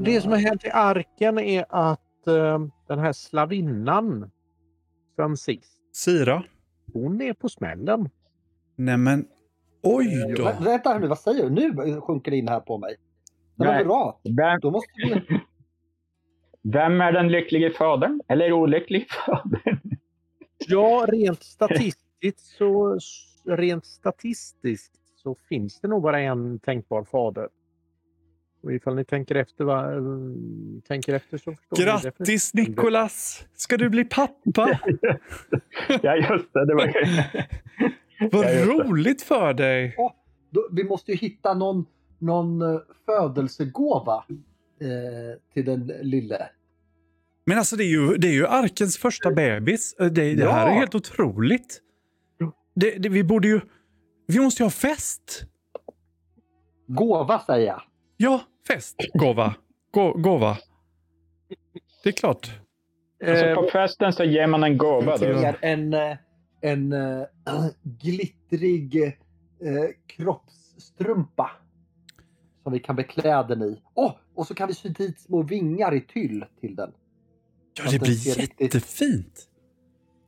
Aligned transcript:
Eh, 0.00 0.04
det 0.04 0.20
som 0.20 0.30
har 0.32 0.38
hänt 0.38 0.64
i 0.64 0.70
arken 0.70 1.38
är 1.38 1.64
att 1.68 2.26
eh, 2.26 2.58
den 2.88 2.98
här 2.98 3.12
slavinnan, 3.12 4.30
Francis, 5.16 5.76
Sira? 5.92 6.42
hon 6.92 7.20
är 7.20 7.32
på 7.32 7.48
smällen. 7.48 8.08
Nej 8.76 8.96
men, 8.96 9.26
oj 9.82 10.34
då. 10.36 10.42
Vä- 10.44 10.64
Vänta 10.64 10.98
nu, 10.98 11.06
vad 11.06 11.18
säger 11.18 11.50
du? 11.50 11.50
Nu 11.50 12.00
sjunker 12.00 12.30
det 12.30 12.36
in 12.36 12.48
här 12.48 12.60
på 12.60 12.78
mig. 12.78 12.96
Men 13.54 13.68
Nej. 13.68 13.84
bra. 13.84 14.20
Vem, 14.36 14.60
Då 14.60 14.70
måste 14.70 14.92
vi... 14.96 15.40
vem 16.62 17.00
är 17.00 17.12
den 17.12 17.28
lycklige 17.28 17.70
fadern? 17.70 18.20
Eller 18.28 18.52
olycklige 18.52 19.06
fadern? 19.26 19.80
Ja, 20.68 21.06
rent 21.08 21.42
statistiskt 21.42 22.40
så, 22.58 22.98
rent 23.46 23.84
statistiskt 23.86 24.92
så 25.16 25.34
finns 25.48 25.80
det 25.80 25.88
nog 25.88 26.02
bara 26.02 26.20
en 26.20 26.58
tänkbar 26.58 27.04
fader. 27.04 27.48
Och 28.62 28.72
ifall 28.72 28.94
ni 28.94 29.04
tänker 29.04 29.34
efter, 29.34 29.64
va, 29.64 29.92
eh, 29.94 30.00
tänker 30.88 31.14
efter 31.14 31.38
så 31.38 31.54
förstår 31.54 31.76
ni 31.76 31.84
Grattis 31.84 32.52
definitivt. 32.52 32.68
Nikolas! 32.76 33.44
Ska 33.54 33.76
du 33.76 33.88
bli 33.90 34.04
pappa? 34.04 34.80
ja, 36.02 36.16
just 36.16 36.52
det. 36.52 36.66
det 36.66 36.74
var... 36.74 36.94
Vad 38.32 38.44
Ja, 38.44 38.64
roligt 38.64 39.22
för 39.22 39.54
dig! 39.54 39.96
Då, 40.50 40.68
vi 40.72 40.84
måste 40.84 41.10
ju 41.12 41.16
hitta 41.18 41.54
någon, 41.54 41.86
någon 42.18 42.62
eh, 42.62 42.80
födelsegåva 43.06 44.24
eh, 44.80 45.38
till 45.54 45.64
den 45.64 45.86
lille. 46.02 46.48
Men 47.46 47.58
alltså 47.58 47.76
det 47.76 47.84
är 47.84 47.88
ju, 47.88 48.16
det 48.16 48.28
är 48.28 48.32
ju 48.32 48.46
arkens 48.46 48.98
första 48.98 49.30
bebis. 49.30 49.94
Det, 49.98 50.08
det 50.10 50.50
här 50.52 50.66
är 50.66 50.70
Ja. 50.72 50.78
helt 50.78 50.94
otroligt. 50.94 51.80
Det, 52.74 52.90
det, 52.98 53.08
vi 53.08 53.24
borde 53.24 53.48
ju... 53.48 53.60
Vi 54.26 54.40
måste 54.40 54.62
ju 54.62 54.64
ha 54.64 54.70
fest! 54.70 55.42
Gåva 56.86 57.38
säger 57.38 57.66
jag. 57.66 57.82
Ja, 58.22 58.40
fest. 58.68 58.96
Gåva. 59.14 59.54
Gå, 59.90 60.12
gåva. 60.12 60.56
Det 62.02 62.08
är 62.08 62.12
klart. 62.12 62.50
Alltså, 63.26 63.44
Eh, 63.46 63.54
på 63.54 63.68
festen 63.72 64.12
så 64.12 64.24
ger 64.24 64.46
man 64.46 64.64
en 64.64 64.78
gåva. 64.78 65.16
Det 65.16 65.32
Då. 65.32 65.52
en, 65.60 65.94
eh, 65.94 66.16
en 66.60 66.92
eh, 66.92 67.24
glittrig 67.82 69.02
eh, 69.04 69.12
kroppsstrumpa. 70.06 71.50
Som 72.62 72.72
vi 72.72 72.78
kan 72.80 72.96
beklä 72.96 73.42
den 73.42 73.62
i. 73.62 73.82
Åh, 73.94 74.12
och 74.34 74.46
så 74.46 74.54
kan 74.54 74.68
vi 74.68 74.74
sy 74.74 74.88
dit 74.88 75.20
små 75.20 75.42
vingar 75.42 75.94
i 75.94 76.00
tyll 76.00 76.44
till 76.60 76.76
den. 76.76 76.92
Ja, 77.78 77.90
det 77.90 77.98
blir 77.98 78.10
riktigt- 78.10 78.60
jättefint. 78.60 79.46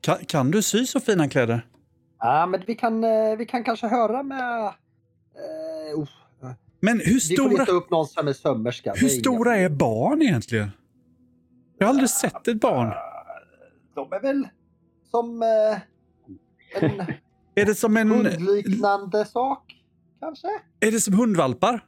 Kan, 0.00 0.16
kan 0.16 0.50
du 0.50 0.62
sy 0.62 0.86
så 0.86 1.00
fina 1.00 1.28
kläder? 1.28 1.66
Ja, 2.18 2.46
men 2.46 2.62
vi 2.66 2.74
kan, 2.74 3.04
eh, 3.04 3.36
vi 3.38 3.46
kan 3.46 3.64
kanske 3.64 3.86
höra 3.86 4.22
med... 4.22 4.64
Eh, 4.66 5.98
oh, 6.00 6.08
Men 6.84 6.98
hur 6.98 7.04
vi 7.04 7.12
får 7.12 7.20
stora, 7.20 7.50
leta 7.50 7.72
upp 7.72 7.90
någon 7.90 8.06
som 8.06 8.28
är 8.28 8.32
sömmerska. 8.32 8.94
hur 8.96 9.08
stora 9.08 9.56
är 9.56 9.68
barn 9.68 10.22
egentligen? 10.22 10.70
Jag 11.78 11.86
har 11.86 11.90
aldrig 11.90 12.10
sett 12.10 12.48
ett 12.48 12.60
barn. 12.60 12.92
De 13.94 14.12
är 14.12 14.20
väl 14.20 14.48
som 15.10 15.42
eh, 15.42 15.48
en 16.82 16.90
Är 17.54 17.66
det 17.66 17.74
som 17.74 17.96
en... 17.96 18.10
hundliknande 18.10 19.24
sak, 19.24 19.76
kanske? 20.20 20.48
Är 20.80 20.90
det 20.90 21.00
som 21.00 21.14
hundvalpar? 21.14 21.84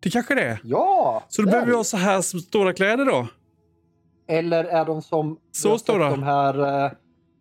Det 0.00 0.10
kanske 0.10 0.34
det 0.34 0.42
är. 0.42 0.60
Ja! 0.64 1.22
Så 1.28 1.42
då 1.42 1.48
är 1.48 1.50
behöver 1.50 1.70
vi 1.70 1.76
ha 1.76 1.84
så 1.84 1.96
här 1.96 2.20
stora 2.22 2.72
kläder 2.72 3.04
då? 3.04 3.28
Eller 4.28 4.64
är 4.64 4.84
de 4.84 5.02
som 5.02 5.38
Så 5.52 5.78
stora. 5.78 6.10
de 6.10 6.22
här 6.22 6.84
eh, 6.84 6.92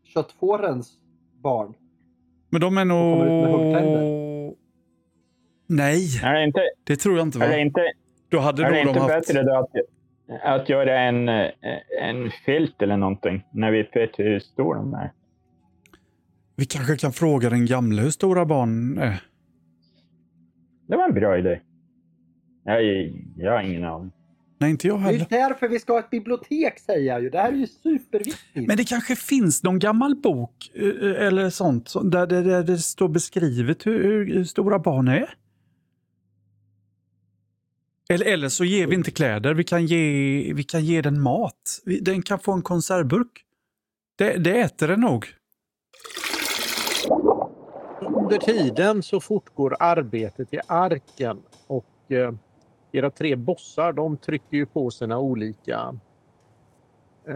köttfårens 0.03 0.91
barn? 1.43 1.73
Men 2.49 2.61
de 2.61 2.77
är 2.77 2.85
nog... 2.85 4.20
Nej, 5.75 6.19
Är 6.23 6.33
det 6.33 6.43
inte, 6.43 6.61
det 6.83 6.95
tror 6.95 7.17
jag 7.17 7.27
inte 7.27 7.37
är 7.37 7.41
det 7.41 7.47
va? 7.47 7.57
inte, 7.59 7.81
Då 8.29 8.39
hade 8.39 8.63
är 8.65 8.71
det 8.71 8.77
nog 8.83 8.87
inte 8.87 8.99
de 8.99 9.11
haft... 9.11 9.27
bättre 9.27 9.43
då 9.43 9.55
att, 9.55 9.69
att 10.61 10.69
göra 10.69 10.99
en, 10.99 11.29
eh, 11.29 11.49
en 12.01 12.31
filt 12.45 12.81
eller 12.81 12.97
någonting 12.97 13.43
när 13.53 13.71
vi 13.71 13.81
vet 13.93 14.19
hur 14.19 14.39
stor 14.39 14.75
de 14.75 14.93
är? 14.93 15.11
Vi 16.55 16.65
kanske 16.65 16.97
kan 16.97 17.13
fråga 17.13 17.49
den 17.49 17.65
gamla 17.65 18.01
hur 18.01 18.09
stora 18.09 18.45
barn 18.45 18.97
är. 18.97 19.23
Det 20.87 20.97
var 20.97 21.07
en 21.07 21.13
bra 21.13 21.37
idé. 21.37 21.59
Jag, 22.63 22.83
jag 23.37 23.51
har 23.51 23.61
ingen 23.63 23.83
aning. 23.83 24.11
Nej, 24.59 24.69
inte 24.71 24.87
jag 24.87 24.99
Det 24.99 25.03
är 25.03 25.11
heller. 25.11 25.25
därför 25.29 25.67
vi 25.67 25.79
ska 25.79 25.93
ha 25.93 25.99
ett 25.99 26.09
bibliotek 26.09 26.79
säger 26.79 27.07
jag 27.13 27.23
ju. 27.23 27.29
Det 27.29 27.37
här 27.39 27.51
är 27.51 27.55
ju 27.55 27.67
superviktigt. 27.67 28.67
Men 28.67 28.77
det 28.77 28.83
kanske 28.89 29.15
finns 29.15 29.63
någon 29.63 29.79
gammal 29.79 30.15
bok 30.15 30.71
eh, 30.75 31.27
eller 31.27 31.49
sånt 31.49 31.93
där 32.11 32.27
det, 32.27 32.41
där 32.41 32.63
det 32.63 32.77
står 32.77 33.07
beskrivet 33.09 33.85
hur, 33.85 34.25
hur 34.33 34.43
stora 34.43 34.79
barn 34.79 35.07
är. 35.07 35.33
Eller, 38.11 38.25
eller 38.25 38.49
så 38.49 38.65
ger 38.65 38.87
vi 38.87 38.95
inte 38.95 39.11
kläder, 39.11 39.53
vi 39.53 39.63
kan 39.63 39.85
ge, 39.85 40.53
vi 40.53 40.63
kan 40.63 40.85
ge 40.85 41.01
den 41.01 41.21
mat. 41.21 41.81
Den 42.01 42.21
kan 42.21 42.39
få 42.39 42.51
en 42.51 42.61
konservburk. 42.61 43.45
Det, 44.17 44.37
det 44.37 44.59
äter 44.59 44.87
den 44.87 44.99
nog. 44.99 45.25
Under 48.01 48.37
tiden 48.37 49.03
så 49.03 49.19
fortgår 49.19 49.75
arbetet 49.79 50.53
i 50.53 50.59
arken 50.67 51.41
och 51.67 52.11
eh, 52.11 52.33
era 52.91 53.09
tre 53.09 53.35
bossar 53.35 53.93
de 53.93 54.17
trycker 54.17 54.57
ju 54.57 54.65
på 54.65 54.91
sina 54.91 55.19
olika 55.19 55.95
eh, 57.27 57.35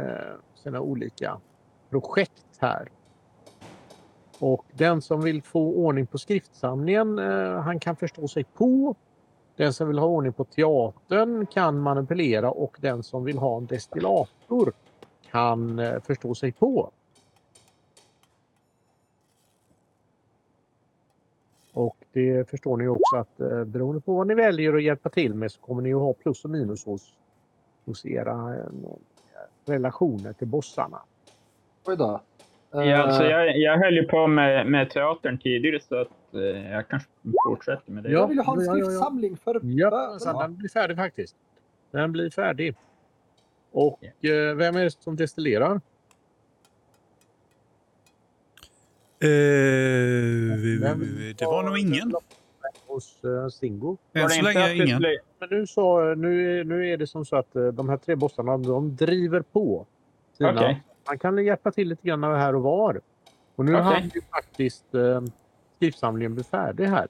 sina 0.56 0.81
olika 0.81 1.38
projekt 1.90 2.46
här. 2.59 2.90
Och 4.40 4.66
den 4.72 5.02
som 5.02 5.22
vill 5.22 5.42
få 5.42 5.74
ordning 5.74 6.07
på 6.07 6.18
skriftsamlingen 6.18 7.19
eh, 7.19 7.59
han 7.62 7.80
kan 7.80 7.96
förstå 7.96 8.28
sig 8.28 8.44
på. 8.44 8.96
Den 9.55 9.73
som 9.73 9.88
vill 9.88 9.97
ha 9.97 10.07
ordning 10.07 10.33
på 10.33 10.43
teatern 10.43 11.45
kan 11.45 11.79
manipulera 11.79 12.51
och 12.51 12.77
den 12.81 13.03
som 13.03 13.23
vill 13.23 13.38
ha 13.38 13.57
en 13.57 13.66
destillator 13.66 14.73
kan 15.31 15.79
eh, 15.79 15.99
förstå 15.99 16.35
sig 16.35 16.51
på. 16.51 16.91
Och 21.73 21.97
det 22.11 22.49
förstår 22.49 22.77
ni 22.77 22.88
också 22.88 23.15
att 23.15 23.39
eh, 23.39 23.63
beroende 23.63 24.01
på 24.01 24.13
vad 24.13 24.27
ni 24.27 24.35
väljer 24.35 24.73
att 24.73 24.83
hjälpa 24.83 25.09
till 25.09 25.33
med 25.33 25.51
så 25.51 25.61
kommer 25.61 25.81
ni 25.81 25.94
att 25.94 25.99
ha 25.99 26.13
plus 26.13 26.45
och 26.45 26.51
minus 26.51 26.85
hos, 26.85 27.13
hos 27.85 28.05
era 28.05 28.55
eh, 28.55 28.65
relationer 29.65 30.33
till 30.33 30.47
bossarna. 30.47 31.01
Oj 31.85 31.97
då. 31.97 32.21
Ja, 32.84 32.97
alltså 32.97 33.24
Eh, 33.24 33.30
jag, 33.30 33.58
jag 33.58 33.78
höll 33.78 33.94
ju 33.96 34.03
på 34.08 34.28
med, 34.28 34.68
med 34.68 34.90
teatern 34.90 35.38
tidigare 35.38 35.80
så 35.80 35.96
att 36.02 36.34
eh, 36.34 36.72
jag 36.72 36.88
kanske 36.88 37.09
fortsätter 37.47 37.91
med 37.91 38.03
det. 38.03 38.09
jag 38.12 38.28
vill 38.28 38.38
ju 38.38 38.44
ha 38.44 38.53
en 38.53 38.62
skriftsamling 38.66 39.38
för 39.38 39.59
Ja, 39.63 40.16
så 40.19 40.40
den 40.41 40.56
blir 40.58 40.69
färdig 40.69 40.97
faktiskt. 40.97 41.36
Den 41.91 42.12
blir 42.12 42.30
färdig. 42.30 42.75
Och 43.72 44.03
eh, 44.25 44.56
vem 44.56 44.75
är 44.75 44.84
det 44.84 44.91
som 44.91 45.16
destillerar? 45.16 45.81
Eh, 49.19 49.28
vi- 50.57 50.78
Vem 50.81 51.00
vi- 51.00 51.06
vi- 51.18 51.34
det 51.34 51.46
var 51.46 51.63
nog 51.63 51.78
ingen. 51.78 52.13
Hos 52.88 53.24
eh, 53.24 53.47
Stingo. 53.47 53.97
Var 54.12 54.22
Än 54.22 54.30
så 54.30 54.36
inte 54.40 54.53
länge 54.53 54.84
ingen. 54.84 55.02
Men 55.40 55.50
nu, 55.52 55.68
så, 55.68 56.16
nu, 56.16 56.59
är- 56.59 56.63
nu 56.63 56.90
är 56.90 56.97
det 56.97 57.07
som 57.07 57.25
så 57.25 57.36
att 57.36 57.56
eh, 57.56 57.68
de 57.68 57.90
här 57.90 57.97
tre 57.97 58.16
bossarna 58.16 58.57
de 58.57 58.96
driver 58.96 59.42
på. 59.42 59.86
Sina, 60.38 60.53
Okej. 60.53 60.84
Man 61.07 61.19
kan 61.19 61.45
hjälpa 61.45 61.71
till 61.71 61.88
lite 61.89 62.07
grann 62.07 62.23
här 62.23 62.55
och 62.55 62.61
var. 62.61 63.01
Och 63.55 63.66
nu 63.66 63.71
Okej. 63.71 63.83
har 63.83 64.01
ju 64.01 64.21
faktiskt 64.33 64.95
eh, 64.95 65.21
skriftsamlingen 65.77 66.35
bli 66.35 66.43
färdig 66.43 66.85
här. 66.85 67.07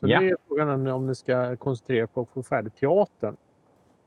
Så 0.00 0.08
Ja. 0.08 0.20
det 0.20 0.28
är 0.28 0.36
frågan 0.48 0.86
om- 0.90 1.06
ni 1.06 1.14
ska 1.14 1.56
koncentrera 1.56 2.02
er 2.02 2.06
på 2.06 2.20
att 2.20 2.28
få 2.34 2.42
färdigt 2.42 2.76
teatern. 2.76 3.36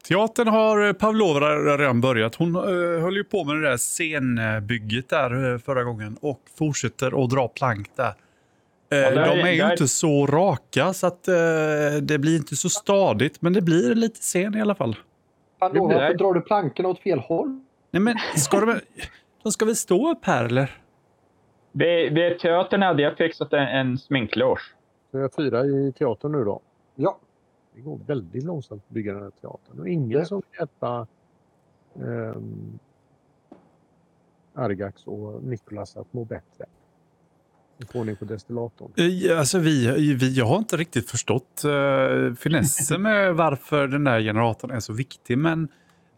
Teatern 0.08 0.48
har 0.48 0.88
eh, 0.88 0.94
Pavlova 0.94 1.40
redan 1.78 2.02
börjat. 2.02 2.36
Hon 2.36 2.56
eh, 2.56 3.02
höll 3.02 3.16
ju 3.16 3.24
på 3.24 3.44
med 3.44 3.56
det 3.56 3.70
där 3.70 3.78
scenbygget 3.78 5.10
där 5.10 5.52
eh, 5.54 5.58
förra 5.58 5.84
gången 5.84 6.18
och 6.22 6.42
fortsätter 6.58 7.24
att 7.24 7.30
dra 7.30 7.48
plank 7.48 7.90
där. 7.96 8.14
Eh, 8.92 8.98
Ja, 8.98 9.12
där- 9.12 9.36
de 9.36 9.42
är 9.42 9.52
ju 9.52 9.62
där- 9.62 9.72
inte 9.72 9.88
så 9.88 10.26
raka 10.28 10.94
så 10.94 11.08
att 11.08 11.28
eh, 11.28 11.34
det 12.02 12.20
blir 12.20 12.36
inte 12.38 12.56
så 12.56 12.70
stadigt 12.70 13.42
men 13.42 13.54
det 13.54 13.62
blir 13.62 13.96
lite 13.96 14.20
scen 14.20 14.56
i 14.58 14.62
alla 14.62 14.76
fall. 14.76 14.96
Hallå, 15.60 15.88
blir- 15.88 15.98
varför 15.98 16.14
drar 16.14 16.34
du 16.34 16.42
plankorna 16.42 16.90
åt 16.90 17.00
fel 17.00 17.20
håll? 17.20 17.60
Nej 17.92 18.02
men 18.02 18.16
ska 18.36 18.60
de, 18.60 18.80
de 19.44 19.52
ska 19.52 19.66
väl 19.66 19.76
stå 19.76 20.12
upp 20.12 20.26
här 20.26 20.46
eller? 20.46 20.82
Vid, 21.72 22.14
vid 22.14 22.40
teatern 22.40 22.82
hade 22.82 23.02
jag 23.02 23.18
fixat 23.18 23.54
en, 23.54 23.68
en 23.68 23.98
sminkloge. 23.98 24.62
Så 25.12 25.18
jag 25.18 25.34
fyra 25.34 25.66
i 25.66 25.94
teatern 25.98 26.32
nu 26.32 26.44
då. 26.44 26.62
Ja, 26.96 27.20
Det 27.76 27.82
går 27.82 28.00
väldigt 28.08 28.44
långsamt 28.44 28.84
att 28.88 28.94
bygga 28.94 29.14
den 29.14 29.24
här 29.24 29.32
teatern. 29.42 29.80
Och 29.80 29.88
ingen 29.90 30.26
som 30.26 30.38
vill 30.38 30.60
hjälpa 30.60 31.08
um, 31.94 32.80
Argax 34.56 35.08
och 35.08 35.44
Nikolas 35.44 35.98
att 35.98 36.14
må 36.14 36.26
bättre. 36.26 36.66
Får 37.92 38.00
ordning 38.00 38.16
på 38.16 38.26
destillatorn. 38.26 38.92
Eh, 38.98 39.40
Alltså 39.40 39.60
vi, 39.60 40.14
vi, 40.14 40.34
jag 40.34 40.46
har 40.46 40.58
inte 40.58 40.78
riktigt 40.78 41.10
förstått 41.10 41.62
uh, 41.66 42.34
finessen 42.34 43.02
med 43.02 43.36
varför 43.36 43.88
den 43.88 44.04
där 44.04 44.22
generatorn 44.22 44.72
är 44.72 44.80
så 44.80 44.94
viktig 44.94 45.38
men 45.38 45.68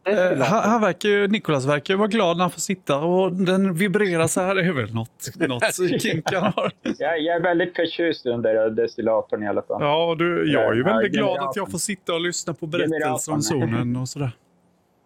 Eh, 0.07 0.37
han, 0.39 0.69
han 0.69 0.81
verkar 0.81 1.09
ju, 1.09 1.27
Nikolas 1.27 1.65
verkar 1.65 1.95
vara 1.95 2.07
glad 2.07 2.37
när 2.37 2.43
han 2.43 2.51
får 2.51 2.59
sitta 2.59 2.97
och 2.97 3.33
den 3.33 3.73
vibrerar 3.73 4.27
så 4.27 4.41
här. 4.41 4.55
Det 4.55 4.61
är 4.61 4.71
väl 4.73 4.93
något, 4.93 5.29
något 5.47 5.75
kink 6.01 6.33
han 6.33 6.53
har. 6.55 6.71
Jag, 6.99 7.19
jag 7.21 7.35
är 7.35 7.41
väldigt 7.41 7.75
förtjust 7.75 8.25
i 8.25 8.29
den 8.29 8.41
där 8.41 8.69
destillatorn 8.69 9.43
i 9.43 9.47
alla 9.47 9.61
fall. 9.61 9.81
Ja, 9.81 10.15
du, 10.19 10.51
jag 10.53 10.71
är 10.71 10.73
ju 10.75 10.83
väldigt 10.83 11.11
glad 11.13 11.39
att 11.39 11.55
jag 11.55 11.71
får 11.71 11.77
sitta 11.77 12.13
och 12.13 12.21
lyssna 12.21 12.53
på 12.53 12.67
berättelser 12.67 13.33
om 13.33 13.41
zonen 13.41 13.95
och 13.95 14.09
sådär. 14.09 14.31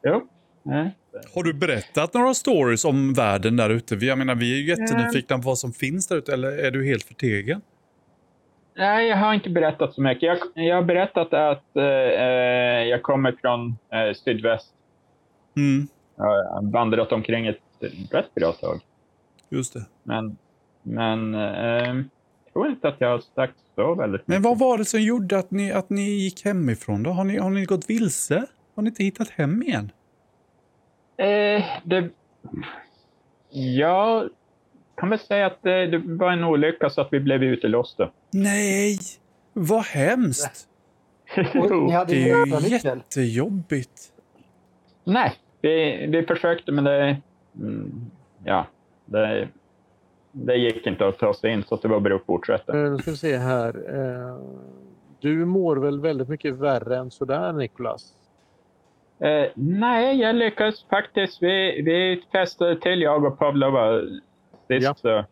Jo. 0.08 0.28
Nej. 0.64 0.96
Har 1.36 1.44
du 1.44 1.54
berättat 1.54 2.14
några 2.14 2.34
stories 2.34 2.86
om 2.86 3.14
världen 3.14 3.58
där 3.58 3.70
ute? 3.70 3.96
Vi- 3.96 4.08
Jag 4.08 4.18
menar, 4.18 4.36
vi 4.36 4.54
är 4.54 4.58
ju 4.58 4.68
jättenyfikna 4.70 5.36
på 5.38 5.42
vad 5.42 5.58
som 5.58 5.74
finns 5.74 6.08
där 6.08 6.16
ute, 6.16 6.34
eller 6.34 6.66
är 6.66 6.72
du 6.72 6.86
helt 6.86 7.04
förtegen? 7.04 7.62
Nej, 8.78 9.08
jag 9.08 9.18
har 9.18 9.34
inte 9.34 9.50
berättat 9.50 9.94
så 9.94 10.02
mycket. 10.02 10.24
Jag, 10.24 10.66
jag 10.66 10.76
har 10.76 10.84
berättat 10.84 11.34
att 11.34 11.76
eh, 11.76 11.84
eh, 11.84 12.84
jag 12.88 13.04
kommer 13.04 13.32
från 13.42 13.68
eh, 13.70 14.14
sydväst. 14.26 14.68
Mm, 15.56 15.88
Jag 16.16 16.24
har 16.26 16.72
vandrat 16.72 17.12
omkring 17.12 17.48
ett 17.48 17.58
rätt 18.12 18.36
bra 18.36 18.52
tag. 18.52 18.80
just 19.50 19.74
det. 19.74 19.86
Men, 20.04 20.38
men 20.84 21.36
eh, 21.36 21.42
jag 21.42 22.54
tror 22.54 22.68
inte 22.68 22.88
att 22.88 22.96
jag 23.02 23.10
har 23.10 23.20
sagt 23.36 23.56
så 23.76 23.96
väldigt 23.96 24.28
Men 24.28 24.38
mycket. 24.42 24.50
vad 24.50 24.60
var 24.60 24.78
det 24.78 24.86
som 24.86 25.02
gjorde 25.02 25.38
att 25.40 25.52
ni, 25.52 25.72
att 25.72 25.90
ni 25.90 26.02
gick 26.10 26.46
hemifrån 26.46 27.04
då? 27.04 27.10
Har 27.10 27.24
ni, 27.24 27.38
har 27.38 27.50
ni 27.50 27.66
gått 27.66 27.90
vilse? 27.90 28.46
Har 28.76 28.84
ni 28.84 28.90
inte 28.90 29.04
hittat 29.04 29.30
hem 29.30 29.64
igen? 29.64 29.92
Eh, 31.18 31.64
det... 31.84 32.10
Jag 33.50 34.30
kan 34.98 35.10
väl 35.10 35.20
säga 35.20 35.46
att 35.46 35.62
det, 35.62 35.88
det 35.88 35.98
var 35.98 36.32
en 36.32 36.44
olycka 36.44 36.90
så 36.90 37.02
att 37.02 37.08
vi 37.14 37.20
blev 37.20 37.44
utelåsta. 37.44 38.12
Nej, 38.32 38.98
vad 39.54 39.84
hemskt. 39.86 40.68
Och 41.56 41.72
ni 41.84 41.92
hade 41.92 42.14
Det 42.14 42.30
är 42.32 42.60
ju 42.62 42.68
jättejobbigt. 42.70 44.02
Nej, 45.04 45.34
vi, 45.70 46.08
vi 46.08 46.24
försökte 46.24 46.72
men 46.72 46.84
det... 46.84 47.18
Mm, 47.60 47.92
ja, 48.44 48.66
det, 49.06 49.48
det 50.32 50.56
gick 50.56 50.88
inte 50.88 51.08
att 51.08 51.18
ta 51.20 51.34
sig 51.34 51.52
in 51.52 51.64
så 51.64 51.76
det 51.76 51.88
var 51.88 52.00
bara 52.00 52.16
att 52.16 52.26
fortsätta. 52.26 52.78
Eh, 52.86 52.92
Nu 52.92 52.98
ska 52.98 53.12
vi 53.12 53.18
se 53.18 53.38
här. 53.38 53.96
Eh, 54.00 54.38
Du 55.20 55.46
mår 55.46 55.76
väl 55.76 56.00
väldigt 56.00 56.30
mycket 56.30 56.56
värre 56.56 56.98
än 56.98 57.12
sådär 57.12 57.54
Nikolas? 57.54 58.14
Eh, 59.20 59.46
nej, 59.56 60.22
jag 60.22 60.36
lyckades 60.36 60.84
faktiskt. 60.84 61.44
Vi, 61.44 61.82
vi 61.82 62.24
testade 62.32 62.80
till, 62.82 63.02
jag 63.02 63.26
och 63.26 63.40
Pavlova, 63.40 64.02
sist. 64.68 64.84
Ja. 64.84 64.94
Så, 64.94 65.26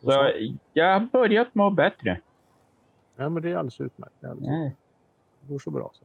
så 0.00 0.30
jag 0.72 0.92
har 0.92 1.00
börjat 1.12 1.54
må 1.54 1.70
bättre. 1.70 2.20
Ja, 3.16 3.28
men 3.28 3.42
det 3.42 3.50
är 3.50 3.56
alldeles 3.56 3.80
utmärkt. 3.80 4.14
Det, 4.20 4.26
är 4.26 4.30
alldeles, 4.30 4.50
Nej. 4.50 4.76
det 5.40 5.52
går 5.52 5.58
så 5.58 5.70
bra. 5.70 5.90
Så. 5.94 6.04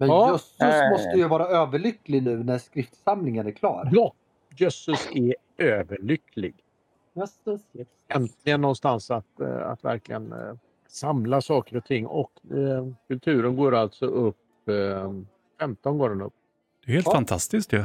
Men 0.00 0.08
Ja. 0.08 0.30
Jösses 0.32 0.90
måste 0.90 1.16
ju 1.16 1.28
vara 1.28 1.46
överlycklig 1.46 2.22
nu 2.22 2.44
när 2.44 2.58
skriftsamlingen 2.58 3.46
är 3.46 3.50
klar. 3.50 3.88
Ja, 3.92 4.12
Jösses 4.56 5.08
är 5.14 5.34
överlycklig. 5.58 6.54
Jösses, 7.12 7.60
jösses. 7.72 7.88
Äntligen 8.08 8.60
någonstans 8.60 9.10
att, 9.10 9.40
eh, 9.40 9.70
att 9.70 9.84
verkligen 9.84 10.32
eh, 10.32 10.54
samla 10.88 11.40
saker 11.40 11.76
och 11.76 11.84
ting. 11.84 12.06
Och 12.06 12.32
eh, 12.50 12.86
kulturen 13.08 13.56
går 13.56 13.74
alltså 13.74 14.06
upp. 14.06 14.68
Eh, 14.68 15.12
15 15.60 15.98
går 15.98 16.08
den 16.08 16.22
upp. 16.22 16.32
Det 16.84 16.90
är 16.90 16.94
helt 16.94 17.06
Ja. 17.06 17.12
fantastiskt 17.12 17.72
ju. 17.72 17.84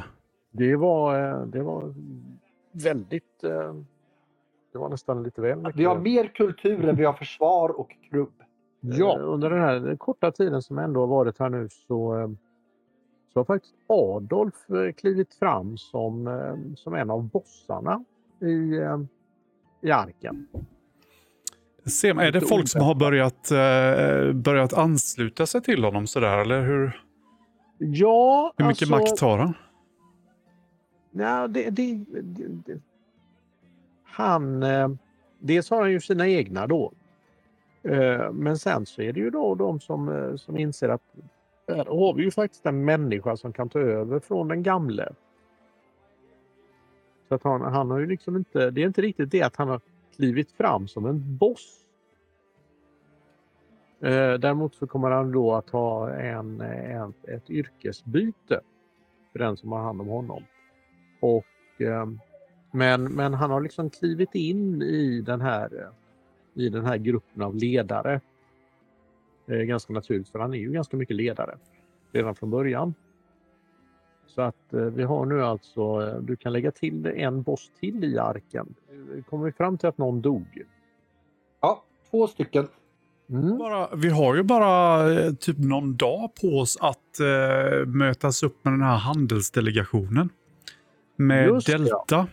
Det 0.51 0.75
var, 0.75 1.29
eh, 1.41 1.45
det 1.45 1.63
var 1.63 1.93
väldigt... 2.71 3.43
Eh, 3.43 3.73
det 4.71 4.77
var 4.79 4.89
nästan 4.89 5.23
lite 5.23 5.41
väl 5.41 5.57
mycket. 5.57 5.75
Vi 5.75 5.85
har 5.85 5.99
mer 5.99 6.27
kultur 6.27 6.89
än 6.89 6.95
vi 6.95 7.05
har 7.05 7.13
försvar 7.13 7.69
och 7.79 7.95
krubb. 8.09 8.33
Ja, 8.93 9.17
under 9.17 9.49
den 9.49 9.59
här 9.59 9.95
korta 9.95 10.31
tiden 10.31 10.61
som 10.61 10.77
ändå 10.77 10.99
har 10.99 11.07
varit 11.07 11.39
här 11.39 11.49
nu 11.49 11.69
så, 11.87 12.19
eh, 12.19 12.29
så 13.33 13.39
har 13.39 13.45
faktiskt 13.45 13.75
Adolf 13.87 14.69
eh, 14.69 14.93
klivit 14.93 15.33
fram 15.33 15.77
som, 15.77 16.27
eh, 16.27 16.75
som 16.75 16.93
en 16.93 17.09
av 17.09 17.23
bossarna 17.23 18.03
i, 18.41 18.77
eh, 18.77 18.99
i 19.81 19.91
arken. 19.91 20.47
Man, 22.03 22.19
är 22.19 22.31
det 22.31 22.41
folk 22.41 22.69
som 22.69 22.81
har 22.81 22.95
börjat, 22.95 23.51
eh, 23.51 24.33
börjat 24.33 24.73
ansluta 24.73 25.45
sig 25.45 25.61
till 25.61 25.83
honom 25.83 26.07
sådär, 26.07 26.37
eller 26.37 26.61
hur? 26.61 27.01
Ja, 27.77 28.53
Hur 28.57 28.65
mycket 28.65 28.91
alltså, 28.91 29.11
makt 29.11 29.19
har 29.19 29.37
han? 29.37 29.53
Nej, 31.11 31.49
det, 31.49 31.69
det, 31.69 32.05
det, 32.21 32.47
det. 32.47 32.81
Han... 34.03 34.63
Eh, 34.63 34.89
dels 35.39 35.69
har 35.69 35.81
han 35.81 35.91
ju 35.91 36.01
sina 36.01 36.27
egna 36.27 36.67
då. 36.67 36.91
Eh, 37.85 38.31
men 38.31 38.57
sen 38.57 38.85
så 38.85 39.01
är 39.01 39.13
det 39.13 39.19
ju 39.19 39.29
då 39.29 39.55
de 39.55 39.79
som, 39.79 40.09
eh, 40.09 40.35
som 40.35 40.57
inser 40.57 40.89
att 40.89 41.01
här 41.67 41.85
har 41.85 42.13
vi 42.13 42.23
ju 42.23 42.31
faktiskt 42.31 42.65
en 42.65 42.85
människa 42.85 43.37
som 43.37 43.53
kan 43.53 43.69
ta 43.69 43.79
över 43.79 44.19
från 44.19 44.47
den 44.47 44.63
gamle. 44.63 45.13
Så 47.27 47.35
att 47.35 47.43
han, 47.43 47.61
han 47.61 47.91
har 47.91 47.99
ju 47.99 48.05
liksom 48.05 48.35
inte... 48.35 48.71
Det 48.71 48.81
är 48.81 48.87
inte 48.87 49.01
riktigt 49.01 49.31
det 49.31 49.41
att 49.41 49.55
han 49.55 49.67
har 49.67 49.81
klivit 50.15 50.51
fram 50.51 50.87
som 50.87 51.05
en 51.05 51.37
boss. 51.37 51.79
Eh, 53.99 54.33
däremot 54.33 54.75
så 54.75 54.87
kommer 54.87 55.11
han 55.11 55.31
då 55.31 55.53
att 55.53 55.69
ha 55.69 56.13
en, 56.13 56.61
en, 56.61 57.13
ett 57.23 57.49
yrkesbyte 57.49 58.59
för 59.31 59.39
den 59.39 59.57
som 59.57 59.71
har 59.71 59.79
hand 59.79 60.01
om 60.01 60.07
honom. 60.07 60.43
Och, 61.19 61.45
men, 62.71 63.03
men 63.03 63.33
han 63.33 63.51
har 63.51 63.61
liksom 63.61 63.89
klivit 63.89 64.35
in 64.35 64.81
i 64.81 65.21
den 65.21 65.41
här, 65.41 65.89
i 66.55 66.69
den 66.69 66.85
här 66.85 66.97
gruppen 66.97 67.41
av 67.41 67.55
ledare. 67.55 68.21
Det 69.45 69.55
är 69.55 69.63
ganska 69.63 69.93
naturligt 69.93 70.29
för 70.29 70.39
han 70.39 70.53
är 70.53 70.57
ju 70.57 70.71
ganska 70.71 70.97
mycket 70.97 71.15
ledare 71.15 71.57
redan 72.11 72.35
från 72.35 72.49
början. 72.49 72.93
Så 74.27 74.41
att 74.41 74.73
eh, 74.73 74.81
vi 74.81 75.03
har 75.03 75.25
nu 75.25 75.43
alltså, 75.43 75.81
eh, 75.81 76.21
du 76.21 76.35
kan 76.35 76.53
lägga 76.53 76.71
till 76.71 77.05
en 77.05 77.41
boss 77.41 77.71
till 77.79 78.03
i 78.03 78.17
arken. 78.17 78.75
Kommer 79.29 79.45
vi 79.45 79.51
fram 79.51 79.77
till 79.77 79.89
att 79.89 79.97
någon 79.97 80.21
dog? 80.21 80.61
Ja, 81.61 81.83
två 82.11 82.27
stycken. 82.27 82.67
Mm. 83.29 83.57
Bara, 83.57 83.95
vi 83.95 84.09
har 84.09 84.35
ju 84.35 84.43
bara 84.43 85.11
eh, 85.13 85.33
typ 85.33 85.57
någon 85.57 85.95
dag 85.95 86.29
på 86.41 86.47
oss 86.47 86.77
att 86.81 87.19
eh, 87.19 87.85
mötas 87.85 88.43
upp 88.43 88.65
med 88.65 88.73
den 88.73 88.81
här 88.81 88.97
handelsdelegationen. 88.97 90.29
Med 91.15 91.47
Just 91.47 91.67
det, 91.67 91.89
ja. 92.07 92.27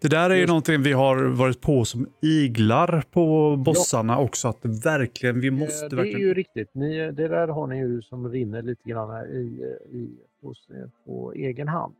Det 0.00 0.08
där 0.08 0.30
är 0.30 0.34
ju 0.34 0.40
Just- 0.40 0.48
någonting 0.48 0.82
vi 0.82 0.92
har 0.92 1.24
varit 1.24 1.60
på 1.60 1.84
som 1.84 2.06
iglar 2.20 3.04
på 3.10 3.56
bossarna 3.56 4.18
också. 4.18 4.48
Att 4.48 4.62
det 4.62 4.68
verkligen, 4.68 5.40
vi 5.40 5.50
måste 5.50 5.84
Eh, 5.84 5.88
det 5.88 5.94
är 5.94 5.96
verkligen... 5.96 6.20
ju 6.20 6.34
riktigt. 6.34 6.74
Ni, 6.74 6.98
det 7.12 7.28
där 7.28 7.48
har 7.48 7.66
ni 7.66 7.78
ju 7.78 8.02
som 8.02 8.28
rinner 8.28 8.62
lite 8.62 8.88
grann 8.88 9.10
här 9.10 9.26
i, 9.26 9.76
i, 9.92 10.10
hos, 10.42 10.68
er 10.70 10.90
på 11.04 11.32
egen 11.32 11.68
hand. 11.68 11.94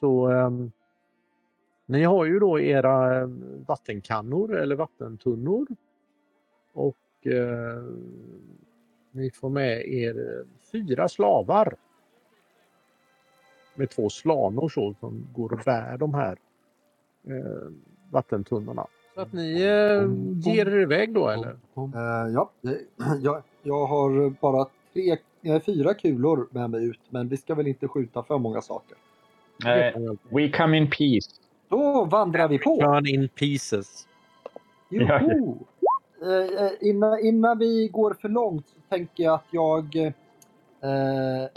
Så 0.00 0.26
ehm, 0.26 0.72
ni 1.86 2.04
har 2.04 2.24
ju 2.24 2.38
då 2.38 2.60
era 2.60 3.20
eh, 3.20 3.28
vattenkannor 3.66 4.56
eller 4.56 4.76
vattentunnor. 4.76 5.66
Och 6.72 7.26
eh, 7.26 7.82
ni 9.12 9.30
får 9.30 9.48
med 9.50 9.88
er 9.88 10.38
eh, 10.38 10.46
fyra 10.72 11.08
slavar. 11.08 11.74
Med 13.74 13.90
två 13.90 14.08
slanor 14.08 14.68
så, 14.68 14.94
som 15.00 15.26
går 15.34 15.52
och 15.52 15.60
bär 15.64 15.98
de 15.98 16.14
här 16.14 16.38
eh, 17.26 17.72
vattentunnorna. 18.10 18.86
Så 19.14 19.20
att 19.20 19.32
ni 19.32 19.62
eh, 19.62 20.52
ger 20.52 20.68
er 20.68 20.80
iväg 20.80 21.14
då 21.14 21.28
eller? 21.28 21.50
Eh, 21.76 22.32
ja, 22.34 22.50
jag, 23.22 23.42
jag 23.62 23.86
har 23.86 24.30
bara 24.40 24.66
tre, 24.92 25.16
eh, 25.42 25.62
fyra 25.62 25.94
kulor 25.94 26.48
med 26.50 26.70
mig 26.70 26.84
ut, 26.84 27.00
men 27.10 27.28
vi 27.28 27.36
ska 27.36 27.54
väl 27.54 27.66
inte 27.66 27.88
skjuta 27.88 28.22
för 28.22 28.38
många 28.38 28.60
saker. 28.60 28.96
Eh, 29.66 30.12
we 30.30 30.48
come 30.48 30.76
in 30.76 30.90
peace. 30.90 31.30
Då 31.68 32.04
vandrar 32.04 32.48
vi 32.48 32.58
på! 32.58 32.76
Turn 32.76 33.06
in 33.06 33.28
pieces. 33.28 34.08
Joho! 34.88 35.58
Eh, 36.22 36.64
eh, 36.64 36.72
innan, 36.80 37.18
innan 37.18 37.58
vi 37.58 37.88
går 37.88 38.14
för 38.20 38.28
långt 38.28 38.68
så 38.68 38.80
tänker 38.88 39.24
jag 39.24 39.34
att 39.34 39.46
jag, 39.50 39.96
eh, 39.96 41.48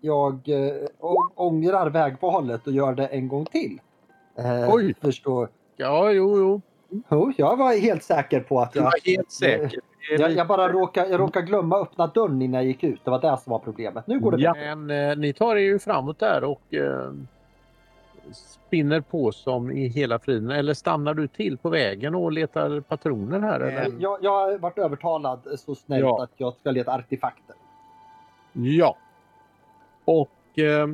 jag 0.00 0.48
eh, 0.48 0.86
ångrar 1.34 1.90
vägvalet 1.90 2.66
och 2.66 2.72
gör 2.72 2.94
det 2.94 3.06
en 3.06 3.28
gång 3.28 3.44
till. 3.44 3.80
Eh, 4.40 4.74
Oj. 4.74 4.94
Förstår. 5.00 5.48
Ja, 5.76 6.10
jo, 6.12 6.38
jo. 6.38 6.60
Jo, 7.10 7.32
jag 7.36 7.56
var 7.56 7.80
helt 7.80 8.02
säker 8.02 8.40
på 8.40 8.60
att 8.60 8.74
jag... 8.74 8.82
var 8.82 9.06
helt 9.06 9.32
säker. 9.32 9.80
Jag, 10.18 10.32
jag 10.32 10.46
bara 10.46 10.68
råkade, 10.68 11.08
jag 11.08 11.20
råkade 11.20 11.46
glömma 11.46 11.78
öppna 11.78 12.06
dörren 12.06 12.42
innan 12.42 12.54
jag 12.60 12.64
gick 12.64 12.84
ut. 12.84 13.00
Det 13.04 13.10
var 13.10 13.20
det 13.20 13.38
som 13.38 13.50
var 13.50 13.58
problemet. 13.58 14.06
Nu 14.06 14.20
går 14.20 14.32
det 14.32 14.42
ja. 14.42 14.52
bra. 14.52 14.76
Men 14.76 15.10
eh, 15.10 15.16
ni 15.16 15.32
tar 15.32 15.56
er 15.56 15.60
ju 15.60 15.78
framåt 15.78 16.18
där 16.18 16.44
och 16.44 16.74
eh, 16.74 17.12
spinner 18.32 19.00
på 19.00 19.32
som 19.32 19.70
i 19.70 19.88
hela 19.88 20.18
friden. 20.18 20.50
Eller 20.50 20.74
stannar 20.74 21.14
du 21.14 21.28
till 21.28 21.58
på 21.58 21.68
vägen 21.68 22.14
och 22.14 22.32
letar 22.32 22.80
patroner 22.80 23.40
här? 23.40 23.60
Eller? 23.60 23.86
Eh, 23.86 23.92
Jag, 23.98 24.18
jag 24.22 24.30
har 24.30 24.58
varit 24.58 24.78
övertalad 24.78 25.40
så 25.58 25.74
snällt 25.74 26.02
Ja. 26.02 26.22
att 26.22 26.32
jag 26.36 26.54
ska 26.54 26.70
leta 26.70 26.92
artefakter. 26.92 27.56
Ja. 28.52 28.96
Och 30.04 30.58
eh, 30.58 30.88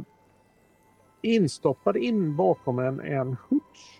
instoppad 1.23 1.97
in 1.97 2.37
bakom 2.37 2.79
en, 2.79 3.01
en 3.01 3.37
hutch 3.49 3.99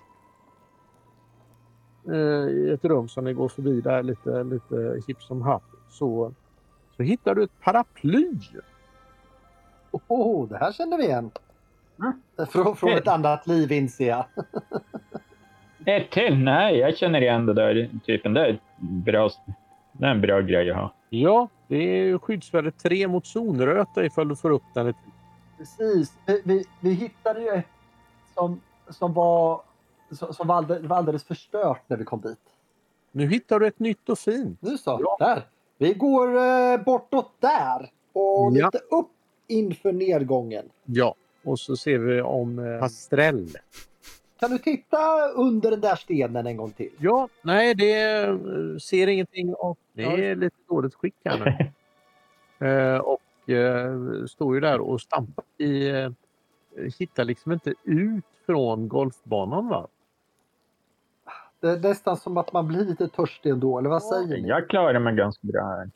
eh, 2.09 2.49
i 2.51 2.71
ett 2.71 2.85
rum 2.85 3.09
som 3.09 3.25
ni 3.25 3.33
går 3.33 3.49
förbi 3.49 3.81
där 3.81 4.03
lite, 4.03 4.45
lite 4.45 5.01
hipp 5.09 5.23
som 5.23 5.43
happ 5.43 5.63
så, 5.89 6.33
så 6.97 7.03
hittar 7.03 7.35
du 7.35 7.43
ett 7.45 7.61
paraply. 7.63 8.27
Oh, 10.09 10.49
det 10.49 10.59
här 10.59 10.73
känner 10.73 10.97
vi 10.97 11.05
igen. 11.05 11.31
Mm. 11.99 12.47
Från, 12.49 12.77
från 12.77 12.91
ett 12.91 13.09
annat 13.09 13.47
liv 13.47 13.73
inser 13.73 14.09
jag. 14.09 14.25
Ett 15.87 16.11
till? 16.11 16.39
Nej, 16.39 16.77
jag 16.79 16.97
känner 16.97 17.21
igen 17.21 17.47
det 17.47 17.55
där 17.55 17.91
typen. 18.07 18.35
Det 18.35 18.47
är, 18.47 18.61
bra, 18.79 19.31
det 19.93 20.07
är 20.07 20.11
en 20.11 20.21
bra 20.21 20.41
grej 20.41 20.71
att 20.71 20.77
ha. 20.77 20.93
Ja, 21.09 21.49
det 21.69 21.77
är 21.77 22.05
ju 22.05 22.19
skyddsvärde 22.19 22.71
3 22.71 23.09
mot 23.09 23.27
zonröta 23.27 24.05
ifall 24.05 24.29
du 24.29 24.37
får 24.37 24.51
upp 24.51 24.63
den. 24.75 24.87
ett- 24.87 24.97
Precis. 25.59 26.13
Vi, 26.27 26.43
vi, 26.45 26.65
vi 26.81 26.91
hittade 26.93 27.41
ju 27.41 27.49
ett 27.49 27.67
som, 28.35 28.61
som, 28.89 29.13
var, 29.13 29.61
som, 30.33 30.47
var, 30.49 30.57
alldeles, 30.57 30.85
var 30.85 30.97
alldeles 30.97 31.25
förstört 31.25 31.83
när 31.87 31.97
vi 31.97 32.05
kom 32.05 32.21
dit. 32.21 32.39
Nu 33.13 33.27
hittar 33.27 33.61
du 33.61 33.67
ett 33.67 33.79
nytt 33.79 34.09
och 34.09 34.19
fint. 34.19 34.59
Nu 34.63 34.79
så, 34.79 35.01
Ja. 35.03 35.17
där. 35.19 35.43
Vi 35.79 35.95
går 35.95 36.37
eh, 36.37 36.77
bortåt 36.85 37.31
där 37.41 37.91
och 38.13 38.53
Ja. 38.57 38.67
lite 38.67 38.79
upp 38.91 39.11
inför 39.47 39.93
nedgången. 39.93 40.65
Ja, 40.85 41.15
och 41.45 41.59
så 41.59 41.77
ser 41.77 41.99
vi 41.99 42.21
om 42.23 42.59
eh, 42.59 42.81
Pastrell. 42.81 43.49
Kan 44.41 44.51
du 44.51 44.59
titta 44.59 45.29
under 45.29 45.71
den 45.71 45.81
där 45.81 45.97
stenen 45.97 46.47
en 46.47 46.57
gång 46.57 46.71
till? 46.71 46.91
Ja, 46.99 47.29
nej, 47.43 47.75
det 47.75 48.13
eh, 48.23 48.37
ser 48.83 49.07
ingenting 49.07 49.55
och 49.55 49.79
det 49.93 50.03
är 50.03 50.37
lite 50.37 50.57
dåligt 50.69 50.95
skick 50.95 51.15
här 51.25 51.39
nu. 51.39 51.71
Eh, 52.59 52.99
och 52.99 53.21
eh, 53.49 54.25
står 54.29 54.55
ju 54.55 54.61
där 54.61 54.81
och 54.81 55.01
stampar 55.01 55.45
i... 55.59 55.89
Eh, 55.89 56.11
hittar 56.99 57.25
liksom 57.25 57.53
inte 57.53 57.75
ut 57.85 58.25
från 58.47 58.89
golfbanan 58.89 59.69
va? 59.69 59.87
Det 61.61 61.69
är 61.69 61.81
nästan 61.81 62.17
som 62.17 62.37
att 62.37 62.53
man 62.53 62.69
blir 62.69 62.85
lite 62.85 63.09
törstig 63.09 63.51
ändå, 63.51 63.79
eller 63.79 63.91
vad 63.91 64.03
säger 64.03 64.27
ni? 64.27 64.49
Jag 64.49 64.69
klarar 64.69 64.99
mig 64.99 65.15
ganska 65.15 65.47
bra 65.47 65.63
här. 65.63 65.91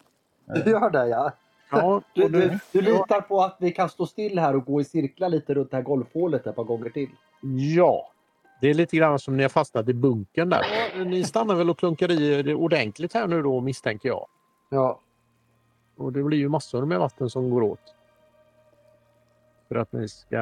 Du 0.64 0.70
gör 0.70 0.90
det 0.90 1.08
ja. 1.08 1.32
Ja, 1.70 2.02
Du, 2.14 2.28
du, 2.28 2.58
du, 2.72 2.80
litar 2.80 3.20
på 3.20 3.40
att 3.42 3.56
vi 3.60 3.70
kan 3.70 3.88
stå 3.88 4.06
still 4.06 4.38
här 4.38 4.56
och 4.56 4.64
gå 4.64 4.80
i 4.80 4.84
cirklar 4.84 5.28
lite 5.28 5.54
runt 5.54 5.70
det 5.70 5.76
här 5.76 5.84
golfhålet 5.84 6.46
ett 6.46 6.56
par 6.56 6.64
gånger 6.64 6.90
till? 6.90 7.10
ja. 7.76 8.06
Det 8.60 8.70
är 8.70 8.74
lite 8.74 8.96
grann 8.96 9.18
som 9.18 9.36
ni 9.36 9.42
har 9.42 9.50
fastnat 9.50 9.88
i 9.88 9.94
bunkern 9.94 10.48
där. 10.48 10.62
Ja, 10.96 11.04
ni 11.04 11.24
stannar 11.24 11.54
väl 11.54 11.70
och 11.70 11.78
klunkar 11.78 12.10
i 12.10 12.42
det 12.42 12.54
ordentligt 12.54 13.14
här 13.14 13.26
nu 13.26 13.42
då 13.42 13.60
misstänker 13.60 14.08
jag. 14.08 14.26
Ja. 14.68 15.00
Och 16.00 16.12
det 16.12 16.22
blir 16.22 16.38
ju 16.38 16.48
massor 16.48 16.84
med 16.84 16.98
vatten 16.98 17.30
som 17.30 17.50
går 17.50 17.62
åt. 17.62 17.94
För 19.68 19.74
att 19.74 19.92
ni 19.92 20.08
ska... 20.08 20.36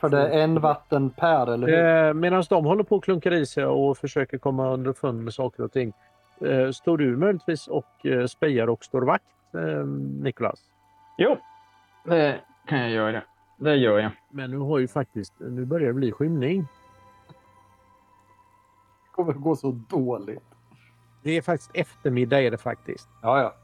För 0.00 0.08
det 0.08 0.28
är 0.28 0.38
en 0.44 0.60
vatten 0.60 1.10
per, 1.10 1.46
eller 1.52 1.66
hur? 1.66 2.08
Eh, 2.08 2.14
Medan 2.14 2.44
de 2.48 2.64
håller 2.64 2.84
på 2.84 2.96
och 2.96 3.04
klunkar 3.04 3.32
i 3.32 3.46
sig 3.46 3.64
och 3.64 3.98
försöker 3.98 4.38
komma 4.38 4.72
underfund 4.72 5.24
med 5.24 5.34
saker 5.34 5.62
och 5.62 5.72
ting. 5.72 5.92
Eh, 6.40 6.70
står 6.70 6.98
du 6.98 7.16
möjligtvis 7.16 7.68
och 7.68 8.06
eh, 8.06 8.26
spejar 8.26 8.68
och 8.68 8.84
står 8.84 9.02
vakt, 9.02 9.24
eh, 9.54 9.86
Nikolas? 10.22 10.60
Jo, 11.18 11.36
det 12.04 12.40
kan 12.68 12.78
jag 12.78 12.90
göra. 12.90 13.22
Det 13.58 13.76
gör 13.76 13.98
jag. 13.98 14.10
Men 14.30 14.50
nu 14.50 14.58
har 14.58 14.78
ju 14.78 14.88
faktiskt, 14.88 15.32
nu 15.38 15.64
börjar 15.64 15.86
det 15.86 15.94
bli 15.94 16.12
skymning. 16.12 16.60
Det 19.02 19.14
kommer 19.14 19.32
gå 19.32 19.56
så 19.56 19.80
dåligt. 19.88 20.42
Det 21.22 21.30
är 21.36 21.42
faktiskt 21.42 21.70
eftermiddag 21.74 22.40
är 22.40 22.50
det 22.50 22.58
faktiskt. 22.58 23.08
Ja, 23.22 23.40
ja. 23.42 23.54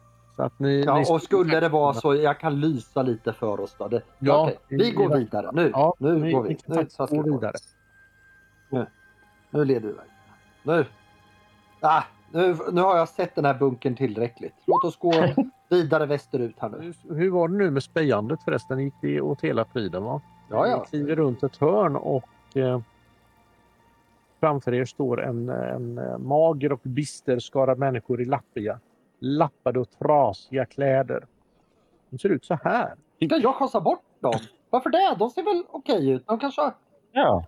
Ni, 0.59 0.85
ja 0.85 0.99
ni 0.99 1.05
och 1.09 1.23
skulle 1.23 1.61
det 1.61 1.69
vara 1.69 1.95
så, 1.95 2.15
jag 2.15 2.41
kan 2.41 2.61
lysa 2.61 3.03
lite 3.03 3.33
för 3.33 3.61
oss 3.61 3.77
då. 3.79 3.89
Det, 3.89 4.03
Ja, 4.19 4.43
okej, 4.43 4.59
vi 4.69 4.91
går 4.91 5.17
vidare 5.17 5.51
nu. 5.53 5.71
Ja, 5.75 5.95
nu 5.99 6.19
ni, 6.19 6.33
går 6.33 6.43
vi. 6.43 6.59
Nu, 6.67 6.87
så 6.89 7.07
ska 7.07 7.23
vi 7.23 7.31
vidare. 7.31 7.53
nu 9.51 9.65
leder 9.65 9.81
vi 9.81 9.89
iväg. 9.89 10.07
Nu. 10.63 10.85
Ah, 11.81 12.03
nu. 12.31 12.57
Nu 12.73 12.81
har 12.81 12.97
jag 12.97 13.09
sett 13.09 13.35
den 13.35 13.45
här 13.45 13.55
bunkern 13.55 13.97
tillräckligt. 13.97 14.55
Låt 14.67 14.85
oss 14.85 14.97
gå 14.97 15.13
vidare 15.69 16.07
västerut 16.07 16.55
här 16.59 16.69
nu. 16.69 16.93
Hur, 17.09 17.15
hur 17.15 17.31
var 17.31 17.49
det 17.49 17.55
nu 17.55 17.71
med 17.71 17.83
spejandet 17.83 18.43
förresten? 18.43 18.79
Gick 18.79 18.95
det 19.03 19.21
åt 19.21 19.41
hela 19.41 19.65
friden? 19.65 20.05
Va? 20.05 20.21
Ja, 20.51 20.67
ja. 20.67 20.77
Ni 20.77 20.85
kliver 20.89 21.17
runt 21.17 21.43
ett 21.43 21.57
hörn 21.57 21.97
och 21.97 22.57
eh, 22.57 22.81
framför 24.41 24.75
er 24.75 24.85
står 24.85 25.23
en, 25.23 25.49
en 25.49 25.99
eh, 25.99 26.19
mager 26.19 26.73
och 26.73 26.81
bister 26.83 27.39
skara 27.39 27.75
människor 27.75 28.21
i 28.21 28.25
lappiga, 28.25 28.81
lappade 29.19 29.81
och 29.81 29.91
trasiga 29.91 30.67
kläder. 30.67 31.27
De 32.11 32.19
ser 32.19 32.29
ut 32.29 32.45
så 32.45 32.59
här. 32.65 32.95
Ska 33.25 33.37
jag 33.37 33.55
skjutsa 33.55 33.81
bort 33.81 34.05
dem? 34.21 34.41
Varför 34.71 34.91
det? 34.91 35.17
De 35.19 35.31
ser 35.31 35.43
väl 35.43 35.65
okej 35.71 36.11
ut? 36.11 36.27
De 36.27 36.39
kanske... 36.39 36.73
Ja. 37.13 37.45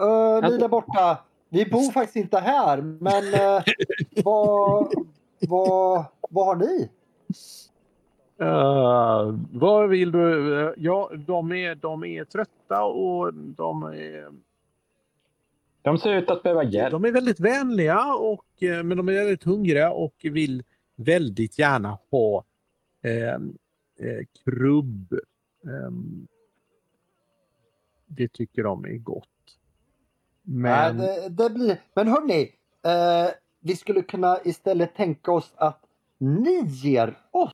Uh, 0.00 0.50
ni 0.50 0.58
där 0.58 0.68
borta. 0.68 1.18
Vi 1.48 1.66
bor 1.66 1.92
faktiskt 1.92 2.16
inte 2.16 2.38
här, 2.38 2.80
men 2.80 3.24
uh, 3.24 3.62
vad, 4.24 4.92
vad, 5.48 6.04
vad 6.30 6.46
har 6.46 6.56
ni? 6.56 6.90
Uh, 8.42 9.38
vad 9.52 9.88
vill 9.88 10.12
du? 10.12 10.74
Ja, 10.76 11.10
de 11.26 11.52
är, 11.52 11.74
de 11.74 12.04
är 12.04 12.24
trötta 12.24 12.84
och 12.84 13.34
de 13.34 13.82
är, 13.82 14.32
De 15.82 15.98
ser 15.98 16.12
ut 16.12 16.30
att 16.30 16.42
behöva 16.42 16.64
hjälp. 16.64 16.92
de 16.92 17.04
är 17.04 17.12
väldigt 17.12 17.40
vänliga 17.40 18.14
och, 18.14 18.62
eh, 18.62 18.82
men 18.82 18.96
de 18.96 19.08
är 19.08 19.12
väldigt 19.12 19.44
hungriga 19.44 19.90
och 19.90 20.14
vill 20.22 20.62
väldigt 20.96 21.58
gärna 21.58 21.98
ha 22.10 22.44
eh, 23.02 23.34
eh, 23.34 24.26
krubb. 24.44 25.14
Ehm, 25.64 26.26
det 28.06 28.32
tycker 28.32 28.62
de 28.62 28.84
är 28.84 28.96
gott. 28.96 29.28
Men 30.42 30.96
Nej, 30.96 31.06
det, 31.06 31.28
det 31.28 31.50
blir... 31.50 31.80
Men 31.94 32.08
hörni, 32.08 32.42
uh, 32.86 33.30
vi 33.60 33.76
skulle 33.76 34.02
kunna 34.02 34.38
istället 34.44 34.94
tänka 34.94 35.32
oss 35.32 35.52
att 35.56 35.80
ni 36.18 36.62
ger 36.66 37.18
oss 37.30 37.52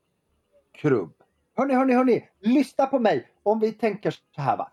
krubb. 0.73 1.13
Hörni, 1.57 1.75
hörni, 1.75 1.95
hörni, 1.95 2.29
lyssna 2.41 2.87
på 2.87 2.99
mig. 2.99 3.29
Om 3.43 3.61
vi 3.61 3.73
tänker 3.73 4.11
så 4.11 4.43
här 4.43 4.57
va, 4.57 4.71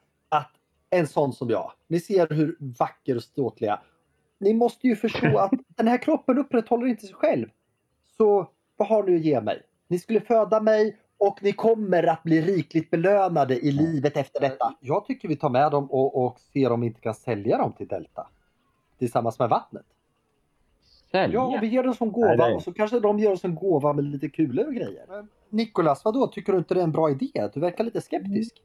en 0.89 1.07
sån 1.07 1.33
som 1.33 1.49
jag, 1.49 1.71
ni 1.87 1.99
ser 1.99 2.27
hur 2.29 2.57
vacker 2.59 3.15
och 3.15 3.23
ståtliga. 3.23 3.79
Ni 4.37 4.53
måste 4.53 4.87
ju 4.87 4.95
förstå 4.95 5.37
att 5.37 5.51
den 5.67 5.87
här 5.87 5.97
kroppen 5.97 6.37
upprätthåller 6.37 6.87
inte 6.87 7.05
sig 7.05 7.15
själv. 7.15 7.47
Så 8.17 8.49
vad 8.77 8.87
har 8.87 9.03
ni 9.03 9.15
att 9.15 9.21
ge 9.21 9.41
mig? 9.41 9.61
Ni 9.87 9.99
skulle 9.99 10.21
föda 10.21 10.61
mig 10.61 10.97
och 11.17 11.43
ni 11.43 11.51
kommer 11.51 12.03
att 12.03 12.23
bli 12.23 12.41
rikligt 12.41 12.91
belönade 12.91 13.59
i 13.59 13.71
livet 13.71 14.17
efter 14.17 14.41
detta. 14.41 14.75
Jag 14.79 15.05
tycker 15.05 15.27
vi 15.27 15.35
tar 15.35 15.49
med 15.49 15.71
dem 15.71 15.91
och, 15.91 16.25
och 16.25 16.39
ser 16.39 16.71
om 16.71 16.81
vi 16.81 16.87
inte 16.87 17.01
kan 17.01 17.13
sälja 17.13 17.57
dem 17.57 17.73
till 17.73 17.87
Delta. 17.87 18.27
Tillsammans 18.99 19.39
med 19.39 19.49
vattnet. 19.49 19.85
Sälja? 21.11 21.35
Ja, 21.35 21.57
vi 21.61 21.67
ger 21.67 21.83
dem 21.83 21.93
som 21.93 22.11
gåva 22.11 22.27
Nej, 22.27 22.37
nej. 22.37 22.55
och 22.55 22.63
så 22.63 22.73
kanske 22.73 22.99
de 22.99 23.19
ger 23.19 23.31
oss 23.31 23.45
en 23.45 23.55
gåva 23.55 23.93
med 23.93 24.03
lite 24.03 24.29
kulor 24.29 24.67
och 24.67 24.73
grejer. 24.73 25.05
Men, 25.09 25.27
Nikolas, 25.49 26.05
vadå? 26.05 26.27
Tycker 26.27 26.51
du 26.51 26.57
inte 26.57 26.73
det 26.73 26.79
är 26.79 26.83
en 26.83 26.91
bra 26.91 27.11
idé? 27.11 27.49
Du 27.53 27.59
verkar 27.59 27.83
lite 27.83 28.01
skeptisk. 28.01 28.55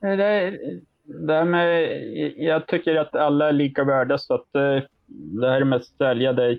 Det, 0.00 0.58
det 1.06 1.34
här 1.34 1.44
med, 1.44 1.92
jag 2.36 2.66
tycker 2.66 2.96
att 2.96 3.14
alla 3.16 3.48
är 3.48 3.52
lika 3.52 3.84
värda 3.84 4.18
så 4.18 4.34
att 4.34 4.54
eh, 4.54 4.82
det 5.40 5.50
här 5.50 5.64
med 5.64 5.76
att 5.76 5.84
sälja 5.84 6.32
det, 6.32 6.58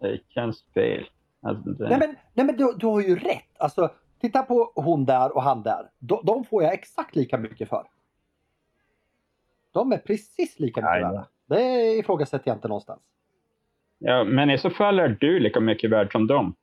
det 0.00 0.20
känns 0.28 0.64
fel. 0.74 1.04
Alltså, 1.42 1.70
det, 1.70 1.88
Nej 1.88 1.98
men, 1.98 2.16
nej, 2.34 2.46
men 2.46 2.56
du, 2.56 2.74
du 2.78 2.86
har 2.86 3.00
ju 3.00 3.16
rätt. 3.16 3.44
Alltså, 3.58 3.90
titta 4.20 4.42
på 4.42 4.72
hon 4.74 5.04
där 5.04 5.36
och 5.36 5.42
han 5.42 5.62
där. 5.62 5.90
De, 5.98 6.20
de 6.24 6.44
får 6.44 6.62
jag 6.62 6.72
exakt 6.72 7.16
lika 7.16 7.38
mycket 7.38 7.68
för. 7.68 7.84
De 9.72 9.92
är 9.92 9.98
precis 9.98 10.58
lika 10.60 10.80
mycket 10.80 10.92
Nej, 10.92 11.02
värda. 11.02 11.26
Det 11.46 11.94
ifrågasätter 11.98 12.48
jag 12.48 12.56
inte 12.56 12.68
någonstans. 12.68 13.00
ja, 13.98 14.24
men 14.24 14.50
i 14.50 14.58
så 14.58 14.70
fall 14.70 14.98
är 14.98 15.08
du 15.20 15.40
lika 15.40 15.60
mycket 15.60 15.90
värd 15.90 16.12
som 16.12 16.26
dem. 16.26 16.54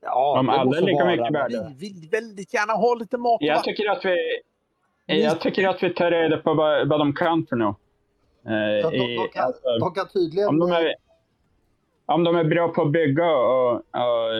Ja, 0.00 0.38
Om 0.40 0.48
alla 0.48 0.76
är 0.76 0.80
lika 0.80 1.04
vara, 1.04 1.16
mycket 1.16 1.34
värda. 1.34 1.68
vi 1.68 1.74
vill 1.88 2.08
väldigt 2.12 2.54
gärna 2.54 2.72
ha 2.72 2.94
lite 2.94 3.18
mat 3.18 3.38
Jag 3.40 3.64
tycker 3.64 3.90
att 3.90 4.04
vi, 4.04 4.16
jag 5.06 5.40
tycker 5.40 5.68
att 5.68 5.82
vi 5.82 5.94
tar 5.94 6.10
reda 6.10 6.36
på 6.36 6.54
vad, 6.54 6.88
vad 6.88 7.00
de 7.00 7.12
kan 7.12 7.46
för 7.46 7.56
något. 7.56 7.78
Eh, 8.46 8.90
de, 8.90 8.96
i- 8.96 9.16
de, 9.16 9.28
kan, 9.32 9.44
alltså, 9.44 9.78
de 9.80 9.94
kan 9.94 10.08
tydligen... 10.08 10.48
om, 10.48 10.58
de 10.58 10.70
är, 10.72 10.94
om 12.06 12.24
de 12.24 12.36
är 12.36 12.44
bra 12.44 12.68
på 12.68 12.82
att 12.82 12.92
bygga 12.92 13.36
och, 13.36 13.72
och 13.74 14.30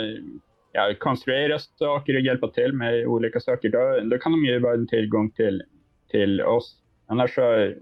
ja, 0.73 0.95
konstruera 0.99 1.59
saker 1.59 2.15
och 2.15 2.21
hjälpa 2.21 2.49
till 2.49 2.73
med 2.73 3.07
olika 3.07 3.41
saker, 3.41 3.69
då, 3.69 4.09
då 4.11 4.19
kan 4.19 4.33
de 4.33 4.45
ju 4.45 4.59
vara 4.59 4.75
en 4.75 4.87
tillgång 4.87 5.31
till, 5.31 5.63
till 6.11 6.43
oss. 6.43 6.77
Annars 7.07 7.35
så, 7.35 7.73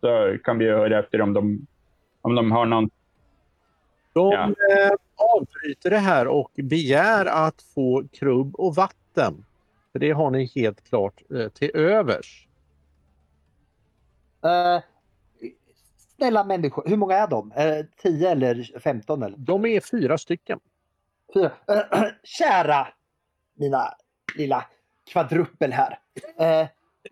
så 0.00 0.36
kan 0.44 0.58
vi 0.58 0.68
höra 0.70 0.98
efter 0.98 1.20
om 1.20 1.32
de, 1.32 1.66
om 2.20 2.34
de 2.34 2.52
har 2.52 2.66
någon... 2.66 2.90
De 4.14 4.32
Ja. 4.32 4.42
eh, 4.44 4.92
avbryter 5.36 5.90
det 5.90 5.98
här 5.98 6.26
och 6.28 6.50
begär 6.56 7.26
att 7.26 7.62
få 7.74 8.04
krubb 8.12 8.54
och 8.56 8.74
vatten. 8.74 9.44
För 9.92 9.98
det 9.98 10.10
har 10.10 10.30
ni 10.30 10.44
helt 10.54 10.88
klart 10.88 11.22
eh, 11.34 11.48
till 11.48 11.70
övers. 11.74 12.48
Eh, 14.44 14.82
snälla 16.16 16.44
människor, 16.44 16.88
hur 16.88 16.96
många 16.96 17.14
är 17.14 17.28
de? 17.28 17.52
Eh, 17.52 17.86
10 17.96 18.30
eller 18.30 18.80
15? 18.80 19.22
Eller? 19.22 19.36
De 19.38 19.64
är 19.64 19.80
fyra 19.80 20.18
stycken. 20.18 20.60
Fyra. 21.34 21.52
Eh, 21.68 22.04
kära 22.22 22.88
mina 23.54 23.94
lilla 24.36 24.64
kvadruppel 25.10 25.72
här. 25.72 25.98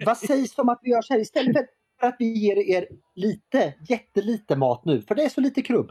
Vad 0.07 0.17
sägs 0.17 0.59
om 0.59 0.69
att 0.69 0.81
vi 0.83 0.91
gör 0.91 1.03
så 1.03 1.13
här 1.13 1.21
istället 1.21 1.67
för 2.01 2.07
att 2.07 2.17
vi 2.19 2.39
ger 2.39 2.57
er 2.57 2.89
lite, 3.15 3.75
jättelite 3.89 4.57
mat 4.57 4.85
nu, 4.85 5.03
för 5.03 5.15
det 5.15 5.25
är 5.25 5.29
så 5.29 5.41
lite 5.41 5.63
krubb. 5.63 5.91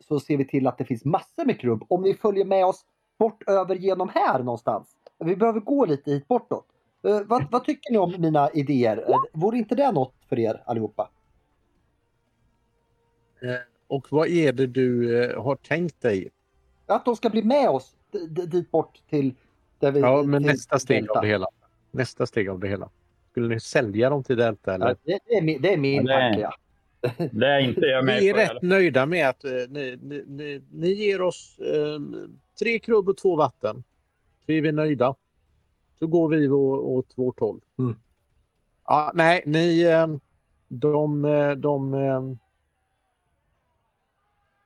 Så 0.00 0.20
ser 0.20 0.36
vi 0.36 0.46
till 0.46 0.66
att 0.66 0.78
det 0.78 0.84
finns 0.84 1.04
massor 1.04 1.44
med 1.44 1.60
krubb 1.60 1.86
om 1.88 2.02
ni 2.02 2.14
följer 2.14 2.44
med 2.44 2.66
oss 2.66 2.84
bort 3.18 3.48
över 3.48 3.74
genom 3.74 4.08
här 4.08 4.38
någonstans. 4.38 4.96
Vi 5.24 5.36
behöver 5.36 5.60
gå 5.60 5.84
lite 5.84 6.10
hit 6.10 6.28
bortåt. 6.28 6.66
Eh, 7.04 7.20
vad, 7.26 7.50
vad 7.50 7.64
tycker 7.64 7.92
ni 7.92 7.98
om 7.98 8.14
mina 8.18 8.50
idéer? 8.50 9.04
Eh, 9.10 9.16
vore 9.32 9.58
inte 9.58 9.74
det 9.74 9.92
något 9.92 10.14
för 10.28 10.38
er 10.38 10.62
allihopa? 10.66 11.10
Och 13.86 14.06
vad 14.10 14.28
är 14.28 14.52
det 14.52 14.66
du 14.66 15.22
eh, 15.24 15.42
har 15.42 15.56
tänkt 15.56 16.00
dig? 16.00 16.28
Att 16.86 17.04
de 17.04 17.16
ska 17.16 17.30
bli 17.30 17.42
med 17.42 17.68
oss 17.70 17.94
dit 18.46 18.70
bort 18.70 18.98
till... 19.10 19.34
Där 19.78 19.92
vi, 19.92 20.00
Ja, 20.00 20.22
men 20.22 20.42
till 20.42 20.52
nästa 20.52 20.78
steg 20.78 21.02
Delta. 21.02 21.12
av 21.18 21.22
det 21.22 21.28
hela. 21.28 21.46
Nästa 21.90 22.26
steg 22.26 22.48
av 22.48 22.58
det 22.60 22.68
hela. 22.68 22.90
Skulle 23.30 23.48
ni 23.54 23.60
sälja 23.60 24.10
dem 24.10 24.24
till 24.24 24.36
Delta 24.36 24.74
eller? 24.74 24.86
Ja, 24.88 24.94
det, 25.04 25.18
det, 25.26 25.34
är 25.36 25.42
min, 25.42 25.62
det 25.62 25.72
är 25.72 25.76
min 25.76 26.06
Ja, 26.06 26.18
tanke, 26.18 26.40
ja. 26.40 26.52
Det 27.32 27.46
är 27.46 27.58
inte 27.60 27.80
jag 27.80 28.04
med 28.04 28.20
Vi 28.20 28.28
är 28.28 28.32
på. 28.32 28.38
rätt 28.40 28.48
fall. 28.48 28.58
nöjda 28.62 29.06
med 29.06 29.28
att 29.28 29.44
eh, 29.44 29.50
ni, 29.68 29.98
ni, 30.02 30.24
ni, 30.26 30.62
ni 30.72 30.88
ger 30.92 31.20
oss 31.22 31.58
eh, 31.58 32.00
tre 32.58 32.78
krubb 32.78 33.08
och 33.08 33.16
två 33.16 33.36
vatten. 33.36 33.84
Så 34.46 34.52
är 34.52 34.62
vi 34.62 34.72
nöjda. 34.72 35.14
Så 35.98 36.06
går 36.06 36.28
vi 36.28 36.48
åt 36.48 37.12
vårt 37.18 37.40
håll. 37.40 37.60
Mm. 37.78 37.96
Ja, 38.84 39.12
nej, 39.14 39.42
ni... 39.46 39.82
Eh, 39.82 40.06
de, 40.68 41.24
eh, 41.24 41.50
de, 41.50 41.94
eh, 41.94 42.22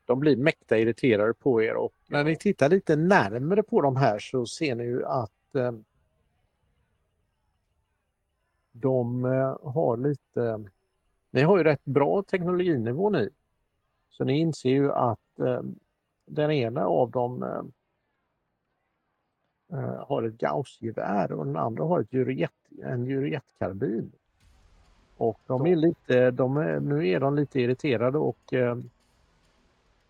de 0.04 0.20
blir 0.20 0.36
mäkta 0.36 0.78
irriterade 0.78 1.34
på 1.34 1.62
er 1.62 1.74
och 1.74 1.94
när 2.08 2.24
ni 2.24 2.36
tittar 2.36 2.68
lite 2.68 2.96
närmare 2.96 3.62
på 3.62 3.80
de 3.80 3.96
här 3.96 4.18
så 4.18 4.46
ser 4.46 4.74
ni 4.74 4.84
ju 4.84 5.04
att 5.04 5.30
de 8.72 9.24
har 9.62 9.96
lite... 9.96 10.70
Ni 11.30 11.42
har 11.42 11.58
ju 11.58 11.64
rätt 11.64 11.84
bra 11.84 12.22
teknologinivå 12.22 13.10
ni. 13.10 13.28
Så 14.10 14.24
ni 14.24 14.38
inser 14.38 14.70
ju 14.70 14.92
att 14.92 15.40
den 16.26 16.50
ena 16.50 16.86
av 16.86 17.10
dem 17.10 17.44
har 20.08 20.22
ett 20.22 20.38
Gauss-gevär 20.38 21.32
och 21.32 21.46
den 21.46 21.56
andra 21.56 21.84
har 21.84 22.00
ett 22.00 22.12
Juliet, 22.12 22.52
en 22.82 23.04
Juliet-karbin. 23.06 24.12
Och 25.16 25.40
de 25.46 25.66
är 25.66 25.76
lite, 25.76 26.30
de 26.30 26.56
är, 26.56 26.80
nu 26.80 27.08
är 27.08 27.20
de 27.20 27.34
lite 27.34 27.60
irriterade 27.60 28.18
och 28.18 28.52
eh, 28.52 28.78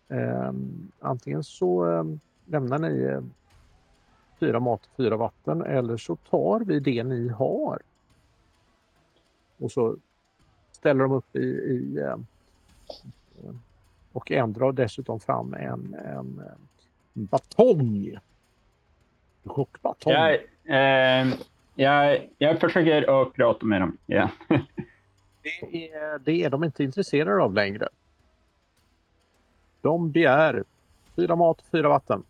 eh, 0.07 0.51
antingen 0.99 1.43
så 1.43 1.91
eh, 1.91 2.03
lämnar 2.45 2.79
ni 2.79 3.01
eh, 3.01 3.21
fyra 4.39 4.59
mat 4.59 4.85
och 4.85 4.95
fyra 4.97 5.17
vatten 5.17 5.61
eller 5.61 5.97
så 5.97 6.15
tar 6.15 6.59
vi 6.59 6.79
det 6.79 7.03
ni 7.03 7.29
har. 7.29 7.81
Och 9.57 9.71
så 9.71 9.97
ställer 10.71 11.03
de 11.03 11.11
upp 11.11 11.35
i, 11.35 11.47
i 11.47 11.97
eh, 11.97 12.17
och 14.11 14.31
en 14.31 14.53
drar 14.53 14.71
dessutom 14.71 15.19
fram 15.19 15.53
en, 15.53 15.93
en, 15.93 16.41
en 17.13 17.25
batong. 17.25 18.17
Chockbatong. 19.47 20.13
Jag, 20.13 20.33
eh, 20.65 21.33
jag, 21.75 22.29
jag 22.37 22.59
försöker 22.59 23.21
att 23.21 23.33
prata 23.33 23.65
med 23.65 23.81
dem. 23.81 23.97
Ja. 24.05 24.29
Det, 25.71 25.91
är, 25.91 26.19
det 26.19 26.43
är 26.43 26.49
de 26.49 26.63
inte 26.63 26.83
intresserade 26.83 27.43
av 27.43 27.53
längre. 27.53 27.89
De 29.81 30.11
begär 30.11 30.63
fyra 31.15 31.35
mat 31.35 31.59
och 31.59 31.65
fyra 31.71 31.89
vatten. 31.89 32.23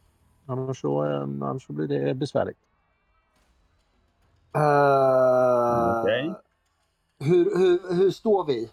Annars 0.46 0.82
så, 0.82 1.06
eh, 1.06 1.22
annars 1.22 1.64
så 1.64 1.74
blir 1.74 1.88
det 1.88 2.14
besvärligt. 2.14 2.58
Eh, 4.56 6.02
Okej. 6.02 6.34
hur, 7.20 7.58
hur, 7.58 7.96
hur 7.96 8.12
står 8.12 8.46
vi? 8.46 8.72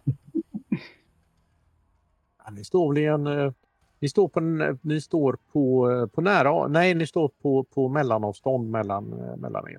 Ja, 2.44 2.50
ni 2.50 2.64
står 2.64 2.92
väl 2.92 3.02
i 3.02 3.06
en... 3.06 3.54
Ni 4.04 4.08
står 4.08 4.28
på, 4.28 4.40
ni 4.82 5.00
står 5.00 5.38
på, 5.52 6.08
på 6.14 6.20
nära... 6.20 6.68
Nej, 6.68 6.94
ni 6.94 7.06
står 7.06 7.28
på, 7.42 7.64
på 7.74 7.88
mellanavstånd 7.88 8.70
mellan, 8.70 9.04
mellan 9.36 9.64
er. 9.68 9.78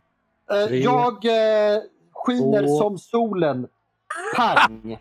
Eh, 0.52 0.68
Tre. 0.68 0.78
jag 0.80 1.14
eh, 1.26 1.82
skiner 2.12 2.62
Två. 2.68 2.78
som 2.78 2.98
solen. 2.98 3.68
Pang! 4.36 4.98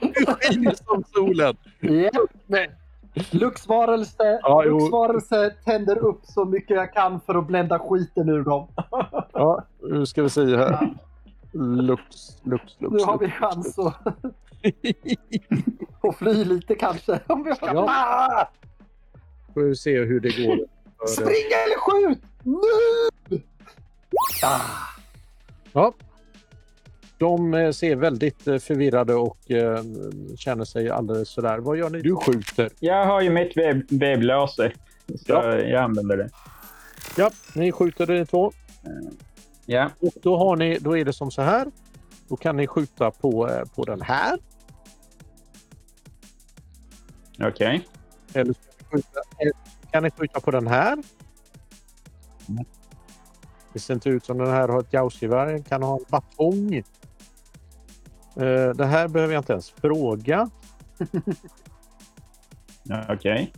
Du 0.00 0.26
skiner 0.26 0.74
som 0.74 1.04
solen! 1.14 1.56
Ja. 1.80 2.10
Nej. 2.46 2.70
Luxvarelse, 3.30 4.40
Ja. 4.42 4.62
Luxvarelse 4.62 5.50
tänder 5.64 5.98
upp 5.98 6.20
så 6.24 6.44
mycket 6.44 6.76
jag 6.76 6.92
kan 6.92 7.20
för 7.20 7.34
att 7.34 7.46
blända 7.46 7.78
skiten 7.78 8.28
ur 8.28 8.42
dem. 8.44 8.68
Ja, 9.32 9.64
nu 9.82 10.06
ska 10.06 10.22
vi 10.22 10.30
se 10.30 10.56
här. 10.56 10.94
Lux, 11.52 12.04
lux, 12.42 12.80
lux. 12.80 12.92
Nu 12.92 13.04
har 13.04 13.18
vi 13.18 13.30
chans 13.30 13.78
att, 13.78 13.94
att 16.02 16.16
fly 16.16 16.44
lite 16.44 16.74
kanske. 16.74 17.20
Om 17.26 17.42
vi 17.44 17.50
har... 17.50 17.74
Ja. 17.74 17.86
Ah! 17.88 18.48
Får 19.54 19.60
vi 19.62 19.76
se 19.76 19.98
hur 20.04 20.20
det 20.20 20.28
går. 20.28 20.58
Spring 21.08 21.46
eller 21.64 21.78
skjut! 21.78 22.18
Nu! 22.42 23.40
Ah. 24.44 24.60
Ja. 25.72 25.94
De 27.18 27.54
eh, 27.54 27.70
ser 27.70 27.96
väldigt 27.96 28.46
eh, 28.48 28.58
förvirrade 28.58 29.14
och 29.14 29.50
eh, 29.50 29.82
känner 30.36 30.64
sig 30.64 30.90
alldeles 30.90 31.28
sådär. 31.28 31.58
Vad 31.58 31.76
gör 31.76 31.90
ni? 31.90 32.00
Du 32.00 32.16
skjuter. 32.16 32.70
Jag 32.80 33.06
har 33.06 33.20
ju 33.20 33.30
mitt 33.30 33.56
webb, 33.56 33.82
webblaser. 33.90 34.74
Så 35.06 35.32
Ja. 35.32 35.54
jag 35.58 35.82
använder 35.82 36.16
det. 36.16 36.30
Ja, 37.16 37.30
ni 37.54 37.72
skjuter 37.72 38.06
ni 38.06 38.26
två. 38.26 38.52
Ja. 39.66 39.90
Och 40.00 40.12
då, 40.22 40.36
har 40.36 40.56
ni, 40.56 40.78
då 40.78 40.96
är 40.98 41.04
det 41.04 41.12
som 41.12 41.30
så 41.30 41.42
här. 41.42 41.66
Då 42.28 42.36
kan 42.36 42.56
ni 42.56 42.66
skjuta 42.66 43.10
på, 43.10 43.50
på 43.74 43.84
den 43.84 44.00
här. 44.02 44.38
Okej. 47.40 47.88
Eller 48.34 48.52
så 48.52 48.60
kan 48.60 48.78
ni 48.78 48.84
skjuta, 49.02 49.20
eller 49.38 49.52
så 49.82 49.88
kan 49.90 50.02
ni 50.02 50.10
skjuta 50.10 50.40
på 50.40 50.50
den 50.50 50.66
här. 50.66 50.92
Mm. 52.48 52.64
Det 53.72 53.78
ser 53.78 53.94
inte 53.94 54.08
ut 54.08 54.24
som 54.24 54.38
den 54.38 54.50
här 54.50 54.68
har 54.68 54.80
ett 54.80 54.90
gaussgevär. 54.90 55.46
Den 55.46 55.62
kan 55.62 55.82
ha 55.82 55.96
en 55.98 56.04
batong. 56.08 56.74
Eh, 58.36 58.68
Det 58.74 58.86
här 58.86 59.08
behöver 59.08 59.34
jag 59.34 59.40
inte 59.40 59.52
ens 59.52 59.70
fråga. 59.70 60.50
Okej. 63.08 63.52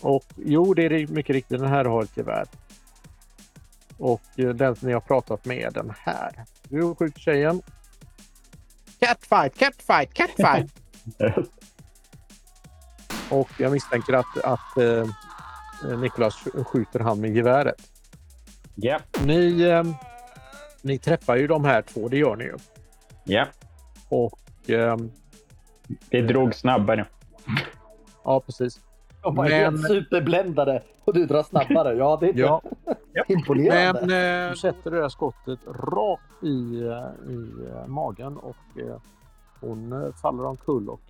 Och 0.00 0.24
jo, 0.36 0.74
det 0.74 0.84
är 0.84 1.06
mycket 1.06 1.34
riktigt. 1.34 1.60
Den 1.60 1.68
här 1.68 1.84
har 1.84 2.02
ett 2.02 2.16
gevär. 2.16 2.46
Och 3.98 4.22
eh, 4.36 4.48
den 4.48 4.76
som 4.76 4.88
ni 4.88 4.94
har 4.94 5.00
pratat 5.00 5.44
med 5.44 5.72
den 5.72 5.92
här. 5.98 6.44
Du 6.68 6.94
skjuter 6.94 7.20
tjejen. 7.20 7.62
Catfight, 8.98 9.58
catfight, 9.58 10.14
catfight! 10.14 10.74
Och 13.30 13.48
jag 13.58 13.72
misstänker 13.72 14.12
att, 14.12 14.44
att 14.44 14.78
eh, 14.78 15.98
Nikolas 15.98 16.34
skjuter 16.66 17.00
han 17.00 17.20
med 17.20 17.36
geväret. 17.36 17.74
Ja. 18.74 18.98
Ni, 19.24 19.62
eh, 19.62 19.82
ni 20.82 20.98
träffar 20.98 21.36
ju 21.36 21.46
de 21.46 21.64
här 21.64 21.82
två, 21.82 22.08
det 22.08 22.16
gör 22.18 22.36
ni 22.36 22.44
ju. 22.44 22.56
Ja. 23.24 23.46
Och 24.08 24.70
eh, 24.70 24.96
Det 26.10 26.22
drog 26.22 26.54
snabbare. 26.54 27.06
ja, 28.24 28.40
precis. 28.40 28.80
De 29.22 29.34
var 29.34 29.48
Men- 29.48 29.78
superbländade 29.78 30.82
och 31.04 31.14
du 31.14 31.26
drar 31.26 31.42
snabbare. 31.42 31.94
Ja, 31.94 32.16
det 32.20 32.26
är 32.26 32.28
inte 32.28 32.40
Ja, 33.12 33.24
imponerande. 33.28 34.06
men 34.06 34.44
eh, 34.44 34.50
du 34.50 34.56
sätter 34.56 34.90
det 34.90 35.00
där 35.00 35.08
skottet 35.08 35.58
rakt 35.66 36.42
i, 36.44 36.80
eh, 36.80 37.32
i 37.32 37.52
eh, 37.72 37.86
magen 37.86 38.36
och 38.36 38.56
eh, 38.80 38.96
hon 39.60 39.92
eh, 39.92 40.12
faller 40.22 40.44
omkull 40.44 40.88
och 40.88 41.00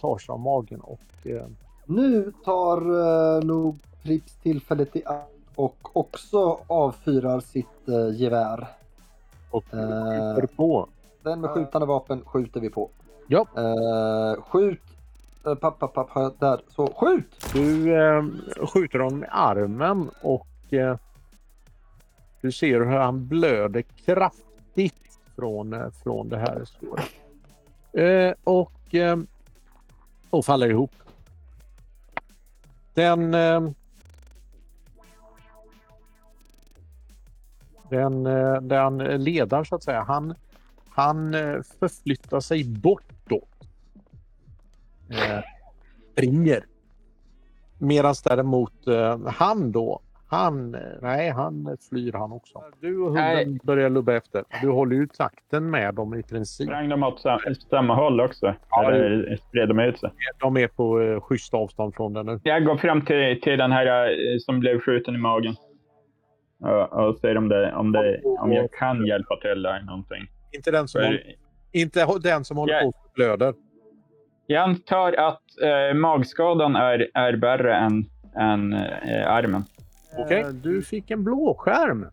tar 0.00 0.18
sig 0.18 0.32
av 0.32 0.40
magen 0.40 0.80
och 0.80 1.26
eh, 1.26 1.46
Nu 1.86 2.32
tar 2.44 2.90
uh, 2.90 3.44
nog 3.44 3.78
Prips 4.02 4.36
tillfället 4.42 4.96
i 4.96 5.02
akt 5.06 5.30
och 5.54 5.96
också 5.96 6.58
avfyrar 6.66 7.40
sitt 7.40 7.88
uh, 7.88 8.20
gevär. 8.20 8.68
och 9.50 9.64
Eh. 9.74 10.34
skjuter 10.34 10.56
på. 10.56 10.88
Den 11.22 11.40
med 11.40 11.50
skjutande 11.50 11.86
vapen 11.86 12.24
skjuter 12.24 12.60
vi 12.60 12.70
på. 12.70 12.90
Ja. 13.26 13.46
Eh, 13.56 14.42
skjut! 14.42 14.80
Uh, 15.46 15.54
papp, 15.54 15.78
papp, 15.78 15.94
papp, 15.94 16.40
där. 16.40 16.60
Så 16.68 16.86
skjut! 16.86 17.52
Du 17.52 17.94
eh, 17.96 18.24
skjuter 18.66 18.98
honom 18.98 19.18
med 19.18 19.28
armen 19.32 20.10
och 20.22 20.72
eh, 20.72 20.96
du 22.40 22.52
ser 22.52 22.80
hur 22.80 22.96
han 22.96 23.26
blöder 23.28 23.82
kraftigt 23.82 25.18
från, 25.36 25.72
eh, 25.72 25.90
från 26.02 26.28
det 26.28 26.36
här 26.38 26.64
såret. 26.64 27.10
Eh, 27.92 28.34
och, 28.44 28.94
eh, 28.94 29.16
och 30.34 30.44
faller 30.44 30.70
ihop. 30.70 30.92
Den... 32.94 33.34
Eh, 33.34 33.70
den, 37.90 38.26
eh, 38.26 38.60
den 38.60 38.98
ledaren 38.98 39.64
så 39.64 39.74
att 39.74 39.82
säga, 39.82 40.02
han, 40.02 40.34
han 40.88 41.34
eh, 41.34 41.60
förflyttar 41.78 42.40
sig 42.40 42.64
bortåt. 42.64 43.68
Eh, 45.08 45.40
springer. 46.12 46.66
Medan 47.78 48.14
däremot 48.24 48.86
eh, 48.86 49.26
han 49.26 49.72
då, 49.72 50.00
han, 50.34 50.76
nej 51.02 51.30
han 51.30 51.76
flyr 51.90 52.12
han 52.12 52.32
också. 52.32 52.62
Du 52.80 52.98
och 52.98 53.06
hunden 53.06 53.24
Nej. 53.34 53.58
börjar 53.62 53.90
lubba 53.90 54.12
efter. 54.14 54.44
Du 54.62 54.68
håller 54.70 54.96
ju 54.96 55.06
takten 55.06 55.70
med 55.70 55.94
dem 55.94 56.14
i 56.14 56.22
princip. 56.22 56.66
Sprang 56.66 56.88
de 56.88 57.02
åt 57.02 57.20
sam 57.20 57.38
samma 57.70 57.94
håll 57.94 58.20
också? 58.20 58.54
Ja, 58.70 58.92
Eller 58.92 59.36
spred 59.36 59.68
de 59.68 59.78
ut 59.80 59.98
sig? 59.98 60.10
De 60.40 60.56
är 60.56 60.68
på 60.68 61.00
eh, 61.00 61.20
schysst 61.20 61.54
avstånd 61.54 61.94
från 61.94 62.12
den 62.12 62.26
nu. 62.26 62.40
Jag 62.42 62.64
går 62.64 62.76
fram 62.76 63.02
till, 63.04 63.40
till 63.40 63.58
den 63.58 63.72
här 63.72 63.86
eh, 64.10 64.38
som 64.38 64.60
blev 64.60 64.80
skjuten 64.80 65.14
i 65.14 65.18
magen. 65.18 65.54
och, 66.60 66.92
och 67.08 67.16
ser 67.18 67.36
om, 67.36 67.48
det, 67.48 67.74
om, 67.74 67.92
det, 67.92 68.20
om 68.40 68.52
jag 68.52 68.72
kan 68.72 69.06
hjälpa 69.06 69.36
till 69.36 69.62
där 69.62 69.80
någonting. 69.82 70.26
Inte 70.52 70.70
den 70.70 70.88
som, 70.88 71.00
För 71.00 71.06
håller, 71.06 71.34
inte 71.72 72.06
den 72.22 72.44
som 72.44 72.56
håller 72.56 72.80
på 72.82 72.88
och 72.88 72.94
blöder. 73.14 73.54
jag 74.46 74.62
antar 74.62 75.12
att 75.12 75.42
eh, 75.62 75.94
magskadan 75.94 76.76
är, 76.76 77.08
är 77.14 77.32
värre 77.32 77.74
än, 77.76 78.04
än 78.36 78.72
eh, 78.72 79.30
armen. 79.32 79.64
Okej. 80.18 80.40
Eh, 80.40 80.48
Du 80.48 80.82
fick 80.82 81.10
en 81.10 81.24
blåskärm. 81.24 82.06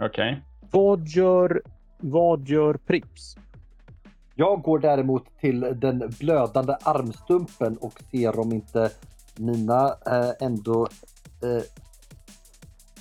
Okej. 0.00 0.42
Vad 0.70 1.08
gör, 1.08 1.62
vad 1.98 2.48
gör 2.48 2.74
Prips? 2.74 3.36
Jag 4.34 4.62
går 4.62 4.78
däremot 4.78 5.24
till 5.40 5.60
den 5.60 6.12
blödande 6.18 6.76
armstumpen 6.82 7.76
och 7.76 8.00
ser 8.10 8.38
om 8.38 8.52
inte 8.52 8.90
mina 9.36 9.96
eh, 10.06 10.30
ändå 10.40 10.88
eh, 11.42 11.62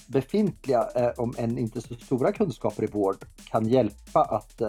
befintliga, 0.07 0.87
eh, 0.95 1.11
om 1.17 1.33
än 1.37 1.57
inte 1.57 1.81
så 1.81 1.95
stora 1.95 2.31
kunskaper 2.31 2.83
i 2.83 2.87
vård 2.87 3.25
kan 3.49 3.67
hjälpa 3.67 4.21
att 4.21 4.61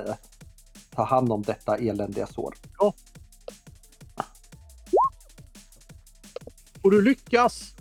ta 0.94 1.04
hand 1.04 1.32
om 1.32 1.42
detta 1.42 1.76
eländiga 1.76 2.26
sår. 2.26 2.54
Och 6.82 6.90
du 6.90 7.02
lyckas! 7.02 7.74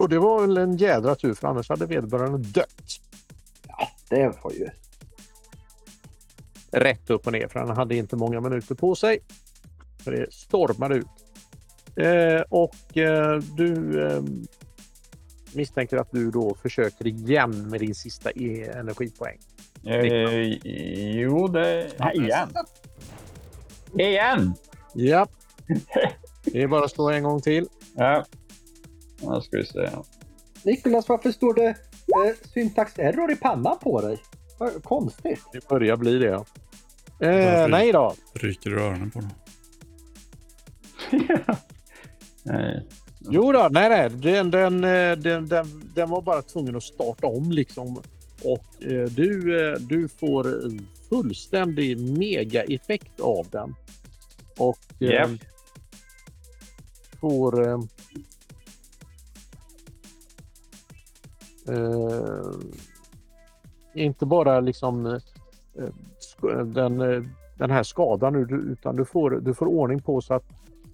Och 0.00 0.08
det 0.08 0.18
var 0.18 0.40
väl 0.40 0.56
en 0.56 0.76
jädra 0.76 1.14
tur 1.14 1.34
för 1.34 1.48
annars 1.48 1.68
hade 1.68 1.86
vederbörande 1.86 2.38
dött. 2.38 3.00
Det 4.08 4.32
var 4.42 4.52
ju... 4.52 4.68
Rätt 6.70 7.10
upp 7.10 7.26
och 7.26 7.32
ner 7.32 7.48
för 7.48 7.60
han 7.60 7.76
hade 7.76 7.96
inte 7.96 8.16
många 8.16 8.40
minuter 8.40 8.74
på 8.74 8.94
sig. 8.94 9.18
För 10.04 10.12
det 10.12 10.32
stormade 10.32 10.94
ut. 10.94 11.06
Eh, 11.96 12.40
och 12.48 12.96
eh, 12.96 13.38
du 13.38 14.02
eh, 14.06 14.22
misstänker 15.54 15.96
att 15.96 16.10
du 16.10 16.30
då 16.30 16.54
försöker 16.54 17.06
igen 17.06 17.68
med 17.68 17.80
din 17.80 17.94
sista 17.94 18.30
e 18.30 18.70
energipoäng. 18.74 19.38
Eh, 19.86 20.58
jo, 21.20 21.48
det... 21.48 21.90
Nej, 21.98 22.16
igen. 22.16 22.48
Igen! 23.98 24.54
Ja. 24.94 25.26
Det 26.44 26.62
är 26.62 26.66
bara 26.66 26.84
att 26.84 26.90
slå 26.90 27.10
en 27.10 27.22
gång 27.22 27.40
till. 27.40 27.68
Ja. 27.94 28.24
Nu 29.20 29.40
ska 29.40 29.56
vi 29.56 29.64
se. 29.66 29.90
Nikolas, 30.62 31.08
varför 31.08 31.32
står 31.32 31.54
det 31.54 31.68
eh, 31.68 32.48
syntax 32.54 32.98
error 32.98 33.32
i 33.32 33.36
pannan 33.36 33.78
på 33.78 34.00
dig? 34.00 34.22
Vad 34.58 34.84
Konstigt. 34.84 35.40
Det 35.52 35.68
börjar 35.68 35.96
bli 35.96 36.18
det. 36.18 36.26
Ja. 36.26 36.44
Eh, 37.26 37.44
Varför? 37.44 37.68
nej 37.68 37.92
då. 37.92 38.14
Ryker 38.34 38.70
i 38.70 38.74
öronen 38.74 39.10
på 39.10 39.18
honom. 39.18 39.32
Eh, 42.50 42.82
Jo 43.20 43.52
då, 43.52 43.68
nej, 43.70 43.88
nej. 43.88 44.10
Den, 44.10 44.50
den, 44.50 44.84
eh, 44.84 45.16
den, 45.16 45.48
den, 45.48 45.90
den 45.94 46.10
var 46.10 46.22
bara 46.22 46.42
tvungen 46.42 46.76
att 46.76 46.82
starta 46.82 47.26
om 47.26 47.50
liksom. 47.52 47.96
Och 48.44 48.82
eh, 48.84 49.04
du, 49.10 49.60
eh, 49.72 49.78
du 49.78 50.08
får 50.08 50.46
fullständig 51.08 52.00
mega-effekt 52.18 53.20
av 53.20 53.46
den. 53.50 53.74
Och 54.58 54.78
eh, 55.00 55.08
Japp. 55.10 55.30
får 57.20 57.68
eh, 57.68 57.78
eh, 61.70 62.52
inte 63.94 64.26
bara 64.26 64.60
liksom 64.60 65.06
eh, 65.06 66.64
den, 66.64 67.00
eh, 67.00 67.22
den 67.58 67.70
här 67.70 67.82
skadan 67.82 68.34
utan 68.72 68.96
du 68.96 69.04
får, 69.04 69.30
du 69.30 69.54
får 69.54 69.66
ordning 69.66 70.02
på 70.02 70.20
så 70.20 70.34
att 70.34 70.44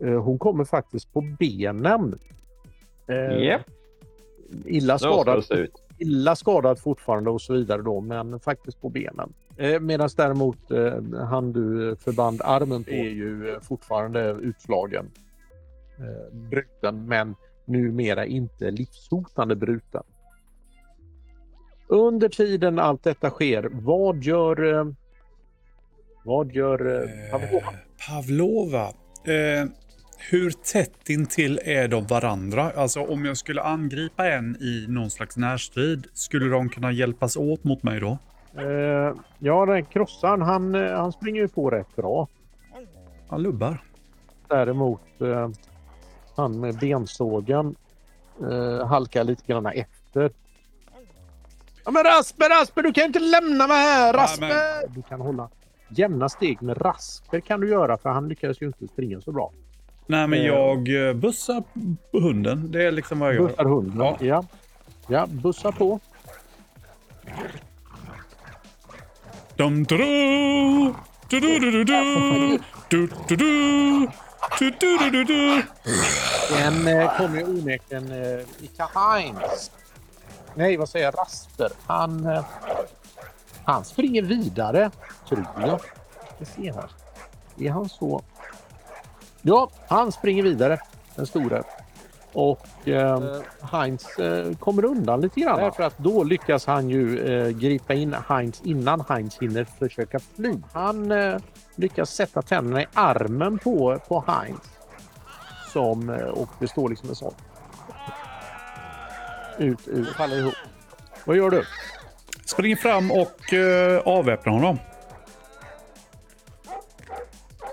eh, 0.01 0.23
hon 0.23 0.39
kommer 0.39 0.65
faktiskt 0.65 1.13
på 1.13 1.21
benen. 1.39 2.19
Eh, 3.07 3.45
Japp. 3.45 3.63
Illa 4.65 4.99
skadad 4.99 5.45
illa 5.99 6.37
skadad 6.37 6.79
fortfarande 6.79 7.31
och 7.31 7.41
så 7.41 7.53
vidare 7.53 7.83
då, 7.83 8.01
men 8.01 8.41
faktiskt 8.41 8.81
på 8.81 8.89
benen. 8.89 9.33
Eh, 9.57 9.81
Medan 9.81 10.09
däremot 10.17 10.71
eh, 10.71 11.03
han 11.25 11.53
du 11.53 11.97
förband 11.97 12.41
armen 12.45 12.85
på 12.85 12.91
är 12.91 13.11
ju 13.11 13.61
fortfarande 13.63 14.31
utslagen. 14.31 15.11
Eh, 15.99 16.35
bruten, 16.35 17.07
men 17.07 17.35
numera 17.65 18.27
inte 18.27 18.71
livshotande 18.71 19.57
bruten. 19.57 20.03
Under 21.89 22.29
tiden 22.29 22.79
allt 22.79 23.03
detta 23.03 23.31
sker, 23.31 23.69
vad 23.73 24.23
gör 24.23 24.75
eh, 24.75 24.87
vad 26.27 26.53
gör 26.53 27.03
eh, 27.03 27.31
Pavlova? 27.31 27.73
Eh, 27.73 27.79
Pavlova. 28.09 28.85
Eh, 29.25 29.69
hur 30.31 30.51
tätt 30.51 31.09
intill 31.09 31.61
är 31.65 31.89
de 31.89 32.07
varandra? 32.07 32.71
Alltså 32.77 33.01
om 33.01 33.25
jag 33.25 33.37
skulle 33.37 33.63
angripa 33.63 34.29
en 34.29 34.57
i 34.61 34.87
någon 34.89 35.11
slags 35.11 35.37
närstrid, 35.37 36.07
skulle 36.13 36.47
de 36.51 36.69
kunna 36.69 36.93
hjälpas 36.93 37.37
åt 37.37 37.65
mot 37.65 37.83
mig 37.83 38.01
då? 38.01 38.19
Ja, 39.39 39.67
den 39.67 39.85
krossaren, 39.85 40.43
han, 40.43 40.75
han 40.75 41.13
springer 41.13 41.41
ju 41.41 41.49
på 41.49 41.71
rätt 41.71 41.97
bra. 41.97 42.29
Han 43.29 43.43
lubbar. 43.43 43.83
Däremot 44.49 45.01
han 46.37 46.61
med 46.61 46.79
bensågen 46.79 47.75
halkar 48.85 49.25
lite 49.25 49.43
grann 49.47 49.67
efter. 49.67 50.31
Ja, 51.87 51.93
men 51.93 52.05
Rasper, 52.05 52.49
Rasper, 52.61 52.83
du 52.83 52.93
kan 52.93 53.05
inte 53.05 53.19
lämna 53.19 53.67
mig 53.67 53.77
här! 53.77 54.13
Rasper! 54.13 54.89
Du 54.89 55.03
kan 55.03 55.21
hålla 55.21 55.49
jämna 55.89 56.29
steg 56.29 56.63
med 56.63 56.85
Rasper 56.87 57.41
kan 57.41 57.61
du 57.61 57.69
göra 57.69 57.99
för 57.99 58.11
han 58.11 58.29
lyckades 58.29 58.63
ju 58.63 58.67
inte 58.67 58.89
springa 58.89 59.21
så 59.21 59.33
bra. 59.33 59.53
Nej, 60.07 60.27
men 60.27 60.39
Eh. 60.39 60.47
jag 60.47 61.09
eh, 61.09 61.15
bussar 61.15 61.63
på 62.13 62.19
hunden. 62.21 62.73
Det 62.73 62.83
är 62.87 62.93
liksom 62.93 63.19
vad 63.19 63.29
jag 63.29 63.35
gör. 63.35 63.49
Bussar 63.49 63.65
hunden. 63.65 63.99
Ja. 63.99 64.17
Ja. 64.21 64.45
ja, 65.09 65.27
bussa 65.27 65.73
på. 65.73 66.01
Dum, 69.57 69.85
du, 69.85 69.97
du, 71.29 71.41
du, 71.41 71.59
du, 71.61 71.71
du, 71.71 71.85
du, 71.85 72.59
du, 72.89 73.07
du, 73.07 73.07
du, 73.29 73.37
du, 73.37 73.37
du, 73.37 74.71
du, 74.71 74.99
du, 74.99 75.11
du, 75.11 75.25
du. 75.25 75.63
Den 76.51 76.87
eh, 76.89 77.17
kommer 77.17 77.39
ju 77.39 77.45
onekligen 77.45 78.13
eh, 78.13 78.41
Mika 78.61 78.89
Heinz. 78.95 79.71
Nej, 80.57 80.77
vad 80.77 80.89
säger 80.89 81.05
jag? 81.05 81.19
Rasper. 81.19 81.73
Han, 81.87 82.27
eh, 82.27 82.45
han 83.65 83.85
springer 83.85 84.23
vidare, 84.23 84.91
tror 85.29 85.47
jag. 85.61 85.81
Vi 86.39 86.47
ser 86.47 86.73
här. 86.73 86.91
Är 87.59 87.71
han 87.71 87.89
så? 87.89 88.23
Ja, 89.43 89.71
han 89.89 90.13
springer 90.13 90.43
vidare, 90.43 90.81
den 91.15 91.27
stora. 91.27 91.63
Och 92.33 92.89
eh, 92.89 93.41
Heinz 93.61 94.19
eh, 94.19 94.57
kommer 94.57 94.85
undan 94.85 95.21
lite 95.21 95.41
grann. 95.41 95.59
Därför 95.59 95.83
att 95.83 95.99
då 95.99 96.25
lyckas 96.25 96.67
han 96.67 96.89
ju 96.89 97.19
eh, 97.19 97.49
gripa 97.49 97.95
in 97.95 98.17
Heinz 98.29 98.61
innan 98.65 99.05
Heinz 99.09 99.39
hinner 99.39 99.65
försöka 99.65 100.19
fly. 100.19 100.55
Han 100.73 101.13
eh, 101.13 101.37
lyckas 101.75 102.11
sätta 102.11 102.43
tänderna 102.43 102.83
i 102.83 102.87
armen 102.95 103.59
på, 103.59 103.99
på 104.09 104.25
Heinz 104.27 104.77
som, 105.73 106.11
eh, 106.11 106.27
och 106.27 106.49
det 106.59 106.69
står 106.69 106.89
liksom 106.89 107.09
en 107.09 107.15
sån. 107.15 107.35
Ut, 109.59 109.89
ut, 109.89 110.09
faller 110.09 110.39
ihop. 110.39 110.55
Vad 111.25 111.37
gör 111.37 111.51
du? 111.51 111.65
Springer 112.45 112.77
fram 112.77 113.11
och 113.11 113.53
eh, 113.53 114.01
avväpnar 114.01 114.53
honom. 114.53 114.79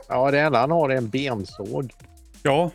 Ja, 0.07 0.31
det 0.31 0.39
enda 0.39 0.59
han 0.59 0.71
har 0.71 0.89
är 0.89 0.95
en 0.95 1.09
bensåg. 1.09 1.93
Ja, 2.43 2.71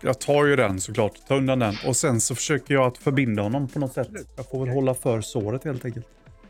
jag 0.00 0.20
tar 0.20 0.44
ju 0.44 0.56
den 0.56 0.80
såklart. 0.80 1.26
Tar 1.28 1.36
undan 1.36 1.58
den. 1.58 1.74
Och 1.86 1.96
sen 1.96 2.20
så 2.20 2.34
försöker 2.34 2.74
jag 2.74 2.86
att 2.86 2.98
förbinda 2.98 3.42
honom 3.42 3.68
på 3.68 3.78
något 3.78 3.92
sätt. 3.92 4.08
Jag 4.36 4.50
får 4.50 4.64
väl 4.64 4.74
hålla 4.74 4.94
för 4.94 5.20
såret 5.20 5.64
helt 5.64 5.84
enkelt. 5.84 6.06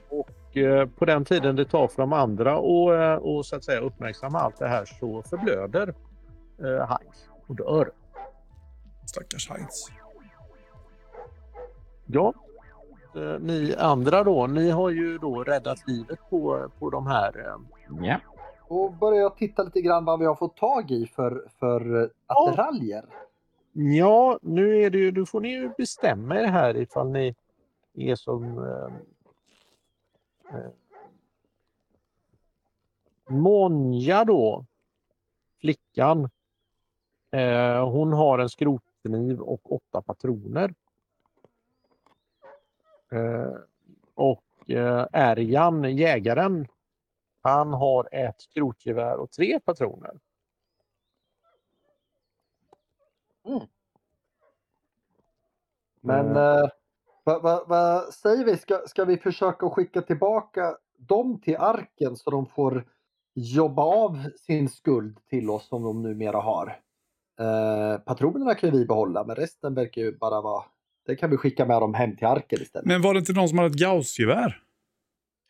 Och 0.08 0.56
eh, 0.56 0.88
på 0.88 1.04
den 1.04 1.24
tiden 1.24 1.56
det 1.56 1.64
tar 1.64 1.88
för 1.88 2.02
de 2.02 2.12
andra 2.12 2.58
och, 2.58 2.94
eh, 2.94 3.14
och 3.14 3.46
så 3.46 3.56
att 3.56 3.64
säga 3.64 3.80
uppmärksamma 3.80 4.40
allt 4.40 4.58
det 4.58 4.68
här 4.68 4.84
så 5.00 5.22
förblöder 5.22 5.94
eh, 6.58 6.88
Heinz 6.88 7.28
och 7.46 7.56
dör. 7.56 7.90
Stackars 9.06 9.50
Heinz. 9.50 9.90
Ja, 12.10 12.32
eh, 13.14 13.38
ni 13.40 13.74
andra 13.78 14.24
då, 14.24 14.46
ni 14.46 14.70
har 14.70 14.90
ju 14.90 15.18
då 15.18 15.44
räddat 15.44 15.88
livet 15.88 16.18
på, 16.30 16.70
på 16.78 16.90
de 16.90 17.06
här. 17.06 17.38
Eh, 17.38 17.56
Ja. 18.02 18.16
Och 18.68 18.92
börjar 18.92 19.20
jag 19.20 19.36
titta 19.36 19.62
lite 19.62 19.80
grann 19.80 20.04
vad 20.04 20.18
vi 20.18 20.26
har 20.26 20.34
fått 20.34 20.56
tag 20.56 20.90
i 20.90 21.06
för, 21.06 21.48
för 21.58 22.10
Ja. 22.26 22.48
attiraljer. 22.50 23.04
ja, 23.72 24.38
nu 24.42 24.82
är 24.82 24.90
det 24.90 24.98
ju, 24.98 25.12
nu 25.12 25.26
får 25.26 25.40
ni 25.40 25.48
ju 25.48 25.70
bestämma 25.78 26.36
er 26.40 26.44
här 26.46 26.76
ifall 26.76 27.10
ni 27.10 27.34
är 27.94 28.14
som 28.14 28.58
eh, 28.58 28.92
eh, 30.58 30.70
Monja 33.28 34.24
då, 34.24 34.64
flickan. 35.60 36.30
Eh, 37.30 37.88
hon 37.90 38.12
har 38.12 38.38
en 38.38 38.48
skrotkniv 38.48 39.40
och 39.40 39.72
åtta 39.72 40.02
patroner. 40.02 40.74
Eh, 43.12 43.54
och 44.14 44.70
eh, 44.70 45.06
Erjan, 45.12 45.96
jägaren, 45.96 46.66
han 47.42 47.72
har 47.72 48.08
ett 48.12 48.40
skrotgevär 48.40 49.16
och 49.16 49.30
tre 49.30 49.60
patroner. 49.60 50.18
Men 56.00 56.36
eh, 56.36 56.68
vad 57.24 57.42
va, 57.42 57.64
va 57.66 58.02
säger 58.12 58.44
vi? 58.44 58.56
Ska, 58.56 58.82
ska 58.86 59.04
vi 59.04 59.16
försöka 59.16 59.70
skicka 59.70 60.02
tillbaka 60.02 60.76
dem 60.96 61.40
till 61.40 61.56
arken 61.56 62.16
så 62.16 62.30
de 62.30 62.46
får 62.46 62.88
jobba 63.34 63.82
av 63.82 64.30
sin 64.46 64.68
skuld 64.68 65.18
till 65.26 65.50
oss 65.50 65.68
som 65.68 65.82
de 65.82 66.02
numera 66.02 66.40
har? 66.40 66.80
Eh, 67.40 67.98
patronerna 67.98 68.54
kan 68.54 68.70
vi 68.70 68.86
behålla 68.86 69.24
men 69.24 69.36
resten 69.36 69.74
verkar 69.74 70.02
ju 70.02 70.18
bara 70.18 70.40
vara... 70.40 70.64
Det 71.08 71.16
kan 71.16 71.30
vi 71.30 71.36
skicka 71.36 71.66
med 71.66 71.80
dem 71.80 71.94
hem 71.94 72.16
till 72.16 72.26
arken 72.26 72.62
istället. 72.62 72.86
Men, 72.86 72.94
Men 72.94 73.02
var 73.02 73.14
det 73.14 73.18
inte 73.20 73.32
någon 73.32 73.48
som 73.48 73.58
hade 73.58 73.70
ett 73.70 73.80
gaussgevär? 73.80 74.62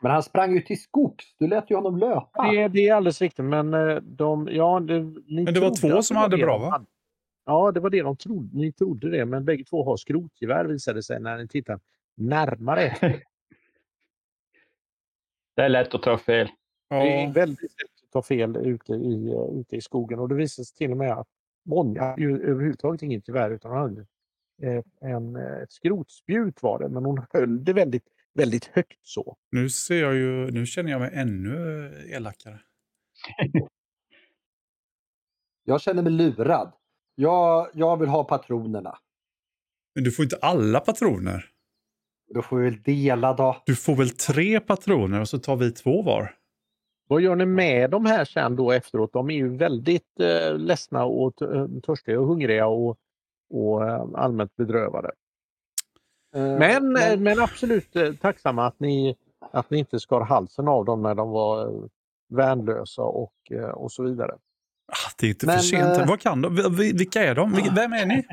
han 0.02 0.22
sprang 0.22 0.54
ju 0.54 0.60
till 0.60 0.80
skogs. 0.82 1.24
Du 1.38 1.46
lät 1.48 1.70
ju 1.70 1.74
honom 1.74 1.96
löpa. 1.96 2.50
Det, 2.52 2.68
det 2.68 2.88
är 2.88 2.94
alldeles 2.94 3.20
riktigt, 3.20 3.44
men 3.44 3.74
eh, 3.74 3.96
de... 3.96 4.48
Ja, 4.52 4.80
det, 4.80 4.98
ni 5.02 5.44
Men 5.44 5.54
det 5.54 5.60
var 5.60 5.74
två 5.80 6.02
som 6.02 6.16
hade 6.16 6.36
bra, 6.36 6.58
va? 6.58 6.84
Ja, 7.46 7.72
det 7.72 7.80
var 7.80 7.90
det 7.90 8.02
de 8.02 8.16
trodde. 8.16 8.58
Ni 8.58 8.72
trodde 8.72 9.10
det, 9.10 9.24
men 9.24 9.44
bägge 9.44 9.64
två 9.64 9.84
har 9.84 9.96
skrotgevär 9.96 10.64
visade 10.64 11.02
sig 11.02 11.20
när 11.20 11.38
ni 11.38 11.48
tittar 11.48 11.80
närmare. 12.16 12.96
Det 15.56 15.62
är 15.62 15.68
lätt 15.68 15.94
att 15.94 16.02
ta 16.02 16.18
fel. 16.18 16.48
Det 16.90 16.96
är 16.96 17.24
Ja. 17.26 17.32
väldigt 17.32 17.62
lätt 17.62 18.04
att 18.04 18.10
ta 18.12 18.22
fel 18.22 18.56
ute 18.56 18.92
i, 18.92 19.28
eh, 19.32 19.60
ute 19.60 19.76
i 19.76 19.80
skogen 19.80 20.18
och 20.18 20.28
det 20.28 20.34
visade 20.34 20.66
sig 20.66 20.76
till 20.76 20.90
och 20.90 20.96
med 20.96 21.12
att 21.12 21.28
Monja 21.64 22.14
ju 22.18 22.42
överhuvudtaget 22.42 23.02
inget 23.02 23.28
gevär 23.28 23.50
utan 23.50 23.70
hon 23.70 23.80
hade 23.80 24.06
en, 25.00 25.36
eh, 25.36 25.62
ett 25.62 25.72
skrotspjut 25.72 26.62
var 26.62 26.78
det, 26.78 26.88
men 26.88 27.04
hon 27.04 27.26
höll 27.30 27.64
det 27.64 27.72
väldigt, 27.72 28.04
väldigt 28.34 28.64
högt 28.64 28.98
så. 29.02 29.36
Nu 29.50 29.70
ser 29.70 30.02
jag 30.02 30.14
ju, 30.14 30.50
nu 30.50 30.66
känner 30.66 30.90
jag 30.90 31.00
mig 31.00 31.10
ännu 31.14 31.86
eh, 31.86 32.16
elakare. 32.16 32.60
Jag 35.64 35.80
känner 35.80 36.02
mig 36.02 36.12
lurad. 36.12 36.72
Jag, 37.14 37.70
jag 37.74 37.96
vill 37.96 38.08
ha 38.08 38.24
patronerna. 38.24 38.98
Men 39.94 40.04
du 40.04 40.12
får 40.12 40.22
inte 40.22 40.36
alla 40.36 40.80
patroner. 40.80 41.44
Då 42.34 42.42
får 42.42 42.58
vi 42.58 42.64
väl 42.64 42.82
dela 42.82 43.32
då. 43.32 43.62
Du 43.66 43.76
får 43.76 43.96
väl 43.96 44.10
tre 44.10 44.60
patroner 44.60 45.20
och 45.20 45.28
så 45.28 45.38
tar 45.38 45.56
vi 45.56 45.70
två 45.70 46.02
var. 46.02 46.34
Vad 47.08 47.20
gör 47.20 47.36
ni 47.36 47.46
med 47.46 47.90
de 47.90 48.06
här 48.06 48.24
sen 48.24 48.56
då 48.56 48.72
efteråt? 48.72 49.12
De 49.12 49.30
är 49.30 49.34
ju 49.34 49.56
väldigt 49.56 50.20
eh, 50.20 50.58
ledsna 50.58 51.04
och 51.04 51.42
eh, 51.42 51.66
törstiga 51.82 52.20
och 52.20 52.26
hungriga 52.26 52.66
och, 52.66 52.98
och 53.50 53.88
eh, 53.88 54.06
allmänt 54.14 54.56
bedrövade. 54.56 55.10
Eh, 56.34 56.42
Men, 56.58 56.96
eh, 56.96 57.18
men 57.18 57.40
absolut 57.40 57.96
eh, 57.96 58.12
tacksamma 58.12 58.66
att 58.66 58.80
ni, 58.80 59.16
att 59.52 59.70
ni 59.70 59.78
inte 59.78 60.00
skar 60.00 60.20
halsen 60.20 60.68
av 60.68 60.84
dem 60.84 61.02
när 61.02 61.14
de 61.14 61.30
var 61.30 61.88
värnlösa 62.28 63.02
och, 63.02 63.32
och 63.74 63.92
så 63.92 64.02
vidare. 64.02 64.32
Ah, 64.92 65.10
det 65.18 65.26
är 65.26 65.30
inte 65.30 65.46
Men, 65.46 65.56
för 65.56 65.62
sent. 65.62 66.08
Vad 66.08 66.20
kan 66.20 66.42
de? 66.42 66.54
Vi- 66.54 66.68
vi- 66.70 66.92
Vilka 66.98 67.22
är 67.24 67.34
de? 67.34 67.52
Vem 67.74 67.92
är 67.92 68.06
ni? 68.06 68.26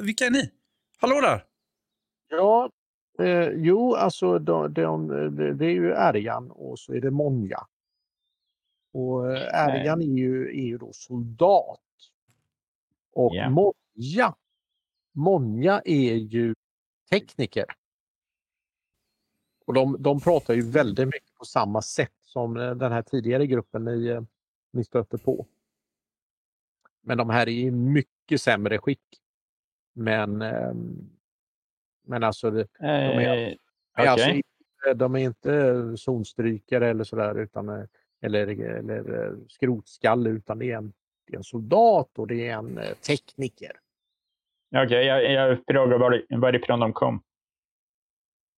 Vilka 0.06 0.24
är 0.26 0.30
ni? 0.30 0.50
Hallå 0.98 1.20
där! 1.20 1.44
Ja, 2.30 2.70
eh, 3.18 3.48
jo 3.48 3.94
alltså 3.94 4.38
de, 4.38 4.72
de, 4.74 5.08
de, 5.08 5.56
det 5.58 5.66
är 5.66 5.70
ju 5.70 5.90
Erjan 5.92 6.50
och 6.50 6.78
så 6.78 6.92
är 6.94 7.00
det 7.00 7.10
Monja. 7.10 7.66
Och 8.92 9.26
Erjan 9.36 10.02
är 10.02 10.06
ju, 10.18 10.48
är 10.48 10.64
ju 10.66 10.78
då 10.78 10.90
soldat. 10.92 11.80
Och 13.12 13.34
Ja. 13.34 13.50
Monja, 13.50 14.34
Monja 15.14 15.82
är 15.84 16.14
ju 16.14 16.54
tekniker. 17.10 17.64
Och 19.66 19.74
de, 19.74 19.96
de 20.02 20.20
pratar 20.20 20.54
ju 20.54 20.62
väldigt 20.70 21.06
mycket 21.08 21.34
på 21.34 21.44
samma 21.44 21.82
sätt 21.82 22.12
som 22.22 22.56
eh, 22.56 22.70
den 22.74 22.92
här 22.92 23.02
tidigare 23.02 23.46
gruppen 23.46 23.84
ni, 23.84 24.06
eh, 24.06 24.22
ni 24.72 24.84
stötte 24.84 25.18
på. 25.18 25.46
Men 27.00 27.18
de 27.18 27.30
här 27.30 27.48
är 27.48 27.52
i 27.52 27.70
mycket 27.70 28.40
sämre 28.42 28.78
skick. 28.78 29.20
Men, 29.92 30.42
ehm, 30.42 31.10
men 32.06 32.22
alltså 32.24 32.50
Eh, 32.60 32.66
är- 32.88 33.56
Okej. 33.92 34.08
alltså, 34.08 34.28
inte- 34.30 34.94
de 34.94 35.14
är 35.14 35.18
inte 35.18 35.96
zonstrykare 35.96 36.88
eller 36.90 37.04
sådär 37.04 37.38
utan 37.40 37.68
eh, 37.68 37.84
eller, 38.20 38.46
eller 38.60 39.24
eh, 39.26 39.38
skrotskall 39.48 40.26
utan 40.26 40.58
det 40.58 40.70
är, 40.70 40.76
en, 40.76 40.92
det 41.26 41.32
är 41.32 41.36
en 41.36 41.44
soldat 41.44 42.18
och 42.18 42.26
det 42.26 42.48
är 42.48 42.54
en 42.58 42.78
eh, 42.78 42.94
tekniker. 42.94 43.72
Okej, 44.76 45.06
jag, 45.06 45.32
jag 45.32 45.58
frågar 45.68 45.98
var, 45.98 46.38
varifrån 46.38 46.80
de 46.80 46.92
kom. 46.92 47.22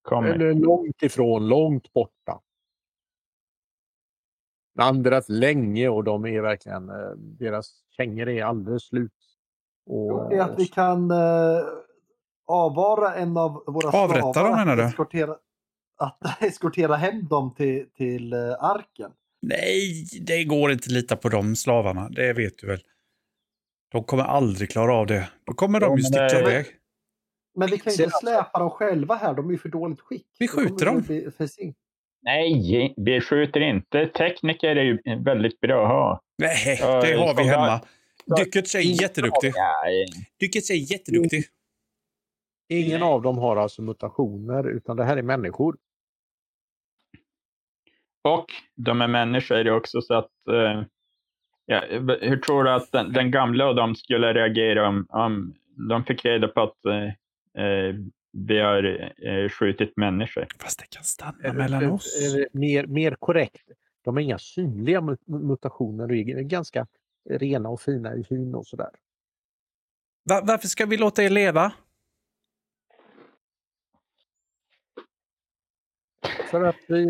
Kommer. 0.03 0.29
Eller 0.29 0.55
långt 0.55 1.03
ifrån, 1.03 1.49
långt 1.49 1.93
borta. 1.93 2.41
Vandrat 4.75 5.29
länge 5.29 5.89
och 5.89 6.05
de 6.05 6.27
är 6.27 6.41
verkligen, 6.41 6.91
eh, 6.91 7.11
deras 7.17 7.71
kängor 7.97 8.29
är 8.29 8.45
alldeles 8.45 8.83
slut. 8.87 9.13
Och, 9.87 10.33
är 10.33 10.41
att 10.41 10.59
vi 10.59 10.67
kan 10.67 11.11
eh, 11.11 11.63
avvara 12.47 13.15
en 13.15 13.37
av 13.37 13.63
våra 13.67 13.99
Avrätta 13.99 14.33
slavar. 14.33 14.49
dem, 14.49 14.59
menar 14.59 14.77
du? 14.77 14.83
att 14.83 14.91
Eskortera, 14.91 15.37
att 15.97 16.19
eskortera 16.43 16.97
hem 16.97 17.27
dem 17.27 17.55
till, 17.55 17.91
till 17.97 18.33
eh, 18.33 18.39
arken. 18.59 19.13
Nej, 19.43 20.05
det 20.21 20.45
går 20.45 20.73
inte 20.73 20.87
att 20.87 20.93
lita 20.93 21.17
på 21.17 21.29
de 21.29 21.57
slavarna. 21.57 22.09
Det 22.09 22.33
vet 22.33 22.59
du 22.59 22.67
väl. 22.67 22.81
De 23.89 24.05
kommer 24.05 24.25
aldrig 24.25 24.71
klara 24.71 24.95
av 24.95 25.07
det. 25.07 25.29
Då 25.45 25.53
kommer 25.53 25.81
de 25.81 25.87
ju 25.87 25.91
men 25.91 26.03
sticka 26.03 26.23
det- 26.23 26.41
iväg. 26.41 26.67
Men 27.59 27.71
vi 27.71 27.79
kan 27.79 27.93
ju 27.93 28.05
inte 28.05 28.17
släpa 28.17 28.59
dem 28.59 28.71
själva 28.71 29.15
här. 29.15 29.35
De 29.35 29.49
är 29.49 29.53
ju 29.53 29.59
för 29.59 29.69
dåligt 29.69 30.01
skick. 30.01 30.27
Vi 30.39 30.49
skjuter 30.49 30.87
dem. 30.87 31.01
bli. 31.03 31.31
Nej, 32.23 32.95
vi 32.97 33.21
skjuter 33.21 33.61
inte. 33.61 34.07
Tekniker 34.09 34.77
är 34.77 34.83
ju 34.85 34.99
väldigt 35.25 35.61
bra 35.61 35.83
att 35.83 35.89
ha. 35.89 36.21
Nej, 36.39 36.77
det 36.81 37.17
har 37.19 37.35
vi 37.37 37.43
hemma. 37.43 37.81
Dyckert 38.37 38.75
är 38.75 39.03
jätteduktig. 39.03 39.53
Nej. 39.85 40.07
Dyckert 40.41 40.71
är 40.71 40.93
jätteduktig. 40.93 41.45
ingen 42.69 43.03
av 43.03 43.23
dem 43.23 43.39
har 43.39 43.57
alltså 43.57 43.83
mutationer 43.83 44.69
utan 44.69 44.97
det 44.97 45.05
här 45.05 45.17
är 45.17 45.23
människor. 45.23 45.77
Och 48.25 48.47
de 48.75 49.01
är 49.01 49.09
människor 49.09 49.71
också 49.71 50.01
så 50.03 50.15
att... 50.15 50.31
eh, 50.49 50.83
ja, 51.67 51.85
hur 52.21 52.37
tror 52.37 52.65
du 52.65 52.71
att 52.71 52.93
den, 52.93 53.13
den 53.13 53.31
gamla 53.31 53.69
och 53.69 53.75
de 53.77 53.95
skulle 53.95 54.35
reagera 54.35 54.89
om, 54.89 55.07
om 55.09 55.55
de 55.89 56.05
fick 56.05 56.25
reda 56.25 56.49
på 56.49 56.61
att 56.63 56.85
eh, 56.85 57.65
eh, 57.65 57.95
vi 58.33 58.59
har 58.61 59.13
eh, 59.27 59.49
skjutit 59.49 59.97
människor? 59.97 60.47
Fast 60.59 60.79
det 60.79 60.87
kan 60.91 61.05
stanna 61.05 61.39
Eh, 61.45 61.55
mellan 61.55 61.83
eh, 61.85 61.95
oss. 61.95 62.35
eh, 62.37 62.45
Mer, 62.53 62.87
mer 62.87 63.15
korrekt. 63.19 63.69
De 64.05 64.17
har 64.17 64.21
inga 64.23 64.39
synliga 64.39 65.01
mut- 65.01 65.27
mutationer. 65.27 66.07
De 66.07 66.15
är 66.33 66.43
ganska 66.43 66.87
rena 67.31 67.69
och 67.69 67.81
fina 67.81 68.15
i 68.15 68.23
hyn 68.31 68.55
och 68.55 68.67
sådär. 68.67 68.91
Va- 70.25 70.43
varför 70.45 70.69
ska 70.69 70.87
vi 70.87 70.97
låta 70.97 71.23
er 71.23 71.31
leva? 71.31 71.73
För 76.51 76.65
att 76.65 76.77
vi... 76.89 77.07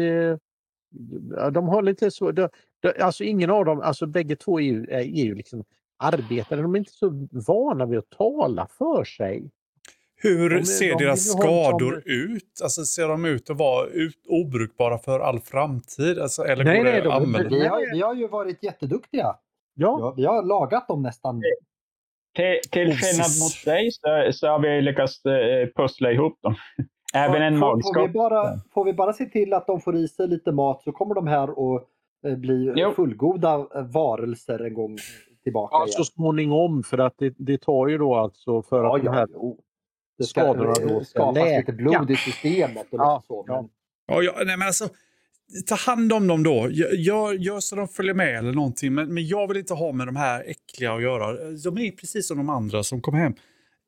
ja, 1.37 1.51
De 1.51 1.69
har 1.69 1.83
lite 1.83 2.11
så... 2.11 2.33
De, 2.80 2.92
de, 2.92 3.02
alltså 3.02 3.24
ingen 3.24 3.50
av 3.50 3.64
dem, 3.64 3.80
alltså 3.80 4.06
bägge 4.06 4.36
två 4.36 4.60
är 4.60 4.64
ju, 4.64 4.86
är, 4.90 5.00
ju 5.00 5.34
liksom 5.34 5.64
arbetare. 5.98 6.62
De 6.62 6.74
är 6.74 6.78
inte 6.78 6.92
så 6.92 7.28
vana 7.46 7.86
vid 7.86 7.98
att 7.98 8.10
tala 8.10 8.66
för 8.78 9.04
sig. 9.04 9.50
Hur 10.22 10.50
De 10.50 10.64
ser 10.64 10.92
de 10.98 11.04
deras 11.04 11.34
en 11.34 11.40
skador 11.40 12.02
ut? 12.04 12.60
Alltså, 12.62 12.84
ser 12.84 13.08
de 13.08 13.24
ut 13.24 13.50
att 13.50 13.56
vara 13.58 13.86
ut, 13.86 14.26
obrukbara 14.28 14.98
för 14.98 15.20
all 15.20 15.40
framtid? 15.40 16.18
Alltså, 16.18 16.42
eller 16.42 16.64
Nej, 16.64 16.76
går 16.76 16.84
nej, 16.84 16.92
det 16.92 17.00
de- 17.00 17.08
att 17.08 17.22
använda? 17.22 17.48
Vi 17.48 17.66
har, 17.66 17.92
vi 17.94 18.00
har 18.00 18.14
ju 18.14 18.28
varit 18.28 18.62
jätteduktiga. 18.62 19.36
Ja, 19.74 19.96
Ja, 20.00 20.14
vi 20.16 20.24
har 20.24 20.42
lagat 20.42 20.88
dem 20.88 21.02
nästan. 21.02 21.42
Till, 22.36 22.60
till 22.70 22.96
skillnad 22.96 23.30
mot 23.40 23.64
dig 23.64 23.90
så, 23.92 24.30
så 24.32 24.46
har 24.48 24.58
vi 24.58 24.82
lyckats 24.82 25.24
eh, 25.24 25.68
pussla 25.76 26.12
ihop 26.12 26.38
dem. 26.42 26.54
Även 27.14 27.42
en 27.42 27.60
får, 27.60 27.70
får, 27.70 27.76
vi 27.76 28.00
magskott. 28.00 28.12
bara, 28.12 28.60
får 28.74 28.84
vi 28.84 28.92
bara 28.92 29.12
se 29.12 29.24
till 29.24 29.52
att 29.52 29.66
de 29.66 29.80
får 29.80 29.96
i 29.96 30.08
sig 30.08 30.28
lite 30.28 30.52
mat 30.52 30.82
så 30.82 30.92
kommer 30.92 31.14
de 31.14 31.26
här 31.26 31.48
att 31.48 31.82
eh, 31.82 31.86
bli 32.36 32.72
Jo. 32.76 32.92
fullgoda 32.96 33.54
eh, 33.74 33.82
varelser 33.82 34.64
en 34.64 34.74
gång 34.74 34.96
tillbaka 35.42 35.76
ja 35.76 35.84
igen. 35.86 35.92
så 35.92 36.04
småningom 36.04 36.82
för 36.82 36.98
att 36.98 37.14
det, 37.18 37.34
det 37.38 37.58
tar 37.60 37.88
ju 37.88 37.98
då 37.98 38.14
alltså 38.14 38.62
för 38.62 38.84
Ja, 38.84 38.96
att 38.96 39.02
de 39.02 39.06
ja, 39.06 39.12
här 39.12 39.26
jo. 39.32 39.58
Det 40.18 40.24
ska 40.24 40.40
skadorna 40.40 40.72
då 40.88 40.94
eh, 40.94 41.00
ska 41.00 41.04
skapas 41.04 41.34
läka. 41.34 41.58
lite 41.58 41.72
blod 41.72 42.10
i 42.10 42.16
systemet 42.16 42.86
och 42.92 42.98
Ja, 42.98 43.22
så. 43.26 43.44
ja. 43.48 43.60
Men, 43.62 43.70
Ja, 44.08 44.22
ja, 44.22 44.32
nej, 44.46 44.56
men 44.56 44.66
alltså, 44.66 44.88
ta 45.66 45.74
hand 45.74 46.12
om 46.12 46.26
dem 46.26 46.42
då. 46.42 46.68
Gör, 46.70 47.32
gör, 47.32 47.60
så 47.60 47.76
de 47.76 47.88
följer 47.88 48.14
med 48.14 48.38
eller 48.38 48.52
någonting. 48.52 48.94
Men, 48.94 49.14
men 49.14 49.26
jag 49.26 49.48
vill 49.48 49.56
inte 49.56 49.74
ha 49.74 49.92
med 49.92 50.06
de 50.08 50.16
här 50.16 50.44
äckliga 50.46 50.92
att 50.92 51.02
göra. 51.02 51.32
De 51.64 51.78
är 51.78 51.90
precis 51.90 52.28
som 52.28 52.36
de 52.36 52.48
andra 52.50 52.82
som 52.82 53.00
kom 53.00 53.14
hem. 53.14 53.34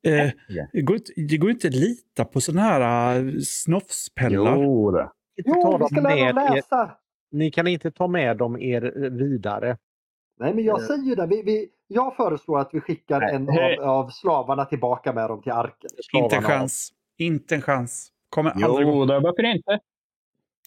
Eh, 0.07 0.29
det, 0.73 0.81
går 0.81 0.95
inte, 0.95 1.11
det 1.15 1.37
går 1.37 1.49
inte 1.51 1.67
att 1.67 1.73
lita 1.73 2.25
på 2.25 2.41
såna 2.41 2.61
här 2.61 3.19
uh, 3.19 3.39
snofspellar. 3.39 4.55
Jo, 4.55 4.91
jo, 5.45 5.77
vi 5.81 5.85
ska 5.95 6.01
lära 6.01 6.33
dem 6.33 6.55
läsa. 6.55 6.91
Ni 7.31 7.51
kan 7.51 7.67
inte 7.67 7.91
ta 7.91 8.07
med 8.07 8.37
dem 8.37 8.59
er 8.61 9.09
vidare. 9.09 9.77
Nej, 10.39 10.53
men 10.53 10.63
jag 10.63 10.79
Eh. 10.81 10.85
säger 10.87 11.03
ju 11.03 11.15
det. 11.15 11.27
Vi, 11.27 11.41
vi, 11.43 11.69
jag 11.87 12.15
föreslår 12.15 12.59
att 12.59 12.69
vi 12.73 12.81
skickar 12.81 13.19
Nej. 13.19 13.35
en 13.35 13.49
av, 13.83 13.89
av 13.89 14.09
slavarna 14.09 14.65
tillbaka 14.65 15.13
med 15.13 15.29
dem 15.29 15.41
till 15.41 15.51
arken. 15.51 15.89
Inte 16.13 16.35
en 16.35 16.41
Slavarna. 16.41 16.47
chans. 16.59 16.89
Inte 17.17 17.55
en 17.55 17.61
chans. 17.61 18.11
Kommer 18.29 18.51
aldrig 18.51 18.87
gå. 18.87 18.93
Jo, 18.93 19.05
då, 19.05 19.19
varför 19.19 19.43
inte? 19.55 19.79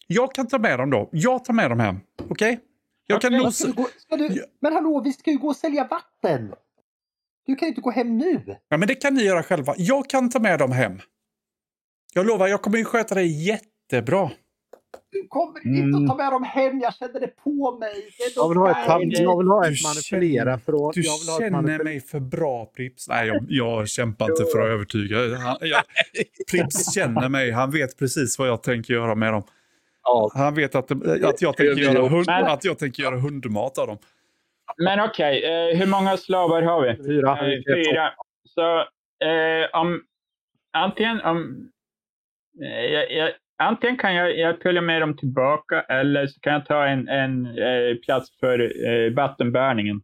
Jag 0.07 0.33
kan 0.35 0.47
ta 0.47 0.59
med 0.59 0.79
dem 0.79 0.89
då. 0.89 1.09
Jag 1.11 1.45
tar 1.45 1.53
med 1.53 1.71
dem 1.71 1.79
hem. 1.79 1.95
Okej? 2.29 2.59
Jag 3.07 3.21
kan 3.21 3.33
Okej. 3.33 3.43
nog... 3.43 3.53
Ska 3.53 3.67
du 3.67 3.73
gå, 3.73 3.87
ska 3.97 4.17
du, 4.17 4.27
Ja. 4.27 4.43
men 4.61 4.73
hallå, 4.73 5.01
vi 5.03 5.13
ska 5.13 5.31
ju 5.31 5.37
gå 5.37 5.47
och 5.47 5.55
sälja 5.55 5.87
vatten! 5.87 6.53
Du 7.45 7.55
kan 7.55 7.65
ju 7.65 7.69
inte 7.69 7.81
gå 7.81 7.91
hem 7.91 8.17
nu. 8.17 8.41
Ja, 8.67 8.77
men 8.77 8.87
det 8.87 8.95
kan 8.95 9.13
ni 9.13 9.23
göra 9.23 9.43
själva. 9.43 9.73
Jag 9.77 10.09
kan 10.09 10.29
ta 10.29 10.39
med 10.39 10.59
dem 10.59 10.71
hem. 10.71 10.99
Jag 12.13 12.25
lovar, 12.25 12.47
jag 12.47 12.61
kommer 12.61 12.77
ju 12.77 12.85
sköta 12.85 13.15
det 13.15 13.23
jättebra. 13.23 14.29
Du 15.13 15.27
kommer 15.27 15.67
inte 15.67 15.81
Mm. 15.81 16.03
att 16.03 16.09
ta 16.09 16.15
med 16.23 16.31
dem 16.31 16.43
hem, 16.43 16.79
jag 16.79 16.95
känner 16.95 17.19
det 17.19 17.27
på 17.43 17.77
mig. 17.79 17.93
Det 17.93 18.35
Jag 18.35 18.49
vill 18.49 18.57
ha 18.57 18.71
ett, 18.71 18.77
jag 19.21 19.37
vill 19.37 19.47
ha 19.47 19.63
Du 19.63 19.73
ett 19.73 19.83
manipulera 19.83 20.59
från... 20.59 20.91
Du 20.95 21.01
jag 21.01 21.17
vill 21.19 21.29
ha 21.29 21.35
ett 21.35 21.41
känner 21.41 21.51
manipulera- 21.61 21.83
mig 21.83 21.99
för 21.99 22.19
bra, 22.19 22.65
Prips. 22.65 23.09
Nej, 23.09 23.27
jag, 23.27 23.45
jag 23.49 23.87
kämpar 23.89 24.29
inte 24.31 24.45
för 24.53 24.59
att 24.61 24.67
övertyga. 24.67 25.17
Han, 25.37 25.57
jag, 25.61 25.81
Prips 26.51 26.93
känner 26.95 27.29
mig. 27.29 27.51
Han 27.51 27.71
vet 27.71 27.99
precis 27.99 28.39
vad 28.39 28.47
jag 28.47 28.63
tänker 28.63 28.93
göra 28.93 29.15
med 29.15 29.33
dem. 29.33 29.43
Ja, 30.03 30.31
Han 30.33 30.55
vet 30.55 30.75
att, 30.75 30.91
att, 30.91 31.41
jag, 31.41 31.57
tänker 31.57 31.81
göra 31.81 32.07
hund, 32.07 32.25
Men- 32.27 32.45
att 32.45 32.63
jag 32.65 32.79
tänker 32.79 33.03
göra 33.03 33.17
hundmat 33.19 33.77
av 33.77 33.87
dem. 33.87 33.97
Men 34.77 34.99
okej, 34.99 35.43
eh, 35.45 35.77
hur 35.77 35.87
många 35.87 36.17
slavar 36.17 36.61
har 36.61 36.81
vi? 36.81 37.03
fyra. 37.03 37.31
Eh, 37.53 37.61
fyra. 37.75 38.09
Så 38.49 38.79
eh, 39.25 39.79
om 39.81 40.01
antingen 40.73 41.21
om 41.21 41.69
eh, 42.63 42.85
jag, 42.93 43.31
antingen 43.57 43.97
kan 43.97 44.15
jag, 44.15 44.37
jag 44.37 44.61
följa 44.61 44.81
med 44.81 45.01
dem 45.01 45.17
tillbaka 45.17 45.81
eller 45.81 46.27
så 46.27 46.39
kan 46.39 46.53
jag 46.53 46.65
ta 46.65 46.85
en, 46.85 47.07
en 47.07 47.45
eh, 47.45 47.95
plats 48.05 48.39
för 48.39 48.87
eh, 48.87 49.13
vattenbärningen. 49.13 50.01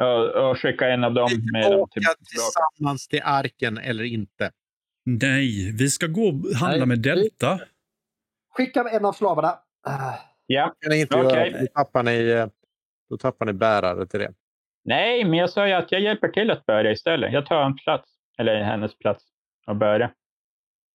Och, 0.00 0.50
och 0.50 0.58
skicka 0.58 0.88
en 0.88 1.04
av 1.04 1.14
dem 1.14 1.30
med 1.52 1.62
dem 1.62 1.88
tillbaka. 1.90 2.16
tillsammans 2.24 3.08
till 3.08 3.20
arken 3.24 3.78
eller 3.78 4.04
inte. 4.04 4.50
Nej, 5.04 5.72
vi 5.78 5.88
ska 5.88 6.06
gå 6.06 6.28
och 6.28 6.56
handla 6.56 6.78
Nej, 6.78 6.86
med 6.86 6.98
Delta. 6.98 7.58
Skicka 8.56 8.84
en 8.88 9.04
av 9.04 9.12
slavarna. 9.12 9.58
Ja. 10.46 10.74
kan 10.80 10.90
ni 10.90 11.00
inte 11.00 11.16
Okej. 11.16 11.50
göra. 11.50 11.60
Då 11.60 11.66
tappar, 11.66 12.02
ni, 12.02 12.30
eh, 12.30 12.46
då 13.10 13.16
tappar 13.16 13.46
ni 13.46 13.52
bärare 13.52 14.06
till 14.06 14.20
det. 14.20 14.32
Nej, 14.84 15.24
men 15.24 15.38
jag 15.38 15.50
sa 15.50 15.66
ju 15.66 15.72
att 15.72 15.92
jag 15.92 16.00
hjälper 16.00 16.28
till 16.28 16.50
att 16.50 16.66
bära 16.66 16.92
istället. 16.92 17.32
Jag 17.32 17.46
tar 17.46 17.62
en 17.62 17.76
plats, 17.76 18.10
eller 18.38 18.62
hennes 18.62 18.98
plats, 18.98 19.24
och 19.66 19.76
bära. 19.76 20.10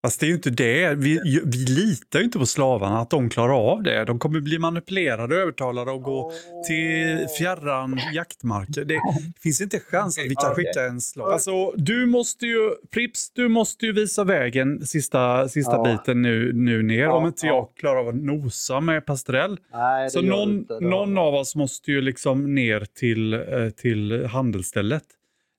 Fast 0.05 0.19
det 0.19 0.25
är 0.25 0.27
ju 0.27 0.33
inte 0.33 0.49
det. 0.49 0.93
Vi, 0.95 1.41
vi 1.45 1.57
litar 1.57 2.19
ju 2.19 2.25
inte 2.25 2.39
på 2.39 2.45
slavarna 2.45 2.99
att 2.99 3.09
de 3.09 3.29
klarar 3.29 3.71
av 3.71 3.83
det. 3.83 4.05
De 4.05 4.19
kommer 4.19 4.39
bli 4.39 4.59
manipulerade 4.59 5.35
och 5.35 5.41
övertalade 5.41 5.91
och 5.91 6.01
gå 6.01 6.31
till 6.67 7.27
fjärran 7.39 7.99
jaktmarker. 8.13 8.85
Det 8.85 8.99
finns 9.43 9.61
inte 9.61 9.79
chans 9.79 10.17
att 10.19 10.25
vi 10.25 10.35
kan 10.35 10.55
skicka 10.55 10.83
en 10.89 11.01
slav. 11.01 11.27
Alltså, 11.27 11.71
du 11.71 12.05
måste 12.05 12.45
ju, 12.45 12.71
Prips, 12.93 13.31
du 13.33 13.47
måste 13.47 13.85
ju 13.85 13.91
visa 13.93 14.23
vägen 14.23 14.85
sista, 14.87 15.49
sista 15.49 15.71
Ja. 15.71 15.83
biten 15.83 16.21
nu, 16.21 16.53
nu 16.53 16.83
ner. 16.83 17.07
Om 17.09 17.25
inte 17.27 17.47
ja. 17.47 17.53
jag 17.53 17.67
klarar 17.79 17.99
av 17.99 18.07
att 18.07 18.15
nosa 18.15 18.79
med 18.79 19.05
Pastrell. 19.05 19.59
Nej, 19.73 20.09
Så 20.09 20.21
någon, 20.21 20.65
någon 20.81 21.17
av 21.17 21.33
oss 21.33 21.55
måste 21.55 21.91
ju 21.91 22.01
liksom 22.01 22.55
ner 22.55 22.85
till, 22.93 23.33
eh, 23.33 23.39
till 23.77 24.25
handelsstället. 24.25 25.03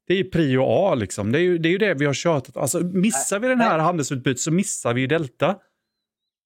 Det 0.09 0.21
är 0.21 0.25
prio 0.25 0.63
A 0.63 0.95
liksom. 0.95 1.33
Det 1.33 1.39
är 1.39 1.43
ju 1.43 1.59
det, 1.59 1.69
är 1.69 1.71
ju 1.71 1.79
det 1.79 1.95
vi 1.95 2.07
har 2.07 2.13
tjatat. 2.13 2.57
Alltså 2.57 2.79
missar 2.81 3.39
vi 3.39 3.49
den 3.49 3.61
här 3.61 3.79
handelsutbytet 3.79 4.41
så 4.41 4.53
missar 4.53 4.95
vi 4.95 5.01
ju 5.01 5.07
Delta. 5.07 5.57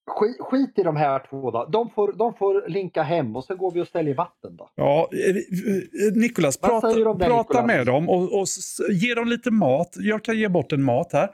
Skit, 0.07 0.37
skit 0.40 0.79
i 0.79 0.83
de 0.83 0.96
här 0.96 1.27
två 1.31 1.51
då. 1.51 1.68
De 1.72 1.90
får, 1.90 2.12
de 2.12 2.35
får 2.35 2.68
linka 2.68 3.03
hem 3.03 3.37
och 3.37 3.44
så 3.44 3.57
går 3.57 3.72
vi 3.72 3.81
och 3.81 3.87
ställer 3.87 4.11
i 4.11 4.14
vatten 4.14 4.57
då. 4.57 4.70
Ja, 4.75 5.09
eh, 5.12 5.37
eh, 5.37 6.12
Nikolas, 6.14 6.59
Vad 6.62 6.70
prata, 6.70 6.88
det, 6.88 7.05
prata 7.05 7.42
Nikolas? 7.42 7.66
med 7.66 7.87
dem 7.87 8.09
och, 8.09 8.40
och 8.40 8.46
ge 8.90 9.14
dem 9.14 9.29
lite 9.29 9.51
mat. 9.51 9.96
Jag 9.98 10.25
kan 10.25 10.38
ge 10.38 10.48
bort 10.48 10.72
en 10.72 10.83
mat 10.83 11.12
här. 11.12 11.29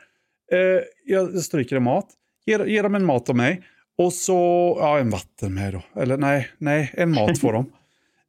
Eh, 0.53 0.83
jag 1.05 1.35
stryker 1.35 1.77
en 1.77 1.83
mat. 1.83 2.07
Ge, 2.47 2.67
ge 2.67 2.83
dem 2.83 2.95
en 2.95 3.05
mat 3.05 3.29
av 3.29 3.37
mig. 3.37 3.63
Och 3.99 4.13
så, 4.13 4.77
ja 4.81 4.99
en 4.99 5.11
vatten 5.11 5.55
med 5.55 5.73
då. 5.73 6.01
Eller 6.01 6.17
nej, 6.17 6.49
nej, 6.59 6.91
en 6.95 7.15
mat 7.15 7.39
får 7.39 7.53
de. 7.53 7.73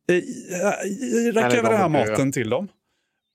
Eh, 0.09 0.15
eh, 0.15 1.33
Räck 1.33 1.53
över 1.53 1.69
den 1.69 1.79
här 1.79 1.89
maten 1.89 2.31
till 2.31 2.49
dem. 2.49 2.67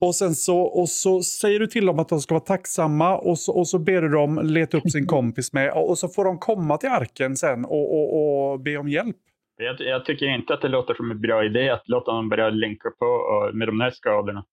Och 0.00 0.14
sen 0.14 0.34
så, 0.34 0.58
och 0.58 0.88
så 0.88 1.22
säger 1.22 1.60
du 1.60 1.66
till 1.66 1.86
dem 1.86 1.98
att 1.98 2.08
de 2.08 2.20
ska 2.20 2.34
vara 2.34 2.44
tacksamma 2.44 3.18
och 3.18 3.38
så, 3.38 3.58
och 3.58 3.68
så 3.68 3.78
ber 3.78 4.02
du 4.02 4.08
dem 4.08 4.40
leta 4.42 4.76
upp 4.76 4.90
sin 4.90 5.06
kompis 5.06 5.52
med 5.52 5.72
och 5.72 5.98
så 5.98 6.08
får 6.08 6.24
de 6.24 6.38
komma 6.38 6.76
till 6.76 6.88
arken 6.88 7.36
sen 7.36 7.64
och, 7.64 7.94
och, 7.94 8.52
och 8.52 8.60
be 8.60 8.76
om 8.76 8.88
hjälp. 8.88 9.16
Jag, 9.56 9.80
jag 9.80 10.04
tycker 10.04 10.26
inte 10.26 10.54
att 10.54 10.62
det 10.62 10.68
låter 10.68 10.94
som 10.94 11.10
en 11.10 11.20
bra 11.20 11.44
idé 11.44 11.70
att 11.70 11.88
låta 11.88 12.12
dem 12.12 12.28
börja 12.28 12.50
linka 12.50 12.90
på 12.98 13.06
och, 13.06 13.56
med 13.56 13.68
de 13.68 13.80
här 13.80 13.90
skadorna. 13.90 14.44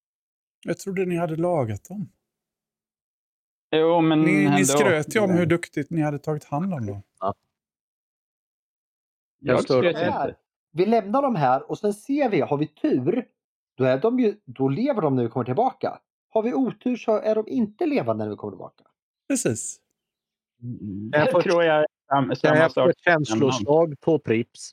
Jag 0.66 0.78
trodde 0.78 1.06
ni 1.06 1.18
hade 1.18 1.36
lagat 1.36 1.84
dem. 1.90 2.10
Jo, 3.76 4.02
men 4.02 4.22
Ni, 4.22 4.50
ni 4.50 4.66
skröt 4.66 5.16
ju 5.16 5.20
om 5.20 5.32
hur 5.32 5.46
duktigt 5.46 5.90
ni 5.90 6.02
hade 6.02 6.20
tagit 6.20 6.44
hand 6.44 6.74
om 6.74 6.86
dem. 6.86 7.04
Jag 7.20 7.36
Jag 9.40 9.64
skröt 9.64 9.86
inte. 9.86 10.36
Vi 10.72 10.86
lämnar 10.86 11.22
dem 11.22 11.36
här 11.36 11.72
och 11.72 11.78
sen 11.78 11.94
ser 11.94 12.30
vi, 12.30 12.42
har 12.42 12.58
vi 12.58 12.68
tur, 12.68 13.26
då, 13.82 13.88
är 13.88 13.98
de 13.98 14.20
ju, 14.20 14.38
då 14.46 14.68
lever 14.70 15.02
de 15.02 15.16
när 15.16 15.24
vi 15.24 15.30
kommer 15.30 15.46
tillbaka. 15.46 16.00
Har 16.30 16.42
vi 16.44 16.54
otur 16.54 16.96
så 16.96 17.18
är 17.18 17.36
de 17.36 17.48
inte 17.48 17.86
levande 17.86 18.24
när 18.24 18.30
vi 18.32 18.38
kommer 18.38 18.52
tillbaka. 18.52 18.84
Precis. 19.28 19.80
Det 21.12 21.18
Jag 21.18 21.32
får- 21.32 21.42
tror 21.42 21.64
jag 21.64 21.76
är 21.80 21.86
sam, 22.08 22.36
samma 22.36 22.58
jag 22.58 22.72
sak. 22.72 22.90
ett 22.90 23.00
känsloslag 23.00 23.96
på 24.02 24.20
Prips? 24.20 24.72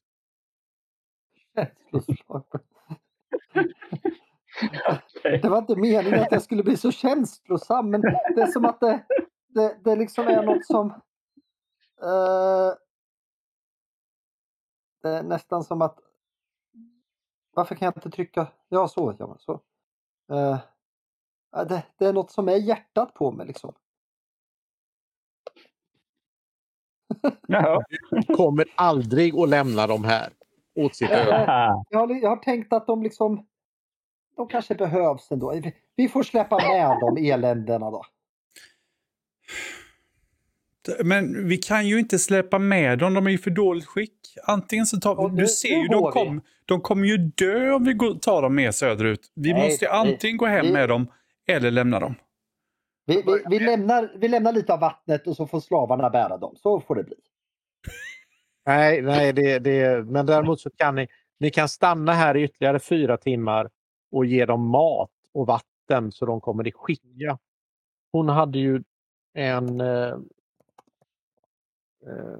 Det 5.22 5.48
var 5.48 5.58
inte 5.58 5.76
meningen 5.76 6.20
att 6.20 6.32
jag 6.32 6.42
skulle 6.42 6.62
bli 6.62 6.76
så 6.76 6.90
känslosam, 6.92 7.90
men 7.90 8.00
det 8.00 8.40
är 8.42 8.46
som 8.46 8.64
att 8.64 8.80
det, 8.80 9.04
det, 9.48 9.78
det 9.84 9.96
liksom 9.96 10.26
är 10.26 10.42
något 10.42 10.66
som... 10.66 10.86
eh, 12.02 12.74
det 15.02 15.08
är 15.08 15.22
nästan 15.22 15.64
som 15.64 15.82
att... 15.82 15.98
Varför 17.58 17.74
kan 17.74 17.86
jag 17.86 17.96
inte 17.96 18.10
trycka... 18.10 18.46
Ja, 18.68 18.88
så. 18.88 19.14
Ja, 19.18 19.26
men 19.26 19.38
så. 19.38 19.52
Eh, 20.34 20.58
det, 21.68 21.82
det 21.98 22.04
är 22.06 22.12
något 22.12 22.30
som 22.30 22.48
är 22.48 22.56
hjärtat 22.56 23.14
på 23.14 23.32
mig 23.32 23.46
liksom. 23.46 23.74
Jaha. 27.48 27.82
Kommer 28.36 28.66
aldrig 28.74 29.38
att 29.38 29.48
lämna 29.48 29.86
dem 29.86 30.04
här 30.04 30.32
åt 30.74 30.96
sitt 30.96 31.10
öde. 31.10 31.44
Jag 31.90 31.98
har, 31.98 32.14
jag 32.22 32.28
har 32.30 32.36
tänkt 32.36 32.72
att 32.72 32.86
de 32.86 33.02
liksom... 33.02 33.46
De 34.36 34.48
kanske 34.48 34.74
behövs 34.74 35.30
ändå. 35.30 35.50
Vi- 35.52 35.76
Vi 35.96 36.08
får 36.08 36.22
släppa 36.22 36.56
med 36.56 36.96
de 37.00 37.30
eländena 37.30 37.90
då. 37.90 38.04
Men 41.04 41.48
vi 41.48 41.56
kan 41.56 41.86
ju 41.88 41.98
inte 41.98 42.18
släppa 42.18 42.58
med 42.58 42.98
dem, 42.98 43.14
de 43.14 43.26
är 43.26 43.30
ju 43.30 43.38
för 43.38 43.50
dåligt 43.50 43.86
skick. 43.86 44.17
Antingen 44.44 44.86
så 44.86 44.96
tar 45.00 45.16
vi... 45.28 45.34
nu- 45.36 45.42
Du 45.42 45.48
ser 45.48 45.68
ju, 45.82 45.88
de, 45.88 46.12
kom, 46.12 46.40
de 46.64 46.80
kommer 46.80 47.06
ju 47.06 47.16
dö 47.16 47.72
om 47.72 47.84
vi 47.84 47.92
går, 47.92 48.14
tar 48.14 48.42
dem 48.42 48.54
med 48.54 48.74
söderut. 48.74 49.32
Vi 49.34 49.52
Nej, 49.52 49.62
måste 49.68 49.84
ju 49.84 49.88
vi- 49.90 49.96
antingen 49.96 50.36
gå 50.36 50.46
hem 50.46 50.66
vi- 50.66 50.72
med 50.72 50.88
dem 50.88 51.06
eller 51.48 51.70
lämna 51.70 52.00
dem. 52.00 52.14
Vi, 53.06 53.22
vi, 53.26 53.42
vi, 53.50 53.58
lämnar, 53.60 54.12
vi 54.16 54.28
lämnar 54.28 54.52
lite 54.52 54.72
av 54.74 54.80
vattnet 54.80 55.26
och 55.26 55.36
så 55.36 55.46
får 55.46 55.60
slavarna 55.60 56.10
bära 56.10 56.36
dem. 56.38 56.56
Så 56.56 56.80
får 56.80 56.94
det 56.94 57.04
bli. 57.04 57.16
Nej, 58.66 59.02
nej 59.02 59.32
det, 59.32 59.58
det, 59.58 60.04
men 60.04 60.26
däremot 60.26 60.60
så 60.60 60.70
kan 60.70 60.94
ni, 60.94 61.08
ni 61.40 61.50
kan 61.50 61.68
stanna 61.68 62.12
här 62.12 62.36
i 62.36 62.42
ytterligare 62.44 62.78
fyra 62.78 63.16
timmar 63.16 63.70
och 64.12 64.26
ge 64.26 64.46
dem 64.46 64.68
mat 64.68 65.10
och 65.34 65.46
vatten 65.46 66.12
så 66.12 66.26
de 66.26 66.40
kommer 66.40 66.66
i 66.68 66.72
skicka. 66.72 67.38
Hon 68.12 68.28
hade 68.28 68.58
ju 68.58 68.82
en... 69.34 69.80
Eh, 69.80 70.12
eh, 72.06 72.36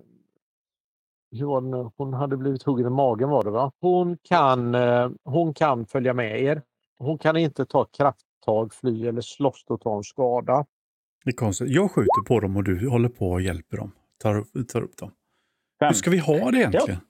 hur 1.31 1.47
var 1.47 1.61
det 1.61 1.67
nu? 1.69 1.91
Hon 1.97 2.15
hade 2.15 2.37
blivit 2.37 2.63
huggen 2.63 2.87
i 2.87 2.91
magen 2.91 3.29
var 3.29 3.45
det 3.45 3.51
va? 3.51 3.73
Hon 3.81 4.19
kan, 4.23 4.75
eh, 4.75 5.11
hon 5.25 5.55
kan 5.55 5.87
följa 5.87 6.15
med 6.15 6.41
er. 6.43 6.63
Hon 6.99 7.19
kan 7.19 7.37
inte 7.37 7.67
ta 7.67 7.85
krafttag, 7.85 8.75
fly 8.75 9.07
eller 9.07 9.21
slåss 9.21 9.65
och 9.69 9.81
ta 9.81 9.97
en 9.97 10.05
skada. 10.05 10.67
Det 11.25 11.31
är 11.31 11.35
konstigt. 11.35 11.71
Jag 11.71 11.91
skjuter 11.91 12.25
på 12.29 12.41
dem 12.41 12.57
och 12.57 12.65
du 12.65 12.89
håller 12.89 13.09
på 13.09 13.31
och 13.31 13.41
hjälper 13.41 13.77
dem. 13.77 13.93
Tar 14.23 14.45
tar 14.73 14.83
upp 14.83 14.97
dem. 14.97 15.11
Fem. 15.81 15.87
Hur 15.89 15.95
ska 15.95 16.11
vi 16.11 16.19
ha 16.19 16.51
det 16.51 16.59
egentligen? 16.59 17.01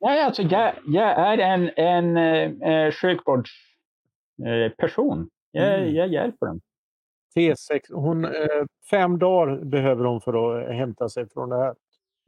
Nej, 0.00 0.22
alltså 0.22 0.42
jag, 0.42 0.74
jag 0.86 1.10
är 1.10 1.38
en, 1.38 1.70
en 1.76 2.16
eh, 2.62 2.92
sjukvårdsperson. 2.92 5.20
Eh, 5.20 5.26
jag, 5.62 5.78
Mm. 5.80 5.94
jag 5.94 6.08
hjälper 6.08 6.46
dem. 6.46 6.60
T6, 7.36 7.80
hon, 7.92 8.24
eh, 8.24 8.30
fem 8.90 9.18
dagar 9.18 9.64
behöver 9.64 10.04
hon 10.04 10.20
för 10.20 10.58
att 10.60 10.74
hämta 10.76 11.08
sig 11.08 11.28
från 11.28 11.48
det 11.48 11.56
här. 11.56 11.74